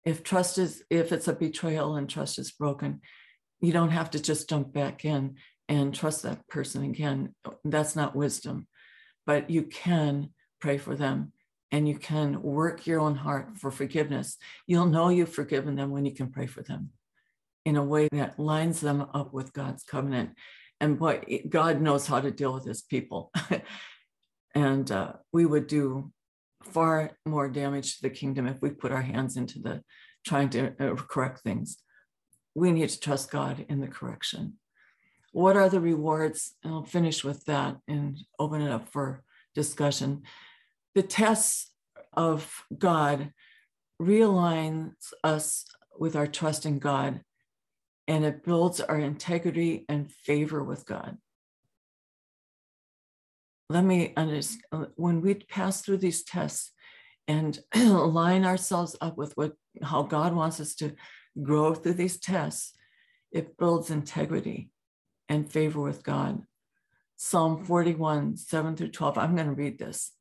if 0.05 0.23
trust 0.23 0.57
is 0.57 0.83
if 0.89 1.11
it's 1.11 1.27
a 1.27 1.33
betrayal 1.33 1.95
and 1.95 2.09
trust 2.09 2.39
is 2.39 2.51
broken, 2.51 3.01
you 3.61 3.71
don't 3.71 3.91
have 3.91 4.11
to 4.11 4.19
just 4.19 4.49
jump 4.49 4.73
back 4.73 5.05
in 5.05 5.35
and 5.69 5.93
trust 5.93 6.23
that 6.23 6.47
person 6.47 6.83
again. 6.83 7.33
That's 7.63 7.95
not 7.95 8.15
wisdom. 8.15 8.67
But 9.25 9.49
you 9.49 9.63
can 9.63 10.29
pray 10.59 10.77
for 10.77 10.95
them 10.95 11.31
and 11.71 11.87
you 11.87 11.97
can 11.97 12.41
work 12.41 12.85
your 12.85 12.99
own 12.99 13.15
heart 13.15 13.57
for 13.57 13.71
forgiveness. 13.71 14.37
You'll 14.67 14.85
know 14.85 15.09
you've 15.09 15.33
forgiven 15.33 15.75
them 15.75 15.91
when 15.91 16.05
you 16.05 16.13
can 16.13 16.29
pray 16.29 16.47
for 16.47 16.61
them 16.61 16.89
in 17.65 17.77
a 17.77 17.83
way 17.83 18.09
that 18.11 18.37
lines 18.37 18.81
them 18.81 19.07
up 19.13 19.33
with 19.33 19.53
God's 19.53 19.83
covenant 19.83 20.31
and 20.83 20.99
boy, 20.99 21.21
God 21.47 21.79
knows 21.79 22.05
how 22.05 22.19
to 22.19 22.29
deal 22.29 22.53
with 22.53 22.65
his 22.65 22.81
people. 22.81 23.31
and 24.55 24.91
uh, 24.91 25.13
we 25.31 25.45
would 25.45 25.67
do 25.67 26.11
far 26.63 27.11
more 27.25 27.49
damage 27.49 27.95
to 27.95 28.01
the 28.03 28.09
kingdom 28.09 28.47
if 28.47 28.61
we 28.61 28.69
put 28.69 28.91
our 28.91 29.01
hands 29.01 29.37
into 29.37 29.59
the 29.59 29.81
trying 30.25 30.49
to 30.49 30.73
uh, 30.79 30.95
correct 30.95 31.41
things. 31.41 31.77
We 32.55 32.71
need 32.71 32.89
to 32.89 32.99
trust 32.99 33.31
God 33.31 33.65
in 33.69 33.81
the 33.81 33.87
correction. 33.87 34.53
What 35.31 35.57
are 35.57 35.69
the 35.69 35.81
rewards? 35.81 36.53
And 36.63 36.73
I'll 36.73 36.83
finish 36.83 37.23
with 37.23 37.45
that 37.45 37.77
and 37.87 38.17
open 38.39 38.61
it 38.61 38.71
up 38.71 38.89
for 38.89 39.23
discussion. 39.55 40.23
The 40.95 41.03
tests 41.03 41.71
of 42.13 42.63
God 42.77 43.31
realigns 44.01 44.93
us 45.23 45.65
with 45.97 46.15
our 46.15 46.27
trust 46.27 46.65
in 46.65 46.79
God 46.79 47.21
and 48.07 48.25
it 48.25 48.43
builds 48.43 48.81
our 48.81 48.99
integrity 48.99 49.85
and 49.87 50.11
favor 50.11 50.63
with 50.63 50.85
God. 50.85 51.17
Let 53.69 53.83
me 53.83 54.13
understand 54.17 54.87
when 54.95 55.21
we 55.21 55.35
pass 55.35 55.81
through 55.81 55.97
these 55.97 56.23
tests 56.23 56.71
and 57.27 57.59
line 57.75 58.45
ourselves 58.45 58.95
up 59.01 59.17
with 59.17 59.35
what 59.35 59.53
how 59.81 60.03
God 60.03 60.33
wants 60.33 60.59
us 60.59 60.75
to 60.75 60.93
grow 61.41 61.73
through 61.73 61.93
these 61.93 62.19
tests, 62.19 62.73
it 63.31 63.57
builds 63.57 63.89
integrity 63.89 64.69
and 65.29 65.51
favor 65.51 65.81
with 65.81 66.03
God. 66.03 66.43
Psalm 67.15 67.63
41, 67.63 68.37
7 68.37 68.75
through 68.75 68.89
12. 68.89 69.17
I'm 69.17 69.35
going 69.35 69.47
to 69.47 69.53
read 69.53 69.79
this. 69.79 70.11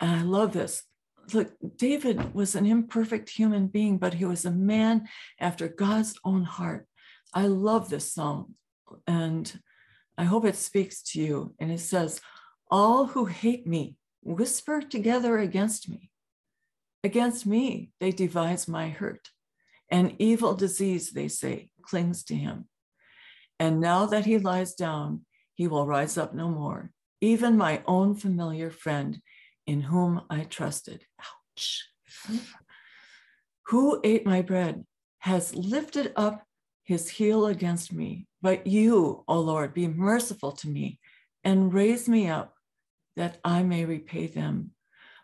And 0.00 0.10
I 0.10 0.22
love 0.22 0.52
this 0.52 0.84
look, 1.34 1.52
David 1.76 2.34
was 2.34 2.54
an 2.54 2.66
imperfect 2.66 3.30
human 3.30 3.66
being, 3.66 3.98
but 3.98 4.14
he 4.14 4.24
was 4.24 4.44
a 4.44 4.50
man 4.50 5.08
after 5.38 5.68
God's 5.68 6.18
own 6.24 6.44
heart. 6.44 6.86
I 7.32 7.46
love 7.46 7.88
this 7.88 8.12
song, 8.12 8.54
and 9.06 9.60
I 10.20 10.24
hope 10.24 10.44
it 10.44 10.56
speaks 10.56 11.00
to 11.12 11.18
you. 11.18 11.54
And 11.58 11.72
it 11.72 11.80
says, 11.80 12.20
All 12.70 13.06
who 13.06 13.24
hate 13.24 13.66
me 13.66 13.96
whisper 14.22 14.82
together 14.82 15.38
against 15.38 15.88
me. 15.88 16.10
Against 17.02 17.46
me, 17.46 17.92
they 18.00 18.10
devise 18.10 18.68
my 18.68 18.90
hurt. 18.90 19.30
An 19.90 20.16
evil 20.18 20.54
disease, 20.54 21.12
they 21.12 21.28
say, 21.28 21.70
clings 21.80 22.22
to 22.24 22.34
him. 22.34 22.66
And 23.58 23.80
now 23.80 24.04
that 24.04 24.26
he 24.26 24.36
lies 24.36 24.74
down, 24.74 25.24
he 25.54 25.66
will 25.66 25.86
rise 25.86 26.18
up 26.18 26.34
no 26.34 26.50
more. 26.50 26.90
Even 27.22 27.56
my 27.56 27.82
own 27.86 28.14
familiar 28.14 28.70
friend 28.70 29.22
in 29.66 29.80
whom 29.80 30.20
I 30.28 30.44
trusted. 30.44 31.02
Ouch. 31.18 31.88
Who 33.68 34.02
ate 34.04 34.26
my 34.26 34.42
bread 34.42 34.84
has 35.20 35.54
lifted 35.54 36.12
up 36.14 36.44
his 36.90 37.08
heel 37.08 37.46
against 37.46 37.92
me. 37.92 38.26
But 38.42 38.66
you, 38.66 39.22
O 39.28 39.38
Lord, 39.38 39.72
be 39.74 39.86
merciful 39.86 40.50
to 40.50 40.68
me 40.68 40.98
and 41.44 41.72
raise 41.72 42.08
me 42.08 42.28
up 42.28 42.56
that 43.14 43.38
I 43.44 43.62
may 43.62 43.84
repay 43.84 44.26
them 44.26 44.72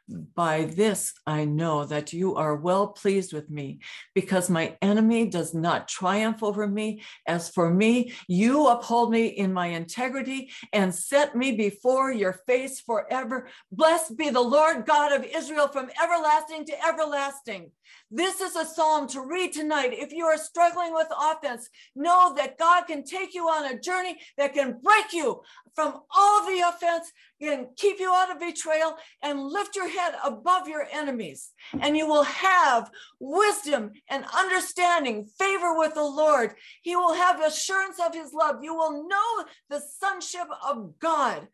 by 0.08 0.66
this 0.66 1.12
I 1.26 1.44
know 1.44 1.84
that 1.84 2.12
you 2.12 2.36
are 2.36 2.54
well 2.54 2.86
pleased 2.86 3.32
with 3.32 3.50
me, 3.50 3.80
because 4.14 4.48
my 4.48 4.76
enemy 4.80 5.26
does 5.26 5.52
not 5.54 5.88
triumph 5.88 6.44
over 6.44 6.68
me. 6.68 7.02
As 7.26 7.50
for 7.50 7.68
me, 7.68 8.12
you 8.28 8.68
uphold 8.68 9.10
me 9.10 9.26
in 9.26 9.52
my 9.52 9.66
integrity 9.66 10.52
and 10.72 10.94
set 10.94 11.34
me 11.34 11.56
before 11.56 12.12
your 12.12 12.34
face 12.46 12.80
forever. 12.80 13.48
Blessed 13.72 14.16
be 14.16 14.30
the 14.30 14.40
Lord 14.40 14.86
God 14.86 15.10
of 15.10 15.24
Israel 15.24 15.66
from 15.66 15.90
everlasting 16.00 16.66
to 16.66 16.86
everlasting. 16.86 17.72
This 18.10 18.40
is 18.40 18.56
a 18.56 18.64
psalm 18.64 19.08
to 19.08 19.20
read 19.20 19.52
tonight. 19.52 19.90
If 19.92 20.12
you 20.12 20.24
are 20.24 20.38
struggling 20.38 20.94
with 20.94 21.08
offense, 21.18 21.68
know 21.94 22.34
that 22.36 22.58
God 22.58 22.86
can 22.86 23.04
take 23.04 23.34
you 23.34 23.44
on 23.48 23.70
a 23.70 23.80
journey 23.80 24.18
that 24.38 24.54
can 24.54 24.78
break 24.82 25.12
you 25.12 25.42
from 25.74 26.00
all 26.16 26.46
the 26.46 26.60
offense 26.66 27.12
and 27.40 27.66
keep 27.76 27.98
you 27.98 28.12
out 28.12 28.30
of 28.30 28.40
betrayal 28.40 28.96
and 29.22 29.42
lift 29.42 29.76
your 29.76 29.88
head 29.88 30.14
above 30.24 30.68
your 30.68 30.86
enemies. 30.92 31.50
And 31.80 31.96
you 31.96 32.06
will 32.06 32.24
have 32.24 32.90
wisdom 33.20 33.92
and 34.08 34.24
understanding, 34.36 35.26
favor 35.38 35.76
with 35.76 35.94
the 35.94 36.04
Lord. 36.04 36.54
He 36.82 36.96
will 36.96 37.14
have 37.14 37.40
assurance 37.40 37.98
of 38.00 38.14
his 38.14 38.32
love. 38.32 38.62
You 38.62 38.74
will 38.74 39.08
know 39.08 39.44
the 39.68 39.82
sonship 40.00 40.48
of 40.66 40.98
God. 40.98 41.48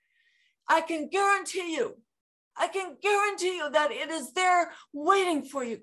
I 0.68 0.80
can 0.80 1.09
guarantee 1.09 1.74
you, 1.74 1.97
I 2.57 2.68
can 2.68 2.97
guarantee 3.03 3.57
you 3.57 3.70
that 3.70 3.91
it 3.91 4.11
is 4.11 4.33
there 4.33 4.72
waiting 4.93 5.43
for 5.43 5.64
you. 5.64 5.80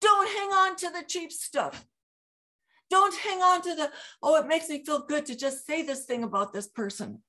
Don't 0.00 0.28
hang 0.28 0.50
on 0.50 0.76
to 0.76 0.90
the 0.90 1.04
cheap 1.06 1.32
stuff. 1.32 1.86
Don't 2.90 3.14
hang 3.14 3.42
on 3.42 3.62
to 3.62 3.74
the, 3.74 3.90
oh, 4.22 4.36
it 4.36 4.46
makes 4.46 4.68
me 4.68 4.84
feel 4.84 5.00
good 5.00 5.26
to 5.26 5.36
just 5.36 5.66
say 5.66 5.82
this 5.82 6.04
thing 6.04 6.24
about 6.24 6.52
this 6.52 6.66
person. 6.66 7.22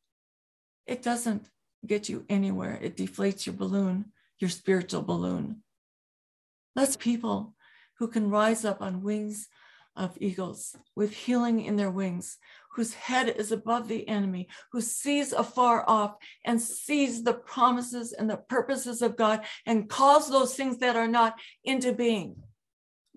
It 0.87 1.03
doesn't 1.03 1.49
get 1.85 2.09
you 2.09 2.25
anywhere. 2.29 2.79
It 2.81 2.95
deflates 2.95 3.45
your 3.45 3.55
balloon, 3.55 4.11
your 4.39 4.49
spiritual 4.49 5.01
balloon. 5.01 5.63
Let's 6.75 6.95
people 6.95 7.55
who 7.97 8.07
can 8.07 8.29
rise 8.29 8.63
up 8.63 8.81
on 8.81 9.03
wings 9.03 9.49
of 9.95 10.17
eagles 10.21 10.77
with 10.95 11.11
healing 11.11 11.65
in 11.65 11.75
their 11.75 11.91
wings, 11.91 12.37
whose 12.73 12.93
head 12.93 13.27
is 13.27 13.51
above 13.51 13.89
the 13.89 14.07
enemy, 14.07 14.47
who 14.71 14.79
sees 14.79 15.33
afar 15.33 15.83
off 15.87 16.15
and 16.45 16.61
sees 16.61 17.23
the 17.23 17.33
promises 17.33 18.13
and 18.13 18.29
the 18.29 18.37
purposes 18.37 19.01
of 19.01 19.17
God 19.17 19.43
and 19.65 19.89
calls 19.89 20.29
those 20.29 20.55
things 20.55 20.77
that 20.77 20.95
are 20.95 21.07
not 21.07 21.37
into 21.65 21.91
being. 21.91 22.41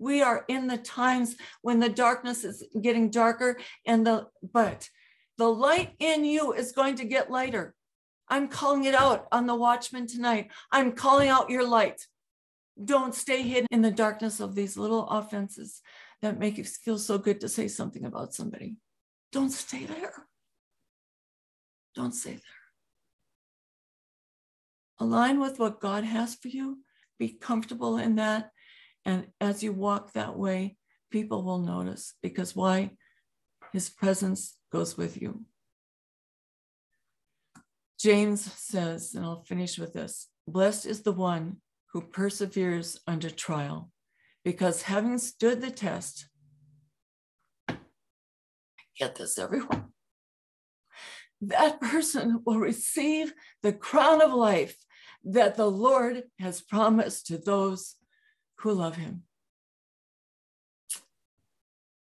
We 0.03 0.21
are 0.21 0.43
in 0.49 0.67
the 0.67 0.77
times 0.77 1.37
when 1.61 1.79
the 1.79 1.87
darkness 1.87 2.43
is 2.43 2.61
getting 2.81 3.09
darker 3.09 3.57
and 3.85 4.05
the 4.05 4.27
but 4.51 4.89
the 5.37 5.47
light 5.47 5.95
in 5.99 6.25
you 6.25 6.51
is 6.51 6.73
going 6.73 6.95
to 6.97 7.05
get 7.05 7.31
lighter. 7.31 7.73
I'm 8.27 8.49
calling 8.49 8.83
it 8.83 8.95
out 8.95 9.27
on 9.31 9.47
the 9.47 9.55
watchman 9.55 10.07
tonight. 10.07 10.51
I'm 10.71 10.91
calling 10.91 11.29
out 11.29 11.49
your 11.49 11.65
light. 11.65 12.05
Don't 12.83 13.15
stay 13.15 13.43
hidden 13.43 13.67
in 13.71 13.81
the 13.81 13.91
darkness 13.91 14.41
of 14.41 14.55
these 14.55 14.75
little 14.75 15.07
offenses 15.07 15.81
that 16.21 16.37
make 16.37 16.57
you 16.57 16.65
feel 16.65 16.97
so 16.97 17.17
good 17.17 17.39
to 17.39 17.47
say 17.47 17.69
something 17.69 18.03
about 18.03 18.33
somebody. 18.33 18.75
Don't 19.31 19.51
stay 19.51 19.85
there. 19.85 20.27
Don't 21.95 22.13
stay 22.13 22.31
there. 22.31 22.41
Align 24.99 25.39
with 25.39 25.59
what 25.59 25.79
God 25.79 26.03
has 26.03 26.35
for 26.35 26.49
you. 26.49 26.79
Be 27.19 27.29
comfortable 27.29 27.97
in 27.97 28.15
that. 28.15 28.52
And 29.05 29.27
as 29.41 29.63
you 29.63 29.73
walk 29.73 30.13
that 30.13 30.37
way, 30.37 30.77
people 31.11 31.43
will 31.43 31.59
notice 31.59 32.13
because 32.21 32.55
why? 32.55 32.91
His 33.71 33.89
presence 33.89 34.57
goes 34.71 34.97
with 34.97 35.21
you. 35.21 35.45
James 37.99 38.41
says, 38.41 39.15
and 39.15 39.25
I'll 39.25 39.43
finish 39.43 39.77
with 39.77 39.93
this 39.93 40.27
Blessed 40.47 40.85
is 40.85 41.03
the 41.03 41.13
one 41.13 41.57
who 41.93 42.01
perseveres 42.01 42.99
under 43.07 43.29
trial, 43.29 43.91
because 44.43 44.81
having 44.81 45.17
stood 45.17 45.61
the 45.61 45.71
test, 45.71 46.27
get 48.99 49.15
this, 49.15 49.39
everyone, 49.39 49.85
that 51.39 51.79
person 51.79 52.41
will 52.45 52.59
receive 52.59 53.33
the 53.61 53.71
crown 53.73 54.21
of 54.21 54.33
life 54.33 54.75
that 55.23 55.55
the 55.55 55.69
Lord 55.69 56.23
has 56.39 56.61
promised 56.61 57.27
to 57.27 57.37
those 57.37 57.95
who 58.63 58.71
love 58.71 58.95
him. 58.95 59.23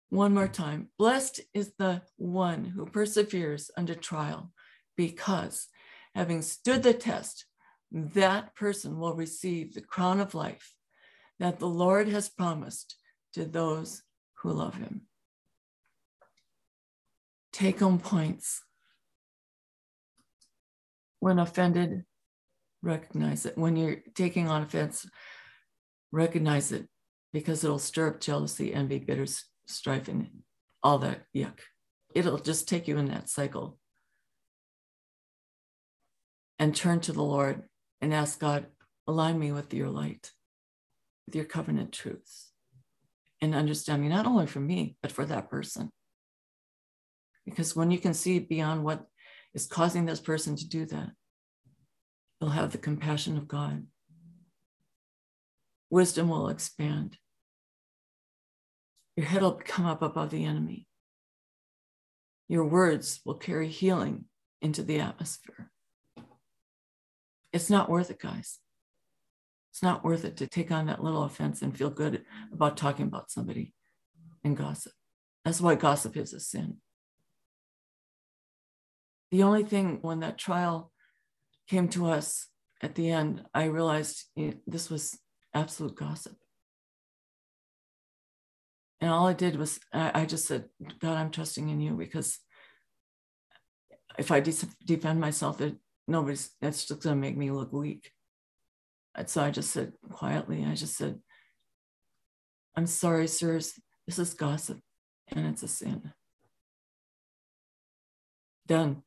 One 0.09 0.33
more 0.33 0.47
time. 0.47 0.89
Blessed 0.97 1.41
is 1.53 1.73
the 1.77 2.01
one 2.17 2.65
who 2.65 2.85
perseveres 2.85 3.69
under 3.77 3.93
trial, 3.93 4.51
because 4.95 5.67
having 6.15 6.41
stood 6.41 6.81
the 6.81 6.93
test, 6.93 7.45
that 7.91 8.55
person 8.55 8.99
will 8.99 9.13
receive 9.13 9.73
the 9.73 9.81
crown 9.81 10.19
of 10.19 10.33
life 10.33 10.73
that 11.39 11.59
the 11.59 11.67
Lord 11.67 12.07
has 12.07 12.27
promised 12.27 12.95
to 13.33 13.45
those 13.45 14.01
who 14.41 14.51
love 14.51 14.75
him. 14.75 15.01
Take 17.53 17.79
home 17.79 17.99
points. 17.99 18.63
When 21.19 21.37
offended, 21.37 22.05
recognize 22.81 23.45
it. 23.45 23.57
When 23.57 23.75
you're 23.75 24.01
taking 24.15 24.47
on 24.47 24.63
offense, 24.63 25.05
recognize 26.11 26.71
it 26.71 26.87
because 27.33 27.63
it'll 27.63 27.79
stir 27.79 28.07
up 28.09 28.19
jealousy, 28.19 28.73
envy, 28.73 28.99
bitter 28.99 29.25
strife, 29.67 30.07
and 30.07 30.29
all 30.83 30.99
that 30.99 31.23
yuck. 31.35 31.59
It'll 32.15 32.37
just 32.37 32.67
take 32.67 32.87
you 32.87 32.97
in 32.97 33.07
that 33.07 33.29
cycle 33.29 33.77
and 36.59 36.75
turn 36.75 36.99
to 37.01 37.13
the 37.13 37.23
Lord 37.23 37.63
and 38.01 38.13
ask 38.13 38.39
God, 38.39 38.67
align 39.07 39.37
me 39.37 39.51
with 39.51 39.73
your 39.73 39.89
light, 39.89 40.31
with 41.25 41.35
your 41.35 41.45
covenant 41.45 41.91
truths, 41.91 42.51
and 43.41 43.53
understanding 43.53 44.09
not 44.09 44.25
only 44.25 44.47
for 44.47 44.59
me, 44.59 44.97
but 45.01 45.11
for 45.11 45.25
that 45.25 45.49
person. 45.49 45.91
Because 47.45 47.75
when 47.75 47.91
you 47.91 47.99
can 47.99 48.13
see 48.13 48.39
beyond 48.39 48.83
what 48.83 49.05
is 49.53 49.67
causing 49.67 50.05
this 50.05 50.19
person 50.19 50.55
to 50.55 50.67
do 50.67 50.85
that, 50.85 51.09
you'll 52.39 52.49
have 52.51 52.71
the 52.71 52.77
compassion 52.77 53.37
of 53.37 53.47
God. 53.47 53.85
Wisdom 55.89 56.29
will 56.29 56.49
expand. 56.49 57.17
Your 59.15 59.25
head 59.25 59.41
will 59.41 59.59
come 59.63 59.85
up 59.85 60.01
above 60.01 60.29
the 60.29 60.45
enemy. 60.45 60.87
Your 62.47 62.65
words 62.65 63.19
will 63.25 63.35
carry 63.35 63.67
healing 63.67 64.25
into 64.61 64.83
the 64.83 64.99
atmosphere. 64.99 65.71
It's 67.51 67.69
not 67.69 67.89
worth 67.89 68.11
it, 68.11 68.19
guys. 68.19 68.59
It's 69.71 69.83
not 69.83 70.03
worth 70.03 70.25
it 70.25 70.37
to 70.37 70.47
take 70.47 70.71
on 70.71 70.87
that 70.87 71.03
little 71.03 71.23
offense 71.23 71.61
and 71.61 71.77
feel 71.77 71.89
good 71.89 72.23
about 72.51 72.77
talking 72.77 73.07
about 73.07 73.31
somebody 73.31 73.73
and 74.43 74.57
gossip. 74.57 74.93
That's 75.45 75.61
why 75.61 75.75
gossip 75.75 76.17
is 76.17 76.33
a 76.33 76.39
sin. 76.39 76.77
The 79.31 79.43
only 79.43 79.63
thing 79.63 79.99
when 80.01 80.21
that 80.21 80.37
trial 80.37 80.91
came 81.69 81.89
to 81.89 82.07
us 82.07 82.47
at 82.81 82.95
the 82.95 83.09
end, 83.09 83.43
I 83.53 83.65
realized 83.65 84.25
eh, 84.37 84.53
this 84.65 84.89
was 84.89 85.17
absolute 85.53 85.95
gossip. 85.95 86.35
And 88.99 89.11
all 89.11 89.27
I 89.27 89.33
did 89.33 89.57
was, 89.57 89.79
I, 89.93 90.25
just 90.25 90.47
said, 90.47 90.65
God, 90.99 91.17
I'm 91.17 91.29
trusting 91.29 91.69
in 91.69 91.79
you 91.79 91.93
because 91.93 92.39
if 94.17 94.31
I 94.31 94.39
de- 94.39 94.53
defend 94.85 95.19
myself, 95.19 95.59
that 95.59 95.75
nobody's, 96.07 96.49
that's 96.61 96.85
just 96.85 97.03
going 97.03 97.15
to 97.15 97.21
make 97.21 97.37
me 97.37 97.51
look 97.51 97.71
weak. 97.71 98.11
And 99.15 99.29
so 99.29 99.43
I 99.43 99.51
just 99.51 99.71
said 99.71 99.93
quietly, 100.09 100.65
I 100.65 100.73
just 100.73 100.97
said, 100.97 101.19
I'm 102.75 102.87
sorry, 102.87 103.27
sirs, 103.27 103.73
this 104.07 104.17
is 104.19 104.33
gossip 104.33 104.79
and 105.29 105.45
it's 105.45 105.63
a 105.63 105.67
sin. 105.67 106.13
Done, 108.65 109.03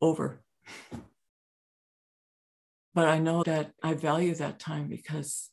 over. 0.00 0.42
But 2.94 3.08
I 3.08 3.18
know 3.18 3.42
that 3.42 3.72
I 3.82 3.94
value 3.94 4.36
that 4.36 4.60
time 4.60 4.86
because 4.86 5.50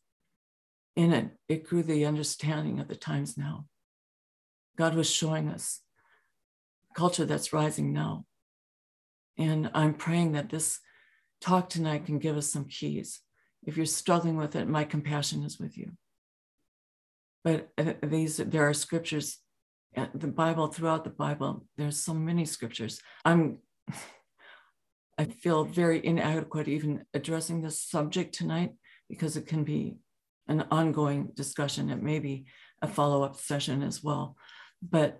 in 0.95 1.13
it, 1.13 1.29
it 1.47 1.67
grew 1.67 1.83
the 1.83 2.05
understanding 2.05 2.79
of 2.79 2.87
the 2.87 2.95
times 2.95 3.37
now. 3.37 3.65
God 4.77 4.95
was 4.95 5.09
showing 5.09 5.49
us 5.49 5.81
culture 6.95 7.25
that's 7.25 7.53
rising 7.53 7.93
now. 7.93 8.25
And 9.37 9.71
I'm 9.73 9.93
praying 9.93 10.33
that 10.33 10.49
this 10.49 10.79
talk 11.39 11.69
tonight 11.69 12.05
can 12.05 12.19
give 12.19 12.37
us 12.37 12.51
some 12.51 12.65
keys. 12.65 13.21
If 13.63 13.77
you're 13.77 13.85
struggling 13.85 14.37
with 14.37 14.55
it, 14.55 14.67
my 14.67 14.83
compassion 14.83 15.43
is 15.43 15.59
with 15.59 15.77
you. 15.77 15.91
But 17.43 17.69
uh, 17.77 17.93
these 18.03 18.37
there 18.37 18.67
are 18.67 18.73
scriptures, 18.73 19.37
uh, 19.97 20.07
the 20.13 20.27
Bible 20.27 20.67
throughout 20.67 21.03
the 21.03 21.09
Bible. 21.09 21.65
There's 21.77 21.97
so 21.97 22.13
many 22.13 22.45
scriptures. 22.45 23.01
I'm 23.25 23.59
I 25.17 25.25
feel 25.25 25.65
very 25.65 26.03
inadequate 26.03 26.67
even 26.67 27.05
addressing 27.13 27.61
this 27.61 27.79
subject 27.81 28.33
tonight 28.33 28.73
because 29.09 29.37
it 29.37 29.45
can 29.45 29.63
be 29.63 29.97
an 30.47 30.65
ongoing 30.71 31.31
discussion. 31.33 31.89
It 31.89 32.01
may 32.01 32.19
be 32.19 32.45
a 32.81 32.87
follow 32.87 33.23
up 33.23 33.35
session 33.37 33.83
as 33.83 34.03
well. 34.03 34.35
But 34.81 35.19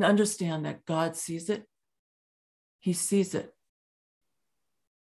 understand 0.00 0.64
that 0.64 0.84
God 0.84 1.16
sees 1.16 1.48
it, 1.50 1.64
He 2.80 2.92
sees 2.92 3.34
it. 3.34 3.52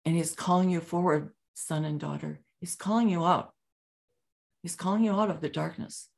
And 0.05 0.15
He's 0.15 0.33
calling 0.33 0.69
you 0.69 0.81
forward, 0.81 1.31
son 1.53 1.85
and 1.85 1.99
daughter. 1.99 2.41
He's 2.59 2.75
calling 2.75 3.09
you 3.09 3.25
out. 3.25 3.53
He's 4.61 4.75
calling 4.75 5.03
you 5.03 5.13
out 5.13 5.29
of 5.29 5.41
the 5.41 5.49
darkness 5.49 6.09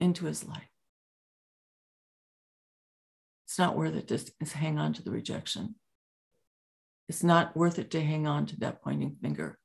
into 0.00 0.26
His 0.26 0.46
light. 0.46 0.68
It's 3.46 3.58
not 3.58 3.76
worth 3.76 3.94
it 3.94 4.08
to 4.08 4.44
hang 4.56 4.78
on 4.78 4.92
to 4.94 5.02
the 5.02 5.10
rejection. 5.10 5.76
It's 7.08 7.22
not 7.22 7.56
worth 7.56 7.78
it 7.78 7.90
to 7.92 8.02
hang 8.02 8.26
on 8.26 8.46
to 8.46 8.56
that 8.60 8.82
pointing 8.82 9.16
finger. 9.22 9.58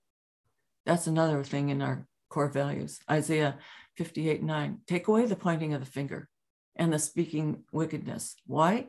That's 0.86 1.08
another 1.08 1.44
thing 1.44 1.70
in 1.70 1.82
our 1.82 2.08
core 2.32 2.50
values. 2.50 3.00
Isaiah 3.10 3.58
58 3.98 4.42
9. 4.42 4.80
Take 4.88 5.08
away 5.08 5.26
the 5.26 5.36
pointing 5.36 5.74
of 5.74 5.82
the 5.82 5.92
finger 5.92 6.30
and 6.76 6.92
the 6.92 6.98
speaking 6.98 7.64
wickedness. 7.72 8.36
Why? 8.48 8.88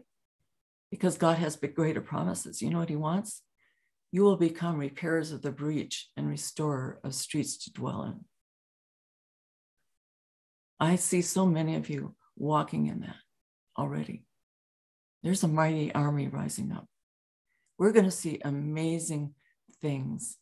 Because 0.91 1.19
God 1.19 1.39
has 1.39 1.57
big, 1.57 1.75
greater 1.75 2.01
promises. 2.01 2.63
You 2.63 2.71
know 2.71 2.79
what 2.79 2.89
He 2.89 2.97
wants? 2.97 3.43
You 4.13 4.23
will 4.23 4.37
become 4.37 4.79
repairers 4.79 5.33
of 5.33 5.43
the 5.43 5.51
breach 5.51 6.09
and 6.17 6.29
restorer 6.29 7.01
of 7.03 7.15
streets 7.15 7.57
to 7.65 7.73
dwell 7.73 8.05
in. 8.05 8.25
I 10.79 10.97
see 10.97 11.23
so 11.23 11.47
many 11.47 11.77
of 11.77 11.89
you 11.89 12.15
walking 12.37 12.87
in 12.87 13.01
that 13.01 13.17
already. 13.79 14.25
There's 15.23 15.45
a 15.45 15.49
mighty 15.49 15.95
army 15.95 16.29
rising 16.29 16.73
up. 16.73 16.87
We're 17.79 17.93
going 17.93 18.05
to 18.05 18.11
see 18.11 18.41
amazing 18.45 19.35
things. 19.81 20.39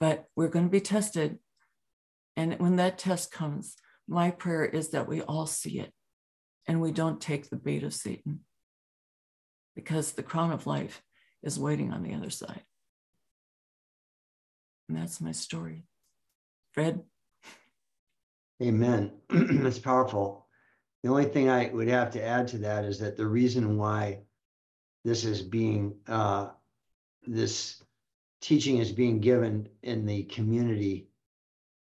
But 0.00 0.26
we're 0.36 0.48
going 0.48 0.66
to 0.66 0.70
be 0.70 0.80
tested. 0.80 1.38
And 2.36 2.58
when 2.58 2.76
that 2.76 2.98
test 2.98 3.30
comes, 3.30 3.76
my 4.08 4.30
prayer 4.30 4.64
is 4.64 4.90
that 4.90 5.08
we 5.08 5.22
all 5.22 5.46
see 5.46 5.78
it 5.78 5.92
and 6.66 6.80
we 6.80 6.90
don't 6.90 7.20
take 7.20 7.48
the 7.48 7.56
bait 7.56 7.82
of 7.82 7.94
Satan 7.94 8.40
because 9.74 10.12
the 10.12 10.22
crown 10.22 10.52
of 10.52 10.66
life 10.66 11.02
is 11.42 11.58
waiting 11.58 11.92
on 11.92 12.02
the 12.02 12.14
other 12.14 12.30
side. 12.30 12.62
And 14.88 14.98
that's 14.98 15.20
my 15.20 15.32
story. 15.32 15.84
Fred? 16.72 17.02
Amen. 18.62 19.12
that's 19.30 19.78
powerful. 19.78 20.46
The 21.02 21.10
only 21.10 21.26
thing 21.26 21.48
I 21.48 21.70
would 21.72 21.88
have 21.88 22.10
to 22.12 22.22
add 22.22 22.48
to 22.48 22.58
that 22.58 22.84
is 22.84 22.98
that 23.00 23.16
the 23.16 23.26
reason 23.26 23.76
why 23.76 24.20
this 25.04 25.24
is 25.24 25.42
being 25.42 25.96
uh, 26.08 26.48
this 27.26 27.82
teaching 28.44 28.76
is 28.76 28.92
being 28.92 29.20
given 29.20 29.66
in 29.82 30.04
the 30.04 30.22
community 30.24 31.08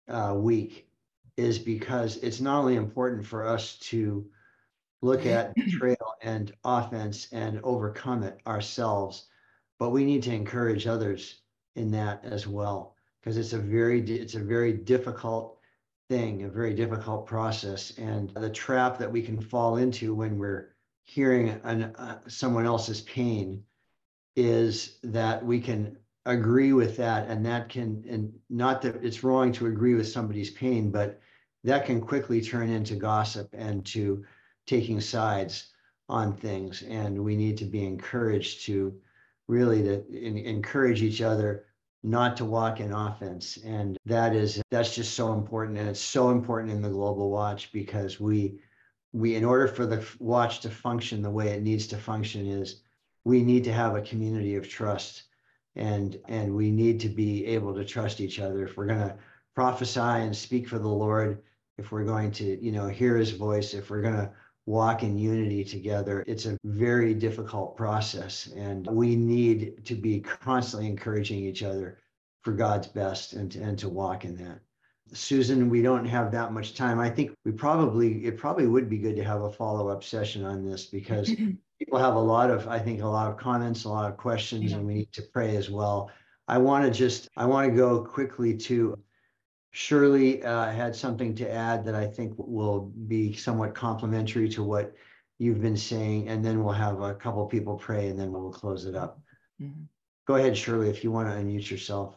uh, 0.09 0.35
week 0.37 0.87
is 1.39 1.59
because 1.59 2.19
it's 2.19 2.39
not 2.39 2.59
only 2.59 2.77
important 2.77 3.27
for 3.27 3.47
us 3.49 3.79
to 3.79 4.27
look 5.01 5.25
at 5.25 5.55
betrayal 5.55 6.15
and 6.21 6.53
offense 6.63 7.29
and 7.33 7.61
overcome 7.65 8.23
it 8.23 8.39
ourselves, 8.47 9.27
but 9.79 9.89
we 9.89 10.05
need 10.05 10.23
to 10.23 10.35
encourage 10.35 10.87
others 10.87 11.41
in 11.77 11.91
that 11.91 12.23
as 12.25 12.47
well 12.47 12.95
because 13.21 13.39
it's 13.39 13.55
a 13.55 13.59
very 13.59 14.03
it's 14.03 14.35
a 14.35 14.41
very 14.41 14.75
difficult 14.75 15.59
thing, 16.11 16.45
a 16.45 16.49
very 16.51 16.75
difficult 16.75 17.27
process, 17.27 17.97
and 17.97 18.29
the 18.35 18.51
trap 18.51 18.99
that 18.99 19.11
we 19.11 19.23
can 19.23 19.41
fall 19.41 19.79
into 19.79 20.15
when 20.15 20.39
we're 20.39 20.75
hearing 21.05 21.59
an, 21.65 21.85
uh, 21.85 22.21
someone 22.29 22.67
else's 22.67 23.01
pain 23.01 23.65
is 24.37 24.99
that 25.03 25.43
we 25.45 25.59
can 25.59 25.97
agree 26.27 26.73
with 26.73 26.97
that 26.97 27.29
and 27.29 27.45
that 27.45 27.69
can 27.69 28.05
and 28.09 28.33
not 28.49 28.81
that 28.81 29.05
it's 29.05 29.23
wrong 29.23 29.53
to 29.53 29.67
agree 29.67 29.95
with 29.95 30.09
somebody's 30.09 30.51
pain 30.51 30.91
but 30.91 31.21
that 31.65 31.87
can 31.87 32.01
quickly 32.01 32.41
turn 32.41 32.69
into 32.69 32.95
gossip 32.95 33.49
and 33.53 33.85
to 33.87 34.25
taking 34.67 35.01
sides 35.01 35.73
on 36.09 36.37
things. 36.37 36.83
And 36.83 37.25
we 37.25 37.37
need 37.37 37.57
to 37.59 37.65
be 37.65 37.85
encouraged 37.85 38.67
to 38.67 38.95
really 39.49 39.83
to 39.83 40.07
in, 40.09 40.37
encourage 40.39 41.03
each 41.03 41.23
other 41.23 41.65
not 42.03 42.37
to 42.37 42.45
walk 42.45 42.81
in 42.81 42.93
offense. 42.93 43.59
And 43.65 43.97
that 44.05 44.35
is 44.35 44.63
that's 44.71 44.95
just 44.95 45.15
so 45.15 45.33
important 45.33 45.79
and 45.79 45.89
it's 45.89 46.01
so 46.01 46.31
important 46.31 46.73
in 46.73 46.83
the 46.83 46.91
global 46.91 47.31
watch 47.31 47.73
because 47.73 48.21
we 48.21 48.61
we 49.13 49.37
in 49.37 49.45
order 49.45 49.67
for 49.67 49.87
the 49.87 50.05
watch 50.19 50.61
to 50.61 50.71
function 50.71 51.23
the 51.23 51.31
way 51.31 51.49
it 51.49 51.63
needs 51.63 51.87
to 51.89 51.97
function 51.97 52.47
is 52.47 52.83
we 53.25 53.43
need 53.43 53.65
to 53.65 53.73
have 53.73 53.97
a 53.97 54.03
community 54.03 54.57
of 54.57 54.69
trust 54.69 55.25
and 55.77 56.19
and 56.29 56.55
we 56.55 56.71
need 56.71 57.01
to 57.01 57.09
be 57.09 57.47
able 57.47 57.75
to 57.75 57.85
trust 57.85 58.21
each 58.21 58.39
other. 58.41 58.65
If 58.65 58.77
we're 58.77 58.87
going 58.87 59.09
to 59.09 59.17
prophesy 59.55 60.01
and 60.01 60.37
speak 60.37 60.69
for 60.69 60.79
the 60.79 60.89
lord 60.89 61.43
if 61.79 61.93
we're 61.93 62.05
going 62.05 62.31
to 62.31 62.63
you 62.65 62.73
know 62.73 62.89
hear 62.89 63.17
his 63.17 63.31
voice 63.31 63.75
if 63.75 63.91
we're 63.91 64.03
going 64.03 64.15
to 64.15 64.31
walk 64.67 65.03
in 65.03 65.19
unity 65.19 65.63
together 65.63 66.25
it's 66.27 66.47
a 66.47 66.59
very 66.65 67.15
difficult 67.15 67.77
process. 67.77 68.49
And 68.57 68.87
we 68.87 69.15
need 69.15 69.85
to 69.85 69.95
be 69.95 70.21
constantly 70.21 70.89
encouraging 70.89 71.41
each 71.41 71.63
other 71.63 71.99
for 72.43 72.53
god's 72.53 72.89
best 72.89 73.35
and, 73.35 73.55
and 73.57 73.79
to 73.79 73.89
walk 73.89 74.25
in 74.25 74.37
that. 74.37 74.61
Susan, 75.13 75.69
we 75.69 75.83
don't 75.83 76.07
have 76.07 76.33
that 76.33 76.53
much 76.53 76.75
time. 76.75 76.99
I 76.99 77.11
think 77.11 77.33
we 77.45 77.53
probably, 77.53 78.25
it 78.25 78.39
probably 78.39 78.67
would 78.67 78.89
be 78.89 78.99
good 78.99 79.17
to 79.17 79.25
have 79.25 79.43
a 79.43 79.53
follow-up 79.53 80.03
session 80.03 80.45
on 80.45 80.65
this 80.65 80.87
because 80.87 81.31
people 81.85 81.99
have 81.99 82.15
a 82.15 82.21
lot 82.21 82.51
of, 82.51 82.67
I 82.67 82.79
think, 82.79 83.03
a 83.03 83.07
lot 83.07 83.31
of 83.31 83.37
comments, 83.37 83.85
a 83.85 83.91
lot 83.91 84.11
of 84.11 84.17
questions, 84.17 84.71
yeah. 84.71 84.79
and 84.79 84.87
we 84.87 84.95
need 84.95 85.13
to 85.13 85.23
pray 85.23 85.55
as 85.57 85.69
well. 85.69 86.11
I 86.49 86.57
want 86.57 86.85
to 86.87 86.91
just, 86.91 87.29
I 87.37 87.45
want 87.45 87.71
to 87.71 87.77
go 87.77 88.03
quickly 88.03 88.57
to 88.57 88.99
Shirley 89.73 90.43
uh, 90.43 90.71
had 90.71 90.97
something 90.97 91.35
to 91.35 91.51
add 91.51 91.85
that 91.85 91.95
I 91.95 92.07
think 92.07 92.35
will 92.39 92.93
be 93.07 93.35
somewhat 93.35 93.75
complementary 93.75 94.49
to 94.51 94.63
what 94.63 94.95
you've 95.39 95.61
been 95.61 95.77
saying, 95.77 96.29
and 96.29 96.43
then 96.43 96.65
we'll 96.65 96.73
have 96.73 97.03
a 97.03 97.15
couple 97.15 97.45
people 97.47 97.77
pray, 97.77 98.09
and 98.09 98.19
then 98.19 98.33
we'll 98.33 98.51
close 98.51 98.87
it 98.87 98.95
up. 98.95 99.21
Mm-hmm. 99.61 99.83
Go 100.27 100.37
ahead, 100.37 100.57
Shirley, 100.57 100.89
if 100.89 101.05
you 101.05 101.11
want 101.11 101.29
to 101.29 101.35
unmute 101.35 101.71
yourself. 101.71 102.17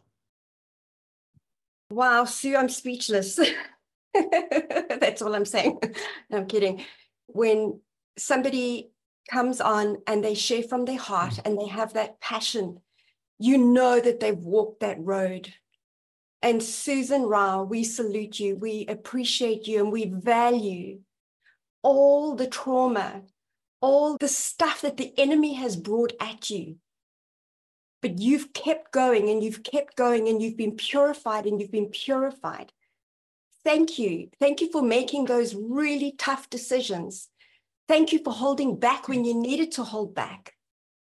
Wow, 1.89 2.23
Sue, 2.23 2.55
I'm 2.55 2.69
speechless. 2.69 3.37
That's 4.13 5.21
all 5.21 5.35
I'm 5.35 5.45
saying. 5.45 5.79
no, 6.29 6.37
I'm 6.37 6.47
kidding. 6.47 6.85
When 7.27 7.81
somebody 8.17 8.91
comes 9.27 9.61
on 9.61 9.97
and 10.07 10.23
they 10.23 10.33
share 10.33 10.63
from 10.63 10.85
their 10.85 10.99
heart 10.99 11.33
mm. 11.33 11.41
and 11.45 11.59
they 11.59 11.67
have 11.67 11.93
that 11.93 12.19
passion, 12.19 12.79
you 13.39 13.57
know 13.57 13.99
that 13.99 14.19
they've 14.19 14.37
walked 14.37 14.81
that 14.81 14.97
road. 14.99 15.53
And 16.41 16.61
Susan 16.61 17.23
Rao, 17.23 17.63
we 17.63 17.83
salute 17.83 18.39
you, 18.39 18.55
we 18.55 18.85
appreciate 18.87 19.67
you, 19.67 19.83
and 19.83 19.91
we 19.91 20.05
value 20.05 20.99
all 21.81 22.35
the 22.35 22.47
trauma 22.47 23.23
all 23.81 24.17
the 24.17 24.27
stuff 24.27 24.81
that 24.81 24.97
the 24.97 25.13
enemy 25.17 25.53
has 25.53 25.75
brought 25.75 26.13
at 26.19 26.49
you. 26.49 26.77
But 28.01 28.19
you've 28.19 28.53
kept 28.53 28.91
going 28.91 29.29
and 29.29 29.43
you've 29.43 29.63
kept 29.63 29.95
going 29.95 30.27
and 30.27 30.41
you've 30.41 30.57
been 30.57 30.75
purified 30.75 31.45
and 31.45 31.59
you've 31.59 31.71
been 31.71 31.89
purified. 31.89 32.71
Thank 33.63 33.99
you. 33.99 34.29
Thank 34.39 34.61
you 34.61 34.71
for 34.71 34.81
making 34.81 35.25
those 35.25 35.55
really 35.55 36.13
tough 36.17 36.49
decisions. 36.49 37.27
Thank 37.87 38.11
you 38.11 38.19
for 38.23 38.33
holding 38.33 38.79
back 38.79 39.07
when 39.07 39.23
you 39.23 39.33
needed 39.33 39.71
to 39.73 39.83
hold 39.83 40.13
back. 40.13 40.53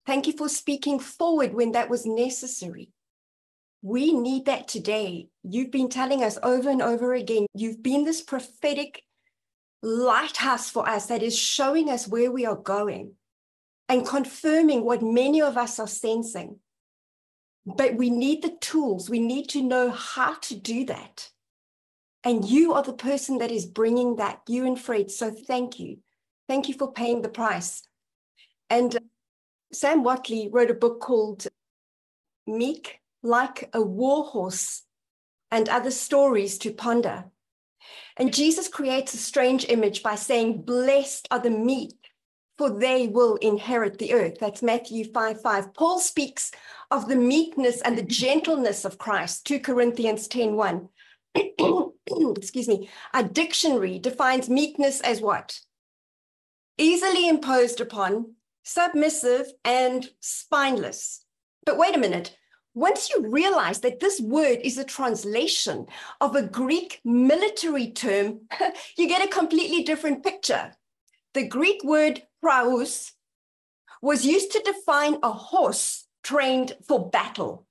Thank 0.06 0.26
you 0.26 0.32
for 0.32 0.48
speaking 0.48 0.98
forward 0.98 1.54
when 1.54 1.72
that 1.72 1.88
was 1.88 2.04
necessary. 2.04 2.90
We 3.82 4.12
need 4.12 4.46
that 4.46 4.66
today. 4.66 5.28
You've 5.42 5.70
been 5.70 5.88
telling 5.88 6.24
us 6.24 6.38
over 6.42 6.68
and 6.68 6.82
over 6.82 7.14
again, 7.14 7.46
you've 7.54 7.82
been 7.82 8.04
this 8.04 8.22
prophetic 8.22 9.02
lighthouse 9.82 10.70
for 10.70 10.88
us 10.88 11.06
that 11.06 11.22
is 11.22 11.38
showing 11.38 11.90
us 11.90 12.08
where 12.08 12.32
we 12.32 12.46
are 12.46 12.56
going 12.56 13.12
and 13.88 14.06
confirming 14.06 14.84
what 14.84 15.02
many 15.02 15.42
of 15.42 15.56
us 15.56 15.78
are 15.78 15.86
sensing. 15.86 16.58
But 17.66 17.96
we 17.96 18.10
need 18.10 18.42
the 18.42 18.56
tools, 18.60 19.08
we 19.08 19.20
need 19.20 19.48
to 19.50 19.62
know 19.62 19.90
how 19.90 20.34
to 20.34 20.56
do 20.56 20.86
that. 20.86 21.30
And 22.24 22.44
you 22.44 22.72
are 22.72 22.82
the 22.82 22.94
person 22.94 23.38
that 23.38 23.50
is 23.50 23.66
bringing 23.66 24.16
that, 24.16 24.40
you 24.48 24.66
and 24.66 24.80
Fred. 24.80 25.10
So 25.10 25.30
thank 25.30 25.78
you. 25.78 25.98
Thank 26.48 26.68
you 26.68 26.74
for 26.74 26.92
paying 26.92 27.22
the 27.22 27.28
price. 27.28 27.82
And 28.70 28.96
uh, 28.96 29.00
Sam 29.72 30.02
Watley 30.02 30.48
wrote 30.52 30.70
a 30.70 30.74
book 30.74 31.00
called 31.00 31.46
Meek 32.46 33.00
Like 33.22 33.70
a 33.72 33.80
Warhorse 33.80 34.82
and 35.50 35.68
Other 35.68 35.90
Stories 35.90 36.58
to 36.58 36.72
Ponder. 36.72 37.24
And 38.16 38.34
Jesus 38.34 38.68
creates 38.68 39.14
a 39.14 39.18
strange 39.18 39.66
image 39.68 40.02
by 40.02 40.14
saying, 40.14 40.62
Blessed 40.62 41.28
are 41.30 41.40
the 41.40 41.50
meek, 41.50 41.96
for 42.56 42.70
they 42.70 43.08
will 43.08 43.36
inherit 43.36 43.98
the 43.98 44.12
earth. 44.12 44.38
That's 44.40 44.62
Matthew 44.62 45.04
5 45.12 45.40
5. 45.40 45.74
Paul 45.74 45.98
speaks 45.98 46.52
of 46.90 47.08
the 47.08 47.16
meekness 47.16 47.80
and 47.80 47.98
the 47.98 48.02
gentleness 48.02 48.84
of 48.84 48.98
Christ, 48.98 49.46
2 49.46 49.60
Corinthians 49.60 50.28
10 50.28 50.54
1. 50.54 50.88
Excuse 52.36 52.68
me. 52.68 52.88
Our 53.12 53.24
dictionary 53.24 53.98
defines 53.98 54.48
meekness 54.48 55.00
as 55.00 55.20
what? 55.20 55.58
Easily 56.76 57.28
imposed 57.28 57.80
upon, 57.80 58.34
submissive, 58.64 59.52
and 59.64 60.10
spineless. 60.20 61.24
But 61.64 61.78
wait 61.78 61.94
a 61.94 61.98
minute. 61.98 62.36
Once 62.74 63.08
you 63.08 63.28
realize 63.28 63.80
that 63.80 64.00
this 64.00 64.20
word 64.20 64.58
is 64.64 64.76
a 64.78 64.84
translation 64.84 65.86
of 66.20 66.34
a 66.34 66.42
Greek 66.42 67.00
military 67.04 67.92
term, 67.92 68.40
you 68.96 69.06
get 69.06 69.24
a 69.24 69.28
completely 69.28 69.84
different 69.84 70.24
picture. 70.24 70.72
The 71.34 71.46
Greek 71.46 71.84
word 71.84 72.22
praus 72.40 73.12
was 74.02 74.26
used 74.26 74.50
to 74.52 74.62
define 74.64 75.18
a 75.22 75.30
horse 75.30 76.06
trained 76.24 76.76
for 76.86 77.08
battle. 77.10 77.66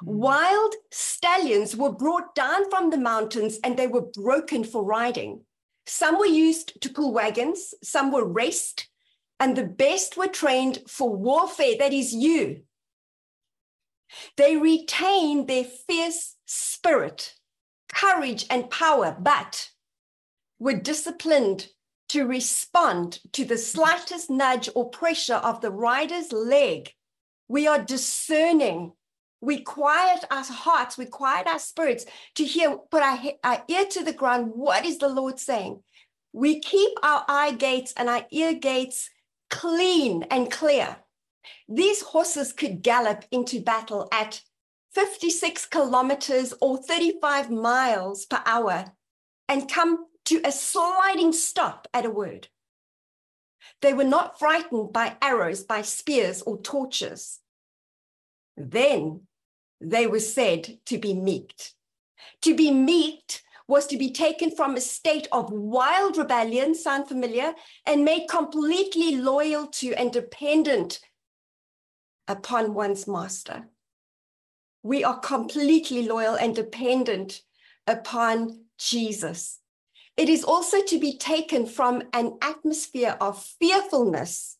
Hmm. 0.00 0.16
Wild 0.16 0.74
stallions 0.90 1.76
were 1.76 1.92
brought 1.92 2.34
down 2.34 2.68
from 2.68 2.90
the 2.90 2.98
mountains 2.98 3.58
and 3.62 3.76
they 3.76 3.86
were 3.86 4.02
broken 4.02 4.64
for 4.64 4.84
riding. 4.84 5.44
Some 5.86 6.18
were 6.18 6.26
used 6.26 6.80
to 6.82 6.90
pull 6.90 7.12
wagons, 7.12 7.74
some 7.82 8.12
were 8.12 8.24
raced, 8.24 8.88
and 9.40 9.56
the 9.56 9.64
best 9.64 10.16
were 10.16 10.28
trained 10.28 10.80
for 10.88 11.14
warfare. 11.14 11.74
That 11.78 11.92
is 11.92 12.14
you. 12.14 12.62
They 14.36 14.56
retain 14.56 15.46
their 15.46 15.64
fierce 15.64 16.36
spirit, 16.46 17.34
courage, 17.92 18.46
and 18.50 18.70
power, 18.70 19.16
but 19.18 19.70
were 20.58 20.74
disciplined 20.74 21.68
to 22.10 22.26
respond 22.26 23.20
to 23.32 23.44
the 23.44 23.56
slightest 23.56 24.30
nudge 24.30 24.68
or 24.74 24.90
pressure 24.90 25.34
of 25.34 25.60
the 25.60 25.70
rider's 25.70 26.30
leg. 26.30 26.92
We 27.48 27.66
are 27.66 27.82
discerning. 27.82 28.92
We 29.42 29.60
quiet 29.60 30.24
our 30.30 30.44
hearts, 30.44 30.96
we 30.96 31.06
quiet 31.06 31.48
our 31.48 31.58
spirits 31.58 32.06
to 32.36 32.44
hear, 32.44 32.78
put 32.92 33.02
our, 33.02 33.18
our 33.42 33.64
ear 33.66 33.84
to 33.86 34.04
the 34.04 34.12
ground. 34.12 34.52
What 34.54 34.86
is 34.86 34.98
the 34.98 35.08
Lord 35.08 35.40
saying? 35.40 35.82
We 36.32 36.60
keep 36.60 36.92
our 37.02 37.24
eye 37.28 37.50
gates 37.50 37.92
and 37.96 38.08
our 38.08 38.24
ear 38.30 38.54
gates 38.54 39.10
clean 39.50 40.22
and 40.30 40.48
clear. 40.48 40.96
These 41.68 42.02
horses 42.02 42.52
could 42.52 42.82
gallop 42.82 43.24
into 43.32 43.60
battle 43.60 44.08
at 44.12 44.42
56 44.94 45.66
kilometers 45.66 46.54
or 46.60 46.78
35 46.78 47.50
miles 47.50 48.26
per 48.26 48.42
hour 48.46 48.92
and 49.48 49.68
come 49.68 50.06
to 50.26 50.40
a 50.44 50.52
sliding 50.52 51.32
stop 51.32 51.88
at 51.92 52.06
a 52.06 52.10
word. 52.10 52.46
They 53.80 53.92
were 53.92 54.04
not 54.04 54.38
frightened 54.38 54.92
by 54.92 55.16
arrows, 55.20 55.64
by 55.64 55.82
spears, 55.82 56.42
or 56.42 56.62
torches. 56.62 57.40
Then 58.56 59.22
they 59.82 60.06
were 60.06 60.20
said 60.20 60.78
to 60.86 60.98
be 60.98 61.14
meeked. 61.14 61.74
To 62.42 62.54
be 62.54 62.70
meeked 62.70 63.42
was 63.68 63.86
to 63.86 63.96
be 63.96 64.10
taken 64.10 64.54
from 64.54 64.76
a 64.76 64.80
state 64.80 65.28
of 65.32 65.50
wild 65.50 66.16
rebellion, 66.16 66.74
sound 66.74 67.08
familiar, 67.08 67.54
and 67.86 68.04
made 68.04 68.28
completely 68.28 69.16
loyal 69.16 69.66
to 69.66 69.94
and 69.94 70.12
dependent 70.12 71.00
upon 72.28 72.74
one's 72.74 73.06
master. 73.06 73.68
We 74.82 75.04
are 75.04 75.18
completely 75.18 76.06
loyal 76.06 76.34
and 76.34 76.54
dependent 76.54 77.42
upon 77.86 78.64
Jesus. 78.78 79.60
It 80.16 80.28
is 80.28 80.44
also 80.44 80.82
to 80.82 80.98
be 80.98 81.16
taken 81.16 81.66
from 81.66 82.02
an 82.12 82.38
atmosphere 82.42 83.16
of 83.20 83.42
fearfulness 83.60 84.58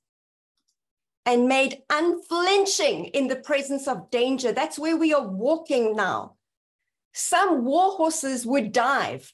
and 1.24 1.48
made 1.48 1.82
unflinching 1.90 3.06
in 3.06 3.28
the 3.28 3.36
presence 3.36 3.86
of 3.86 4.10
danger. 4.10 4.52
That's 4.52 4.78
where 4.78 4.96
we 4.96 5.14
are 5.14 5.26
walking 5.26 5.94
now. 5.94 6.34
Some 7.12 7.64
war 7.64 7.92
horses 7.92 8.44
would 8.46 8.72
dive 8.72 9.32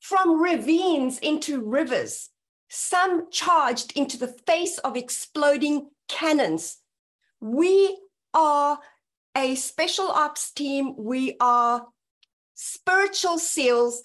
from 0.00 0.40
ravines 0.40 1.18
into 1.18 1.60
rivers. 1.60 2.30
Some 2.68 3.30
charged 3.30 3.92
into 3.96 4.16
the 4.18 4.34
face 4.46 4.78
of 4.78 4.96
exploding 4.96 5.90
cannons. 6.08 6.78
We 7.40 7.98
are 8.32 8.78
a 9.36 9.54
special 9.56 10.08
ops 10.08 10.52
team. 10.52 10.94
We 10.96 11.36
are 11.40 11.86
spiritual 12.54 13.38
seals, 13.38 14.02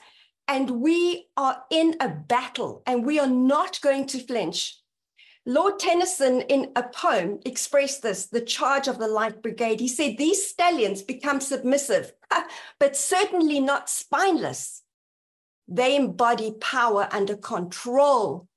and 0.47 0.69
we 0.81 1.27
are 1.37 1.63
in 1.71 1.95
a 2.01 2.09
battle, 2.09 2.83
and 2.85 3.05
we 3.05 3.19
are 3.19 3.27
not 3.27 3.79
going 3.81 4.07
to 4.07 4.19
flinch. 4.19 4.80
Lord 5.45 5.79
Tennyson, 5.79 6.41
in 6.41 6.71
a 6.75 6.83
poem, 6.83 7.39
expressed 7.45 8.03
this 8.03 8.27
the 8.27 8.41
charge 8.41 8.87
of 8.87 8.99
the 8.99 9.07
Light 9.07 9.41
Brigade. 9.41 9.79
He 9.79 9.87
said, 9.87 10.17
These 10.17 10.47
stallions 10.47 11.01
become 11.01 11.41
submissive, 11.41 12.13
but 12.79 12.95
certainly 12.95 13.59
not 13.59 13.89
spineless. 13.89 14.83
They 15.67 15.95
embody 15.95 16.53
power 16.59 17.07
under 17.11 17.35
control, 17.35 18.47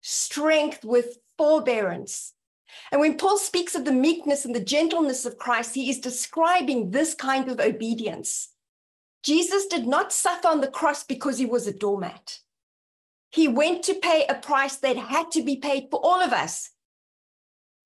strength 0.00 0.84
with 0.84 1.18
forbearance, 1.36 2.34
and 2.90 3.00
when 3.00 3.16
Paul 3.16 3.38
speaks 3.38 3.74
of 3.74 3.84
the 3.84 3.92
meekness 3.92 4.44
and 4.44 4.54
the 4.54 4.60
gentleness 4.60 5.24
of 5.24 5.38
Christ, 5.38 5.74
he 5.74 5.90
is 5.90 6.00
describing 6.00 6.90
this 6.90 7.14
kind 7.14 7.48
of 7.48 7.60
obedience. 7.60 8.50
Jesus 9.22 9.66
did 9.66 9.86
not 9.86 10.12
suffer 10.12 10.48
on 10.48 10.60
the 10.60 10.68
cross 10.68 11.04
because 11.04 11.38
he 11.38 11.46
was 11.46 11.66
a 11.66 11.72
doormat. 11.72 12.40
He 13.32 13.48
went 13.48 13.82
to 13.84 13.94
pay 13.94 14.26
a 14.28 14.34
price 14.34 14.76
that 14.76 14.96
had 14.96 15.30
to 15.32 15.42
be 15.42 15.56
paid 15.56 15.88
for 15.90 16.00
all 16.02 16.20
of 16.20 16.32
us. 16.32 16.70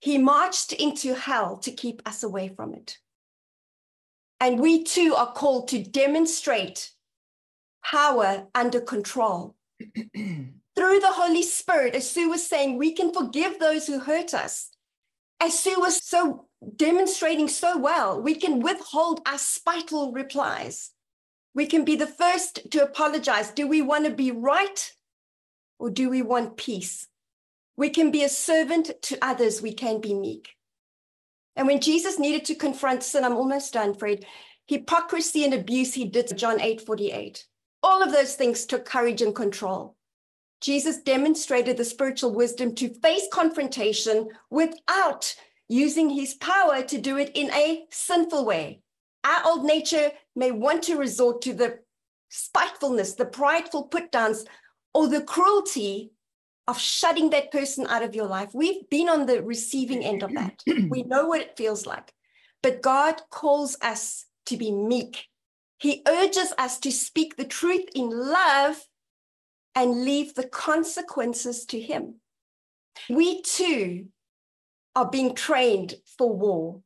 He 0.01 0.19
marched 0.19 0.73
into 0.73 1.15
hell 1.15 1.57
to 1.59 1.71
keep 1.71 2.03
us 2.05 2.23
away 2.23 2.49
from 2.49 2.75
it. 2.75 2.99
And 4.41 4.61
we 4.61 4.83
too 4.83 5.15
are 5.17 5.33
called 5.33 5.69
to 5.69 5.83
demonstrate 5.83 6.91
power 7.83 8.49
under 8.55 8.81
control. 8.81 9.55
Through 10.15 11.01
the 11.01 11.13
Holy 11.13 11.43
Spirit, 11.43 11.95
as 11.95 12.11
Sue 12.11 12.29
was 12.29 12.47
saying, 12.47 12.77
we 12.77 12.93
can 12.93 13.15
forgive 13.15 13.59
those 13.59 13.87
who 13.87 14.01
hurt 14.01 14.35
us 14.35 14.77
as 15.41 15.59
Sue 15.59 15.79
was 15.79 16.03
so 16.03 16.47
demonstrating 16.77 17.49
so 17.49 17.77
well, 17.77 18.21
we 18.21 18.35
can 18.35 18.61
withhold 18.61 19.21
our 19.27 19.39
spiteful 19.39 20.13
replies. 20.13 20.91
We 21.55 21.67
can 21.67 21.85
be 21.85 21.97
the 21.97 22.07
first 22.07 22.71
to 22.71 22.83
apologize. 22.83 23.51
Do 23.51 23.67
we 23.67 23.83
want 23.83 24.07
to 24.07 24.11
be 24.11 24.31
right 24.31 24.93
or 25.79 25.91
do 25.91 26.09
we 26.09 26.23
want 26.23 26.57
peace? 26.57 27.07
We 27.77 27.91
can 27.91 28.11
be 28.11 28.25
a 28.25 28.29
servant 28.29 28.91
to 29.03 29.19
others. 29.23 29.61
We 29.61 29.73
can 29.73 30.01
be 30.01 30.15
meek. 30.15 30.51
And 31.55 31.67
when 31.67 31.81
Jesus 31.81 32.19
needed 32.19 32.45
to 32.47 32.55
confront 32.55 33.03
sin, 33.03 33.25
I'm 33.25 33.37
almost 33.37 33.73
done, 33.73 33.95
Fred, 33.95 34.25
hypocrisy 34.67 35.45
and 35.45 35.55
abuse, 35.55 35.95
he 35.95 36.05
did 36.05 36.37
John 36.37 36.61
8 36.61 36.81
48. 36.81 37.47
All 37.83 38.03
of 38.03 38.13
those 38.13 38.35
things 38.35 38.67
took 38.67 38.85
courage 38.85 39.23
and 39.23 39.35
control. 39.35 39.97
Jesus 40.61 40.99
demonstrated 40.99 41.77
the 41.77 41.85
spiritual 41.85 42.35
wisdom 42.35 42.75
to 42.77 42.89
face 43.01 43.29
confrontation 43.33 44.29
without 44.51 45.35
using 45.69 46.11
his 46.11 46.35
power 46.35 46.83
to 46.83 46.99
do 46.99 47.19
it 47.19 47.33
in 47.35 47.51
a 47.53 47.85
sinful 47.91 48.45
way. 48.45 48.81
Our 49.25 49.43
old 49.45 49.65
nature 49.65 50.13
may 50.35 50.51
want 50.51 50.85
to 50.85 50.97
resort 50.97 51.43
to 51.43 51.53
the 51.53 51.81
spitefulness, 52.31 53.15
the 53.15 53.27
prideful 53.27 53.85
put 53.85 54.13
downs, 54.13 54.45
or 54.97 55.07
the 55.09 55.21
cruelty 55.21 56.11
of 56.67 56.81
shutting 56.81 57.29
that 57.29 57.53
person 57.53 57.87
out 57.87 58.03
of 58.03 58.15
your 58.15 58.27
life. 58.27 58.49
We've 58.55 58.89
been 58.89 59.11
on 59.11 59.27
the 59.27 59.43
receiving 59.43 60.03
end 60.03 60.23
of 60.23 60.33
that. 60.33 60.63
we 60.89 61.03
know 61.03 61.27
what 61.27 61.43
it 61.43 61.55
feels 61.55 61.85
like. 61.85 62.15
But 62.63 62.81
God 62.81 63.21
calls 63.31 63.77
us 63.83 64.25
to 64.47 64.57
be 64.57 64.73
meek. 64.73 65.27
He 65.79 66.03
urges 66.09 66.55
us 66.57 66.79
to 66.79 66.91
speak 66.91 67.37
the 67.37 67.45
truth 67.45 67.85
in 67.95 68.09
love 68.09 68.83
and 69.75 70.03
leave 70.03 70.35
the 70.35 70.49
consequences 70.49 71.67
to 71.67 71.79
Him. 71.79 72.15
We 73.11 73.43
too 73.43 74.07
are 74.95 75.11
being 75.11 75.35
trained 75.35 75.97
for 76.17 76.33
war. 76.35 76.81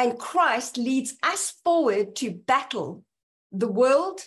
And 0.00 0.18
Christ 0.18 0.76
leads 0.76 1.14
us 1.22 1.54
forward 1.62 2.16
to 2.16 2.32
battle 2.32 3.04
the 3.52 3.70
world, 3.70 4.20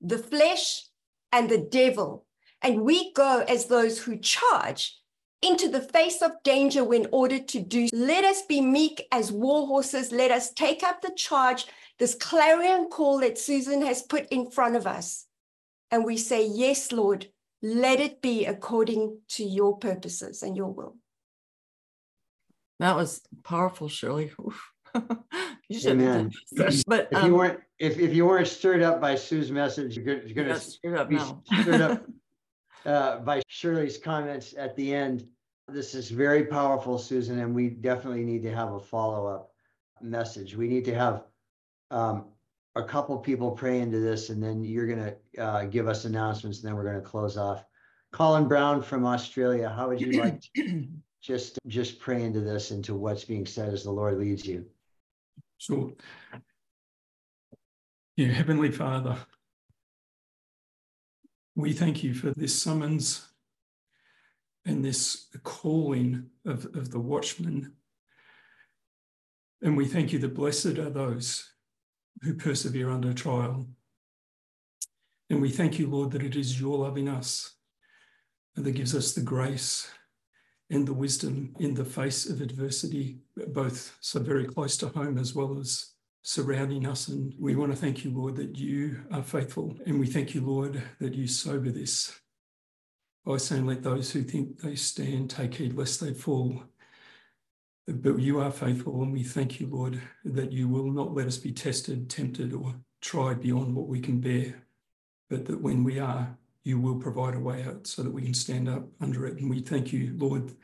the 0.00 0.18
flesh, 0.18 0.87
and 1.32 1.48
the 1.48 1.58
devil. 1.58 2.26
And 2.62 2.82
we 2.82 3.12
go 3.12 3.44
as 3.48 3.66
those 3.66 4.02
who 4.02 4.18
charge 4.18 4.96
into 5.42 5.68
the 5.68 5.80
face 5.80 6.20
of 6.22 6.42
danger 6.42 6.82
when 6.82 7.06
ordered 7.12 7.46
to 7.48 7.60
do. 7.60 7.88
Let 7.92 8.24
us 8.24 8.42
be 8.42 8.60
meek 8.60 9.06
as 9.12 9.30
war 9.30 9.66
horses. 9.66 10.10
Let 10.10 10.30
us 10.30 10.52
take 10.52 10.82
up 10.82 11.00
the 11.00 11.12
charge, 11.16 11.66
this 11.98 12.14
clarion 12.14 12.88
call 12.90 13.20
that 13.20 13.38
Susan 13.38 13.82
has 13.82 14.02
put 14.02 14.26
in 14.30 14.50
front 14.50 14.76
of 14.76 14.86
us. 14.86 15.26
And 15.90 16.04
we 16.04 16.16
say, 16.16 16.46
Yes, 16.46 16.92
Lord, 16.92 17.28
let 17.62 18.00
it 18.00 18.20
be 18.20 18.46
according 18.46 19.20
to 19.30 19.44
your 19.44 19.78
purposes 19.78 20.42
and 20.42 20.56
your 20.56 20.72
will. 20.72 20.96
That 22.80 22.96
was 22.96 23.22
powerful, 23.42 23.88
Shirley. 23.88 24.32
You 25.68 25.78
should 25.78 25.92
Amen. 25.92 26.32
But 26.86 27.08
if 27.10 27.18
um, 27.18 27.26
you 27.26 27.34
weren't 27.34 27.60
if, 27.78 27.98
if 27.98 28.14
you 28.14 28.26
weren't 28.26 28.48
stirred 28.48 28.82
up 28.82 29.00
by 29.00 29.14
Sue's 29.14 29.50
message, 29.50 29.96
you're 29.96 30.04
going, 30.04 30.22
you're 30.26 30.44
going 30.44 30.48
to 30.48 30.60
stirred 30.60 30.98
up 30.98 31.08
be 31.08 31.18
stirred 31.62 31.80
up 31.80 32.06
uh, 32.86 33.18
by 33.18 33.42
Shirley's 33.48 33.98
comments 33.98 34.54
at 34.56 34.74
the 34.76 34.94
end. 34.94 35.26
This 35.68 35.94
is 35.94 36.10
very 36.10 36.46
powerful, 36.46 36.98
Susan, 36.98 37.38
and 37.40 37.54
we 37.54 37.68
definitely 37.68 38.24
need 38.24 38.42
to 38.44 38.54
have 38.54 38.72
a 38.72 38.80
follow 38.80 39.26
up 39.26 39.50
message. 40.00 40.56
We 40.56 40.66
need 40.66 40.84
to 40.86 40.94
have 40.94 41.24
um, 41.90 42.26
a 42.74 42.82
couple 42.82 43.18
people 43.18 43.50
pray 43.50 43.80
into 43.80 44.00
this, 44.00 44.30
and 44.30 44.42
then 44.42 44.64
you're 44.64 44.86
going 44.86 45.12
to 45.12 45.42
uh, 45.42 45.64
give 45.64 45.88
us 45.88 46.04
announcements, 46.04 46.60
and 46.60 46.68
then 46.68 46.76
we're 46.76 46.84
going 46.84 47.02
to 47.02 47.02
close 47.02 47.36
off. 47.36 47.64
Colin 48.12 48.48
Brown 48.48 48.80
from 48.82 49.04
Australia, 49.04 49.68
how 49.68 49.88
would 49.88 50.00
you 50.00 50.20
like 50.20 50.40
to 50.56 50.86
just 51.22 51.58
just 51.66 51.98
pray 51.98 52.22
into 52.22 52.40
this, 52.40 52.70
into 52.70 52.94
what's 52.94 53.24
being 53.24 53.44
said 53.44 53.72
as 53.72 53.84
the 53.84 53.90
Lord 53.90 54.18
leads 54.18 54.46
you? 54.46 54.64
Sure. 55.58 55.92
Yeah, 58.16 58.28
Heavenly 58.28 58.70
Father, 58.70 59.18
we 61.56 61.72
thank 61.72 62.04
you 62.04 62.14
for 62.14 62.30
this 62.30 62.60
summons 62.60 63.28
and 64.64 64.84
this 64.84 65.26
calling 65.42 66.26
of, 66.46 66.66
of 66.76 66.90
the 66.90 67.00
watchman. 67.00 67.72
And 69.62 69.76
we 69.76 69.86
thank 69.86 70.12
you 70.12 70.20
that 70.20 70.34
blessed 70.34 70.78
are 70.78 70.90
those 70.90 71.50
who 72.22 72.34
persevere 72.34 72.90
under 72.90 73.12
trial. 73.12 73.66
And 75.30 75.42
we 75.42 75.50
thank 75.50 75.78
you, 75.78 75.88
Lord, 75.88 76.12
that 76.12 76.22
it 76.22 76.36
is 76.36 76.60
your 76.60 76.78
love 76.78 76.96
in 76.96 77.08
us 77.08 77.54
that 78.54 78.72
gives 78.72 78.94
us 78.94 79.12
the 79.12 79.20
grace 79.20 79.90
and 80.70 80.86
the 80.86 80.92
wisdom 80.92 81.54
in 81.58 81.74
the 81.74 81.84
face 81.84 82.28
of 82.28 82.40
adversity, 82.40 83.18
both 83.48 83.96
so 84.00 84.20
very 84.20 84.44
close 84.44 84.76
to 84.78 84.88
home 84.88 85.18
as 85.18 85.34
well 85.34 85.58
as 85.58 85.92
surrounding 86.22 86.86
us. 86.86 87.08
And 87.08 87.34
we 87.38 87.56
want 87.56 87.72
to 87.72 87.76
thank 87.76 88.04
you, 88.04 88.10
Lord, 88.10 88.36
that 88.36 88.58
you 88.58 89.00
are 89.10 89.22
faithful. 89.22 89.74
And 89.86 89.98
we 89.98 90.06
thank 90.06 90.34
you, 90.34 90.42
Lord, 90.42 90.82
that 91.00 91.14
you 91.14 91.26
sober 91.26 91.70
this 91.70 92.18
by 93.24 93.36
saying, 93.36 93.66
Let 93.66 93.82
those 93.82 94.10
who 94.10 94.22
think 94.22 94.60
they 94.60 94.74
stand 94.74 95.30
take 95.30 95.54
heed 95.54 95.74
lest 95.74 96.00
they 96.00 96.12
fall. 96.14 96.62
But 97.86 98.18
you 98.18 98.40
are 98.40 98.50
faithful, 98.50 99.02
and 99.02 99.12
we 99.14 99.22
thank 99.22 99.60
you, 99.60 99.66
Lord, 99.66 100.00
that 100.24 100.52
you 100.52 100.68
will 100.68 100.90
not 100.90 101.14
let 101.14 101.26
us 101.26 101.38
be 101.38 101.52
tested, 101.52 102.10
tempted, 102.10 102.52
or 102.52 102.74
tried 103.00 103.40
beyond 103.40 103.74
what 103.74 103.88
we 103.88 104.00
can 104.00 104.20
bear, 104.20 104.66
but 105.30 105.46
that 105.46 105.62
when 105.62 105.84
we 105.84 105.98
are, 105.98 106.37
you 106.64 106.78
will 106.78 106.96
provide 106.96 107.34
a 107.34 107.40
way 107.40 107.64
out 107.64 107.86
so 107.86 108.02
that 108.02 108.12
we 108.12 108.22
can 108.22 108.34
stand 108.34 108.68
up 108.68 108.86
under 109.00 109.26
it. 109.26 109.38
And 109.38 109.48
we 109.48 109.60
thank 109.60 109.92
you, 109.92 110.14
Lord, 110.16 110.54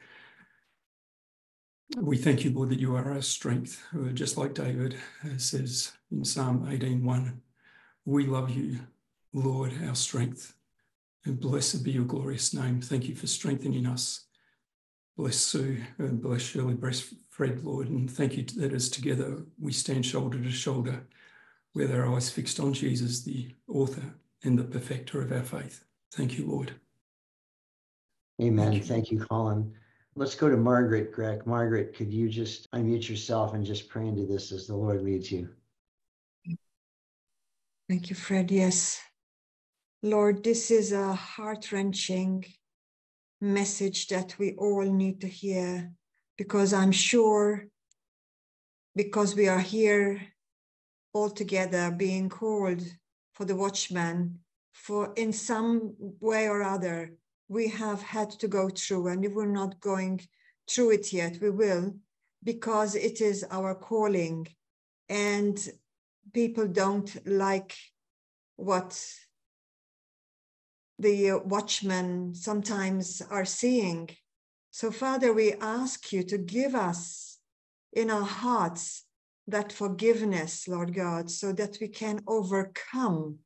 we 1.97 2.17
thank 2.17 2.45
you, 2.45 2.51
Lord, 2.51 2.71
that 2.71 2.81
you 2.81 2.95
are 2.97 3.13
our 3.13 3.23
strength, 3.23 3.83
just 4.15 4.37
like 4.37 4.55
David 4.55 4.97
says 5.37 5.93
in 6.11 6.25
Psalm 6.25 6.67
18:1. 6.67 7.41
We 8.05 8.27
love 8.27 8.51
you, 8.51 8.81
Lord, 9.33 9.73
our 9.83 9.95
strength. 9.95 10.55
And 11.27 11.41
blessed 11.41 11.83
be 11.85 11.93
your 11.93 12.05
glorious 12.05 12.53
name. 12.53 12.83
Thank 12.83 13.09
you 13.09 13.15
for 13.15 13.27
strengthening 13.27 13.87
us. 13.87 14.27
Bless 15.17 15.37
Sue 15.37 15.83
and 15.97 16.21
bless 16.21 16.43
Shirley, 16.43 16.75
bless 16.75 17.15
Fred, 17.31 17.65
Lord, 17.65 17.89
and 17.89 18.11
thank 18.11 18.37
you 18.37 18.45
that 18.57 18.73
as 18.75 18.91
together 18.91 19.47
we 19.59 19.73
stand 19.73 20.05
shoulder 20.05 20.43
to 20.43 20.51
shoulder 20.51 21.07
with 21.73 21.93
our 21.93 22.13
eyes 22.13 22.29
fixed 22.29 22.61
on 22.61 22.75
Jesus, 22.75 23.23
the 23.23 23.55
author 23.69 24.15
and 24.45 24.59
the 24.59 24.65
perfecter 24.65 25.21
of 25.21 25.33
our 25.33 25.43
faith. 25.43 25.85
Thank 26.13 26.39
you, 26.39 26.47
Lord. 26.47 26.73
Amen. 28.41 28.73
Thank 28.73 28.77
you, 28.77 28.85
Thank 28.85 29.11
you 29.11 29.19
Colin. 29.21 29.73
Let's 30.17 30.37
go 30.37 30.49
to 30.49 30.57
Margaret, 30.57 31.13
Greg. 31.13 31.47
Margaret, 31.47 31.97
could 31.97 32.13
you 32.13 32.29
just 32.29 32.71
unmute 32.71 33.09
yourself 33.09 33.55
and 33.55 33.65
just 33.65 33.89
pray 33.89 34.07
into 34.07 34.27
this 34.27 34.53
as 34.53 34.67
the 34.67 34.77
Lord 34.77 35.03
leads 35.03 35.33
you? 35.33 35.49
Thank 37.89 38.11
you, 38.11 38.17
Fred. 38.17 38.51
Yes. 38.51 39.01
Lord, 40.03 40.45
this 40.45 40.71
is 40.71 40.93
a 40.93 41.15
heart 41.15 41.73
wrenching 41.73 42.45
message 43.41 44.09
that 44.09 44.37
we 44.39 44.55
all 44.57 44.85
need 44.85 45.21
to 45.21 45.27
hear 45.29 45.93
because 46.39 46.73
I'm 46.73 46.93
sure 46.93 47.67
because 48.95 49.35
we 49.35 49.49
are 49.49 49.61
here 49.61 50.21
all 51.13 51.31
together 51.31 51.91
being 51.91 52.29
called 52.29 52.83
for 53.35 53.45
the 53.45 53.57
watchman 53.57 54.39
for 54.73 55.13
in 55.15 55.33
some 55.33 55.95
way 56.21 56.49
or 56.49 56.63
other 56.63 57.13
we 57.49 57.69
have 57.69 58.03
had 58.03 58.31
to 58.31 58.49
go 58.49 58.69
through, 58.69 59.09
and 59.09 59.25
if 59.25 59.33
we're 59.33 59.47
not 59.47 59.81
going 59.81 60.21
through 60.69 60.93
it 60.93 61.13
yet, 61.13 61.39
we 61.41 61.51
will, 61.51 61.95
because 62.43 62.95
it 62.95 63.21
is 63.21 63.45
our 63.51 63.75
calling. 63.75 64.47
And 65.09 65.57
people 66.33 66.67
don't 66.67 67.15
like 67.27 67.77
what 68.57 68.99
the 70.99 71.33
watchmen 71.45 72.35
sometimes 72.35 73.21
are 73.31 73.45
seeing. 73.45 74.09
So, 74.71 74.91
Father, 74.91 75.33
we 75.33 75.53
ask 75.55 76.13
you 76.13 76.23
to 76.25 76.39
give 76.39 76.75
us 76.75 77.39
in 77.93 78.11
our 78.11 78.25
hearts 78.25 79.04
that 79.47 79.73
forgiveness, 79.73 80.67
Lord 80.69 80.95
God, 80.95 81.31
so 81.31 81.53
that 81.53 81.79
we 81.81 81.89
can 81.89 82.21
overcome 82.27 83.39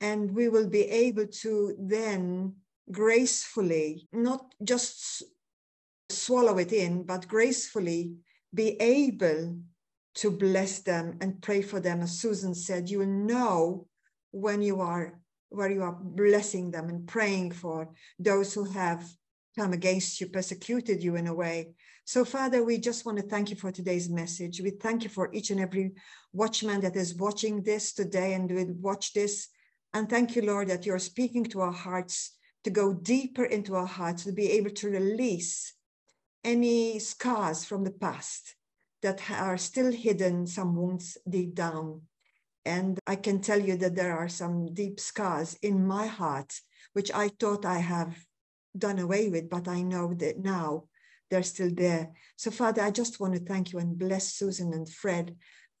and 0.00 0.34
we 0.34 0.48
will 0.48 0.68
be 0.68 0.82
able 0.82 1.26
to 1.26 1.74
then 1.78 2.54
gracefully, 2.90 4.08
not 4.12 4.54
just 4.62 5.22
swallow 6.10 6.58
it 6.58 6.72
in, 6.72 7.02
but 7.02 7.26
gracefully 7.26 8.14
be 8.54 8.80
able 8.80 9.58
to 10.14 10.30
bless 10.30 10.80
them 10.80 11.18
and 11.20 11.42
pray 11.42 11.62
for 11.62 11.80
them. 11.80 12.00
As 12.00 12.20
Susan 12.20 12.54
said, 12.54 12.88
you 12.88 13.00
will 13.00 13.06
know 13.06 13.86
when 14.30 14.62
you 14.62 14.80
are 14.80 15.18
where 15.48 15.70
you 15.70 15.82
are 15.82 15.96
blessing 16.02 16.70
them 16.70 16.88
and 16.88 17.06
praying 17.06 17.52
for 17.52 17.88
those 18.18 18.52
who 18.52 18.64
have 18.64 19.08
come 19.56 19.72
against 19.72 20.20
you, 20.20 20.28
persecuted 20.28 21.02
you 21.02 21.16
in 21.16 21.26
a 21.26 21.34
way. 21.34 21.70
So, 22.04 22.24
Father, 22.24 22.62
we 22.62 22.78
just 22.78 23.04
want 23.04 23.18
to 23.18 23.24
thank 23.24 23.50
you 23.50 23.56
for 23.56 23.72
today's 23.72 24.08
message. 24.08 24.60
We 24.60 24.70
thank 24.70 25.02
you 25.02 25.08
for 25.08 25.32
each 25.32 25.50
and 25.50 25.58
every 25.58 25.92
watchman 26.32 26.80
that 26.82 26.94
is 26.94 27.16
watching 27.16 27.62
this 27.62 27.92
today 27.92 28.34
and 28.34 28.50
will 28.50 28.74
watch 28.80 29.12
this. 29.12 29.48
And 29.92 30.08
thank 30.08 30.36
you, 30.36 30.42
Lord, 30.42 30.68
that 30.68 30.86
you're 30.86 30.98
speaking 30.98 31.44
to 31.46 31.62
our 31.62 31.72
hearts 31.72 32.36
to 32.64 32.70
go 32.70 32.92
deeper 32.92 33.44
into 33.44 33.74
our 33.74 33.86
hearts, 33.86 34.24
to 34.24 34.32
be 34.32 34.50
able 34.52 34.70
to 34.70 34.90
release 34.90 35.72
any 36.44 36.98
scars 36.98 37.64
from 37.64 37.82
the 37.82 37.90
past 37.90 38.54
that 39.02 39.30
are 39.30 39.58
still 39.58 39.90
hidden, 39.90 40.46
some 40.46 40.76
wounds 40.76 41.16
deep 41.28 41.54
down. 41.54 42.02
And 42.64 42.98
I 43.06 43.16
can 43.16 43.40
tell 43.40 43.60
you 43.60 43.76
that 43.76 43.94
there 43.94 44.16
are 44.16 44.28
some 44.28 44.74
deep 44.74 44.98
scars 45.00 45.56
in 45.62 45.86
my 45.86 46.06
heart, 46.06 46.52
which 46.92 47.10
I 47.12 47.28
thought 47.28 47.64
I 47.64 47.78
have 47.78 48.16
done 48.78 48.98
away 48.98 49.28
with, 49.28 49.48
but 49.48 49.68
I 49.68 49.82
know 49.82 50.14
that 50.14 50.38
now 50.38 50.84
they're 51.30 51.42
still 51.42 51.70
there. 51.72 52.10
So, 52.36 52.50
Father, 52.50 52.82
I 52.82 52.90
just 52.90 53.20
want 53.20 53.34
to 53.34 53.40
thank 53.40 53.72
you 53.72 53.78
and 53.78 53.98
bless 53.98 54.34
Susan 54.34 54.72
and 54.72 54.88
Fred 54.88 55.36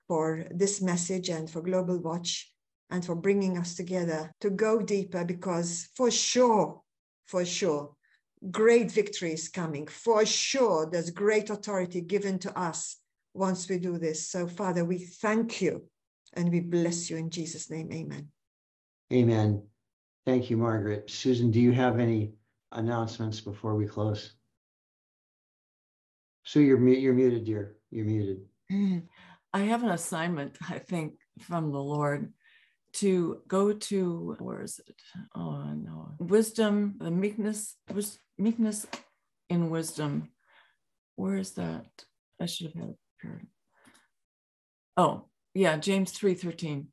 for 0.08 0.44
this 0.50 0.80
message 0.80 1.28
and 1.28 1.50
for 1.50 1.62
Global 1.62 1.98
Watch 1.98 2.52
and 2.90 3.04
for 3.04 3.14
bringing 3.14 3.58
us 3.58 3.74
together 3.74 4.32
to 4.40 4.50
go 4.50 4.80
deeper 4.80 5.24
because 5.24 5.88
for 5.96 6.10
sure, 6.10 6.82
for 7.26 7.44
sure, 7.44 7.94
great 8.50 8.90
victory 8.90 9.32
is 9.32 9.48
coming. 9.48 9.86
For 9.86 10.24
sure, 10.24 10.88
there's 10.90 11.10
great 11.10 11.50
authority 11.50 12.00
given 12.00 12.38
to 12.40 12.58
us 12.58 12.96
once 13.34 13.68
we 13.68 13.78
do 13.78 13.98
this. 13.98 14.28
So, 14.28 14.46
Father, 14.46 14.84
we 14.84 14.98
thank 14.98 15.60
you 15.60 15.84
and 16.34 16.50
we 16.50 16.60
bless 16.60 17.10
you 17.10 17.16
in 17.16 17.30
Jesus' 17.30 17.70
name. 17.70 17.92
Amen. 17.92 18.28
Amen. 19.12 19.62
Thank 20.24 20.50
you, 20.50 20.56
Margaret. 20.56 21.10
Susan, 21.10 21.50
do 21.50 21.60
you 21.60 21.72
have 21.72 22.00
any 22.00 22.32
announcements 22.72 23.40
before 23.40 23.74
we 23.74 23.86
close? 23.86 24.32
Sue, 26.44 26.60
you're 26.60 26.88
you're 26.88 27.14
muted, 27.14 27.44
dear. 27.44 27.76
You're 27.90 28.06
muted. 28.06 28.46
I 29.52 29.60
have 29.60 29.82
an 29.82 29.90
assignment, 29.90 30.56
I 30.68 30.78
think, 30.78 31.14
from 31.40 31.72
the 31.72 31.82
Lord 31.82 32.32
to 32.94 33.42
go 33.46 33.72
to 33.72 34.36
where 34.38 34.62
is 34.62 34.80
it? 34.86 34.94
Oh 35.34 35.64
no, 35.74 36.14
wisdom, 36.18 36.94
the 36.98 37.10
meekness, 37.10 37.76
was 37.92 38.18
meekness 38.38 38.86
in 39.50 39.70
wisdom. 39.70 40.30
Where 41.16 41.36
is 41.36 41.52
that? 41.52 41.86
I 42.40 42.46
should 42.46 42.66
have 42.68 42.74
had 42.74 42.90
it 42.90 42.98
prepared. 43.18 43.46
Oh, 44.96 45.28
yeah, 45.54 45.76
James 45.76 46.12
3:13. 46.12 46.86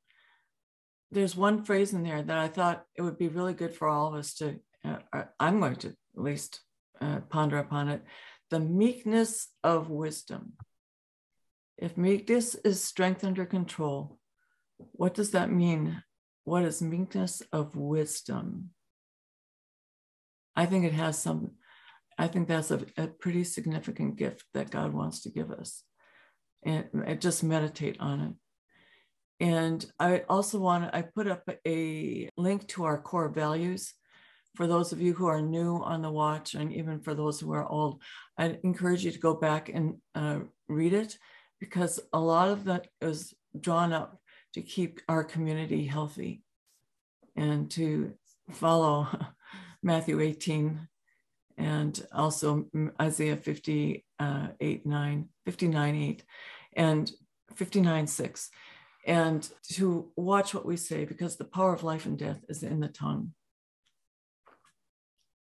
There's 1.12 1.36
one 1.36 1.64
phrase 1.64 1.94
in 1.94 2.04
there 2.04 2.22
that 2.22 2.38
I 2.38 2.48
thought 2.48 2.86
it 2.96 3.02
would 3.02 3.18
be 3.18 3.28
really 3.28 3.54
good 3.54 3.74
for 3.74 3.88
all 3.88 4.08
of 4.08 4.16
us 4.16 4.34
to, 4.36 4.60
uh, 4.84 5.24
I'm 5.40 5.60
going 5.60 5.76
to 5.78 5.90
at 5.90 5.96
least 6.16 6.62
uh, 7.02 7.20
ponder 7.30 7.58
upon 7.58 7.90
it. 7.90 8.04
The 8.50 8.60
meekness 8.60 9.48
of 9.64 9.90
wisdom. 9.90 10.54
If 11.78 11.98
meekness 11.98 12.56
is 12.56 12.84
strength 12.84 13.24
under 13.24 13.46
control, 13.46 14.20
what 14.78 15.14
does 15.14 15.32
that 15.32 15.52
mean? 15.52 16.04
What 16.44 16.64
is 16.64 16.82
meekness 16.82 17.42
of 17.52 17.76
wisdom? 17.76 18.70
I 20.56 20.66
think 20.66 20.86
it 20.86 20.94
has 20.94 21.18
some, 21.18 21.52
I 22.18 22.28
think 22.28 22.48
that's 22.48 22.70
a, 22.70 22.86
a 22.98 23.08
pretty 23.08 23.44
significant 23.44 24.18
gift 24.18 24.44
that 24.54 24.70
God 24.70 24.94
wants 24.94 25.22
to 25.22 25.30
give 25.30 25.52
us. 25.52 25.84
And, 26.66 26.86
and 27.06 27.20
just 27.20 27.44
meditate 27.44 27.98
on 28.00 28.22
it. 28.22 28.34
And 29.46 29.86
I 30.00 30.20
also 30.30 30.60
want 30.60 30.86
to, 30.86 30.96
I 30.96 31.02
put 31.02 31.28
up 31.28 31.44
a 31.68 32.30
link 32.38 32.68
to 32.70 32.86
our 32.86 33.02
core 33.02 33.28
values 33.28 33.94
for 34.56 34.68
those 34.68 34.92
of 34.92 35.02
you 35.02 35.14
who 35.14 35.26
are 35.26 35.42
new 35.42 35.78
on 35.78 36.02
the 36.02 36.12
watch, 36.12 36.54
and 36.54 36.72
even 36.74 37.00
for 37.00 37.14
those 37.14 37.40
who 37.40 37.52
are 37.54 37.68
old. 37.68 38.02
I 38.38 38.58
encourage 38.64 39.04
you 39.04 39.12
to 39.12 39.20
go 39.20 39.34
back 39.34 39.70
and 39.70 39.96
uh, 40.16 40.40
read 40.68 40.94
it 40.94 41.18
because 41.60 42.00
a 42.12 42.20
lot 42.20 42.50
of 42.50 42.66
that 42.66 42.88
is 43.02 43.34
drawn 43.60 43.94
up 43.94 44.20
to 44.54 44.62
keep 44.62 45.02
our 45.08 45.24
community 45.24 45.86
healthy 45.86 46.44
and 47.36 47.70
to 47.72 48.14
follow 48.52 49.08
Matthew 49.84 50.20
18 50.20 50.88
and 51.58 52.06
also 52.12 52.66
Isaiah 53.02 53.38
58 53.38 54.04
uh, 54.20 54.48
9, 54.86 55.30
59 55.46 55.96
8 55.96 56.24
and 56.76 57.12
59 57.56 58.08
6 58.08 58.50
and 59.06 59.50
to 59.74 60.12
watch 60.16 60.54
what 60.54 60.66
we 60.66 60.78
say 60.78 61.06
because 61.06 61.36
the 61.36 61.44
power 61.44 61.74
of 61.74 61.84
life 61.84 62.06
and 62.06 62.18
death 62.18 62.44
is 62.48 62.64
in 62.64 62.80
the 62.80 62.88
tongue. 62.88 63.34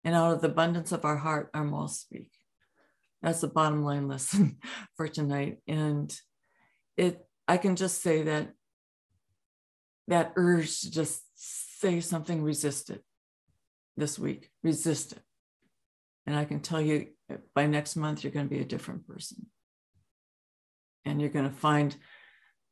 And 0.03 0.15
out 0.15 0.33
of 0.33 0.41
the 0.41 0.49
abundance 0.49 0.91
of 0.91 1.05
our 1.05 1.17
heart, 1.17 1.49
our 1.53 1.63
mouths 1.63 1.99
speak. 1.99 2.29
That's 3.21 3.41
the 3.41 3.47
bottom 3.47 3.83
line 3.83 4.07
lesson 4.07 4.57
for 4.97 5.07
tonight. 5.07 5.59
And 5.67 6.13
it, 6.97 7.25
I 7.47 7.57
can 7.57 7.75
just 7.75 8.01
say 8.01 8.23
that 8.23 8.51
that 10.09 10.33
urge 10.35 10.81
to 10.81 10.91
just 10.91 11.21
say 11.35 12.01
something, 12.01 12.43
resist 12.43 12.89
it 12.89 13.01
this 13.95 14.19
week, 14.19 14.49
resist 14.61 15.13
it. 15.13 15.21
And 16.25 16.35
I 16.35 16.45
can 16.45 16.59
tell 16.59 16.81
you 16.81 17.07
by 17.55 17.65
next 17.65 17.95
month, 17.95 18.23
you're 18.23 18.33
going 18.33 18.47
to 18.47 18.53
be 18.53 18.61
a 18.61 18.65
different 18.65 19.07
person. 19.07 19.47
And 21.05 21.19
you're 21.19 21.29
going 21.29 21.49
to 21.49 21.55
find 21.55 21.95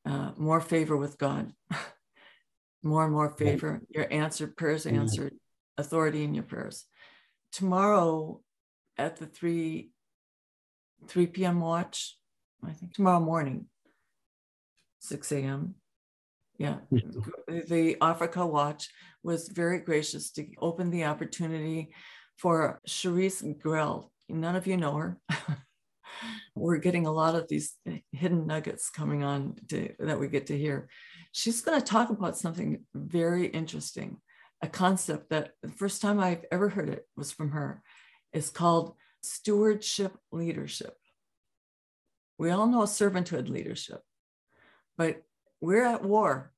uh, 0.05 0.32
more 0.38 0.61
favor 0.61 0.95
with 0.95 1.17
God, 1.17 1.53
more 2.84 3.03
and 3.03 3.13
more 3.13 3.29
favor. 3.29 3.82
Your 3.89 4.11
answered 4.11 4.55
prayers 4.55 4.86
answered, 4.86 5.34
authority 5.77 6.23
in 6.23 6.34
your 6.34 6.43
prayers. 6.43 6.86
Tomorrow 7.52 8.41
at 8.97 9.18
the 9.18 9.26
3 9.26 9.91
3 11.08 11.28
p.m. 11.28 11.60
watch, 11.60 12.18
I 12.64 12.72
think 12.72 12.93
tomorrow 12.93 13.20
morning, 13.20 13.66
6 14.99 15.32
a.m. 15.32 15.76
Yeah, 16.58 16.76
the 17.47 17.97
Africa 18.02 18.45
Watch 18.45 18.89
was 19.24 19.47
very 19.47 19.80
gracious 19.80 20.30
to 20.34 20.45
open 20.60 20.91
the 20.91 21.06
opportunity 21.06 21.89
for 22.38 22.80
Cherise 22.88 23.60
Grell. 23.60 24.12
None 24.30 24.56
of 24.56 24.68
you 24.68 24.78
know 24.78 24.93
her. 24.93 25.18
we're 26.56 26.78
getting 26.78 27.06
a 27.06 27.12
lot 27.12 27.36
of 27.36 27.47
these 27.47 27.76
hidden 28.12 28.45
nuggets 28.45 28.89
coming 28.89 29.24
on 29.24 29.56
to, 29.70 29.93
that 29.99 30.20
we 30.20 30.28
get 30.28 30.47
to 30.47 30.58
hear. 30.58 30.89
She's 31.32 31.62
going 31.62 31.80
to 31.80 31.86
talk 31.86 32.10
about 32.10 32.38
something 32.38 32.84
very 32.93 33.47
interesting, 33.47 34.18
a 34.62 34.68
concept 34.68 35.30
that 35.30 35.53
the 35.62 35.70
first 35.70 36.01
time 36.01 36.20
I've 36.20 36.45
ever 36.51 36.70
heard 36.70 36.89
it 36.89 37.07
was 37.16 37.32
from 37.32 37.51
her. 37.51 37.82
It's 38.32 38.49
called 38.49 38.95
stewardship 39.22 40.16
leadership. 40.32 40.95
We 42.38 42.49
all 42.51 42.68
know 42.68 42.82
servanthood 42.82 43.49
leadership, 43.49 44.01
but 44.97 45.24
we're 45.59 45.86
at 45.86 46.03
war. 46.03 46.51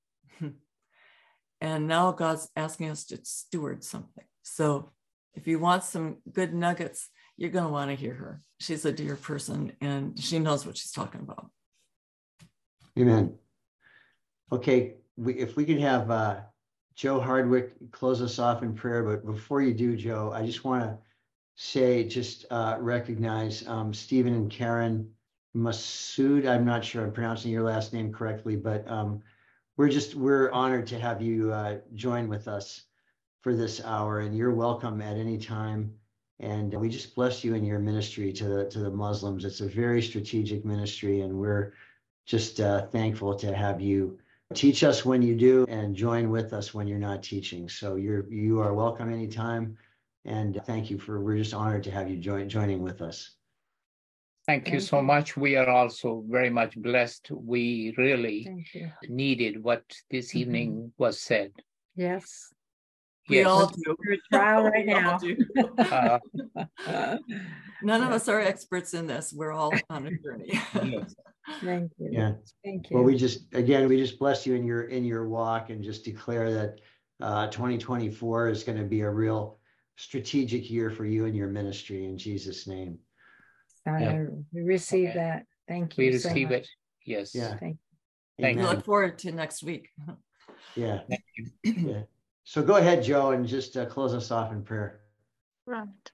and 1.61 1.87
now 1.87 2.11
God's 2.11 2.49
asking 2.55 2.89
us 2.89 3.05
to 3.05 3.19
steward 3.23 3.83
something. 3.83 4.25
So 4.43 4.91
if 5.33 5.47
you 5.47 5.59
want 5.59 5.83
some 5.83 6.17
good 6.31 6.53
nuggets, 6.53 7.09
you're 7.37 7.49
going 7.49 7.65
to 7.65 7.71
want 7.71 7.89
to 7.89 7.95
hear 7.95 8.13
her. 8.13 8.41
She's 8.59 8.85
a 8.85 8.91
dear 8.91 9.15
person 9.15 9.73
and 9.81 10.17
she 10.19 10.39
knows 10.39 10.65
what 10.65 10.77
she's 10.77 10.91
talking 10.91 11.21
about. 11.21 11.49
Amen. 12.97 13.35
Okay, 14.51 14.95
we, 15.17 15.33
if 15.33 15.55
we 15.55 15.65
could 15.65 15.79
have 15.79 16.11
uh, 16.11 16.41
Joe 16.95 17.19
Hardwick 17.19 17.91
close 17.91 18.21
us 18.21 18.39
off 18.39 18.61
in 18.63 18.73
prayer, 18.73 19.03
but 19.03 19.25
before 19.25 19.61
you 19.61 19.73
do, 19.73 19.95
Joe, 19.95 20.31
I 20.33 20.45
just 20.45 20.63
want 20.63 20.83
to 20.83 20.97
say, 21.55 22.03
just 22.03 22.45
uh, 22.51 22.77
recognize 22.79 23.67
um, 23.67 23.93
Stephen 23.93 24.33
and 24.33 24.51
Karen 24.51 25.09
Masood. 25.55 26.47
I'm 26.47 26.65
not 26.65 26.83
sure 26.83 27.03
I'm 27.03 27.11
pronouncing 27.11 27.51
your 27.51 27.63
last 27.63 27.93
name 27.93 28.11
correctly, 28.13 28.55
but 28.55 28.89
um, 28.89 29.21
we're 29.77 29.89
just 29.89 30.15
we're 30.15 30.51
honored 30.51 30.87
to 30.87 30.99
have 30.99 31.21
you 31.21 31.51
uh, 31.51 31.77
join 31.95 32.27
with 32.27 32.47
us 32.47 32.83
for 33.41 33.55
this 33.55 33.83
hour, 33.83 34.19
and 34.19 34.35
you're 34.35 34.53
welcome 34.53 35.01
at 35.01 35.17
any 35.17 35.37
time. 35.37 35.93
And 36.39 36.73
we 36.73 36.89
just 36.89 37.15
bless 37.15 37.43
you 37.43 37.55
in 37.55 37.63
your 37.63 37.79
ministry 37.79 38.33
to 38.33 38.43
the 38.45 38.65
to 38.69 38.79
the 38.79 38.91
Muslims. 38.91 39.45
It's 39.45 39.61
a 39.61 39.67
very 39.67 40.01
strategic 40.01 40.65
ministry, 40.65 41.21
and 41.21 41.39
we're 41.39 41.73
just 42.25 42.59
uh, 42.59 42.87
thankful 42.87 43.35
to 43.35 43.55
have 43.55 43.81
you 43.81 44.17
teach 44.53 44.83
us 44.83 45.05
when 45.05 45.21
you 45.21 45.35
do 45.35 45.65
and 45.69 45.95
join 45.95 46.29
with 46.29 46.53
us 46.53 46.73
when 46.73 46.87
you're 46.87 46.99
not 46.99 47.23
teaching. 47.23 47.67
So 47.69 47.95
you're 47.95 48.31
you 48.31 48.59
are 48.61 48.73
welcome 48.73 49.11
anytime. 49.11 49.77
And 50.25 50.61
thank 50.65 50.89
you 50.89 50.97
for 50.97 51.19
we're 51.19 51.37
just 51.37 51.53
honored 51.53 51.83
to 51.83 51.91
have 51.91 52.09
you 52.09 52.17
join 52.17 52.47
joining 52.47 52.81
with 52.81 53.01
us. 53.01 53.35
Thank 54.45 54.71
you 54.71 54.79
so 54.81 55.01
much. 55.01 55.37
We 55.37 55.55
are 55.55 55.69
also 55.69 56.23
very 56.27 56.49
much 56.49 56.75
blessed. 56.75 57.31
We 57.31 57.93
really 57.97 58.65
needed 59.07 59.63
what 59.63 59.83
this 60.11 60.29
mm-hmm. 60.29 60.39
evening 60.39 60.91
was 60.97 61.19
said. 61.19 61.51
Yes. 61.95 62.52
We 63.29 63.37
yes. 63.37 63.47
all 63.47 63.67
do. 63.67 63.95
We're 64.05 64.17
trial 64.31 64.63
right 64.69 64.85
now. 64.85 65.19
uh, 66.87 67.17
None 67.81 68.03
of 68.03 68.11
us 68.11 68.27
are 68.27 68.39
experts 68.39 68.93
in 68.93 69.07
this. 69.07 69.33
We're 69.33 69.51
all 69.51 69.73
on 69.89 70.07
a 70.07 70.11
journey. 70.17 70.61
yes. 70.73 71.15
Thank 71.61 71.91
you. 71.97 72.09
Yeah. 72.11 72.33
Thank 72.63 72.89
you. 72.89 72.97
Well, 72.97 73.05
we 73.05 73.17
just 73.17 73.53
again 73.53 73.87
we 73.87 73.97
just 73.97 74.17
bless 74.17 74.45
you 74.45 74.55
in 74.55 74.63
your 74.63 74.83
in 74.83 75.03
your 75.03 75.27
walk 75.27 75.69
and 75.69 75.83
just 75.83 76.05
declare 76.05 76.53
that 76.53 76.79
uh, 77.21 77.47
2024 77.47 78.49
is 78.49 78.63
going 78.63 78.77
to 78.77 78.85
be 78.85 79.01
a 79.01 79.09
real 79.09 79.59
strategic 79.97 80.69
year 80.69 80.89
for 80.89 81.05
you 81.05 81.25
and 81.25 81.35
your 81.35 81.49
ministry 81.49 82.05
in 82.05 82.17
Jesus' 82.17 82.67
name. 82.67 82.97
I 83.85 83.99
yeah. 83.99 84.23
we 84.53 84.61
receive 84.61 85.09
okay. 85.09 85.19
that. 85.19 85.45
Thank 85.67 85.97
you. 85.97 86.05
We 86.05 86.13
receive 86.13 86.49
so 86.49 86.55
it. 86.55 86.67
Yes. 87.05 87.35
Yeah. 87.35 87.57
Thank 87.57 87.77
you. 88.37 88.43
Thank 88.43 88.57
you. 88.59 88.63
look 88.63 88.85
forward 88.85 89.19
to 89.19 89.31
next 89.31 89.63
week. 89.63 89.89
Yeah. 90.75 91.01
yeah. 91.63 92.03
So 92.43 92.61
go 92.61 92.75
ahead, 92.75 93.03
Joe, 93.03 93.31
and 93.31 93.47
just 93.47 93.77
uh, 93.77 93.85
close 93.85 94.13
us 94.13 94.31
off 94.31 94.51
in 94.51 94.63
prayer. 94.63 95.01
Right. 95.65 96.11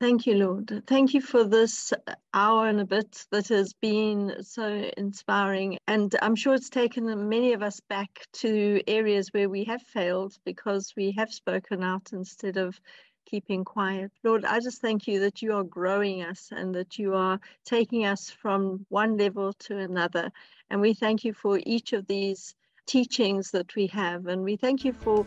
Thank 0.00 0.26
you, 0.26 0.34
Lord. 0.34 0.82
Thank 0.88 1.14
you 1.14 1.20
for 1.20 1.44
this 1.44 1.92
hour 2.34 2.66
and 2.66 2.80
a 2.80 2.84
bit 2.84 3.24
that 3.30 3.46
has 3.48 3.72
been 3.74 4.42
so 4.42 4.90
inspiring. 4.96 5.78
And 5.86 6.12
I'm 6.20 6.34
sure 6.34 6.54
it's 6.54 6.70
taken 6.70 7.28
many 7.28 7.52
of 7.52 7.62
us 7.62 7.78
back 7.88 8.26
to 8.32 8.80
areas 8.88 9.28
where 9.30 9.48
we 9.48 9.62
have 9.64 9.82
failed 9.82 10.36
because 10.44 10.92
we 10.96 11.12
have 11.12 11.32
spoken 11.32 11.84
out 11.84 12.10
instead 12.12 12.56
of 12.56 12.80
keeping 13.26 13.64
quiet. 13.64 14.10
Lord, 14.24 14.44
I 14.44 14.58
just 14.58 14.80
thank 14.80 15.06
you 15.06 15.20
that 15.20 15.40
you 15.40 15.54
are 15.54 15.62
growing 15.62 16.24
us 16.24 16.48
and 16.50 16.74
that 16.74 16.98
you 16.98 17.14
are 17.14 17.38
taking 17.64 18.04
us 18.04 18.28
from 18.28 18.84
one 18.88 19.16
level 19.16 19.52
to 19.52 19.78
another. 19.78 20.32
And 20.68 20.80
we 20.80 20.94
thank 20.94 21.24
you 21.24 21.32
for 21.32 21.60
each 21.64 21.92
of 21.92 22.08
these 22.08 22.56
teachings 22.92 23.50
that 23.52 23.74
we 23.74 23.86
have. 23.86 24.26
And 24.26 24.44
we 24.44 24.54
thank 24.54 24.84
you 24.84 24.92
for, 24.92 25.26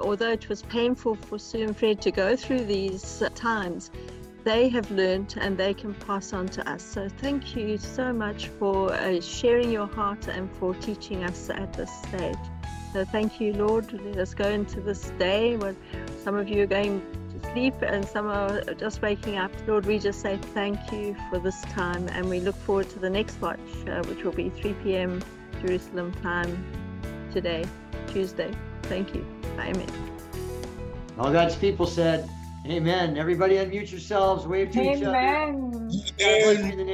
although 0.00 0.30
it 0.30 0.48
was 0.48 0.62
painful 0.62 1.16
for 1.16 1.38
Sue 1.38 1.62
and 1.64 1.76
Fred 1.76 2.00
to 2.00 2.10
go 2.10 2.34
through 2.34 2.64
these 2.64 3.22
times, 3.34 3.90
they 4.42 4.70
have 4.70 4.90
learned 4.90 5.34
and 5.38 5.58
they 5.58 5.74
can 5.74 5.92
pass 5.92 6.32
on 6.32 6.48
to 6.48 6.66
us. 6.66 6.82
So 6.82 7.10
thank 7.20 7.56
you 7.56 7.76
so 7.76 8.10
much 8.10 8.48
for 8.58 8.90
uh, 8.90 9.20
sharing 9.20 9.70
your 9.70 9.86
heart 9.86 10.28
and 10.28 10.50
for 10.56 10.74
teaching 10.76 11.24
us 11.24 11.50
at 11.50 11.74
this 11.74 11.92
stage. 12.04 12.44
So 12.94 13.04
thank 13.04 13.38
you, 13.38 13.52
Lord. 13.52 13.92
Let 13.92 14.16
us 14.16 14.32
go 14.32 14.48
into 14.48 14.80
this 14.80 15.10
day 15.18 15.58
where 15.58 15.76
some 16.22 16.36
of 16.36 16.48
you 16.48 16.62
are 16.62 16.66
going 16.66 17.02
to 17.32 17.52
sleep 17.52 17.74
and 17.82 18.08
some 18.08 18.28
are 18.28 18.62
just 18.74 19.02
waking 19.02 19.36
up. 19.36 19.50
Lord, 19.66 19.84
we 19.84 19.98
just 19.98 20.22
say 20.22 20.38
thank 20.54 20.78
you 20.90 21.14
for 21.28 21.38
this 21.38 21.60
time 21.64 22.08
and 22.08 22.30
we 22.30 22.40
look 22.40 22.56
forward 22.56 22.88
to 22.90 22.98
the 22.98 23.10
next 23.10 23.38
watch, 23.42 23.60
uh, 23.88 24.02
which 24.04 24.24
will 24.24 24.32
be 24.32 24.48
3 24.48 24.72
p.m. 24.84 25.22
Jerusalem 25.60 26.10
time 26.22 26.83
today, 27.34 27.64
Tuesday. 28.06 28.50
Thank 28.84 29.14
you. 29.14 29.26
Amen. 29.58 29.88
All 31.18 31.32
God's 31.32 31.56
people 31.56 31.86
said, 31.86 32.28
Amen. 32.66 33.18
Everybody 33.18 33.56
unmute 33.56 33.90
yourselves, 33.90 34.46
wave 34.46 34.70
to 34.70 34.80
each 34.80 35.02
other. 35.02 35.14
Amen. 35.16 36.88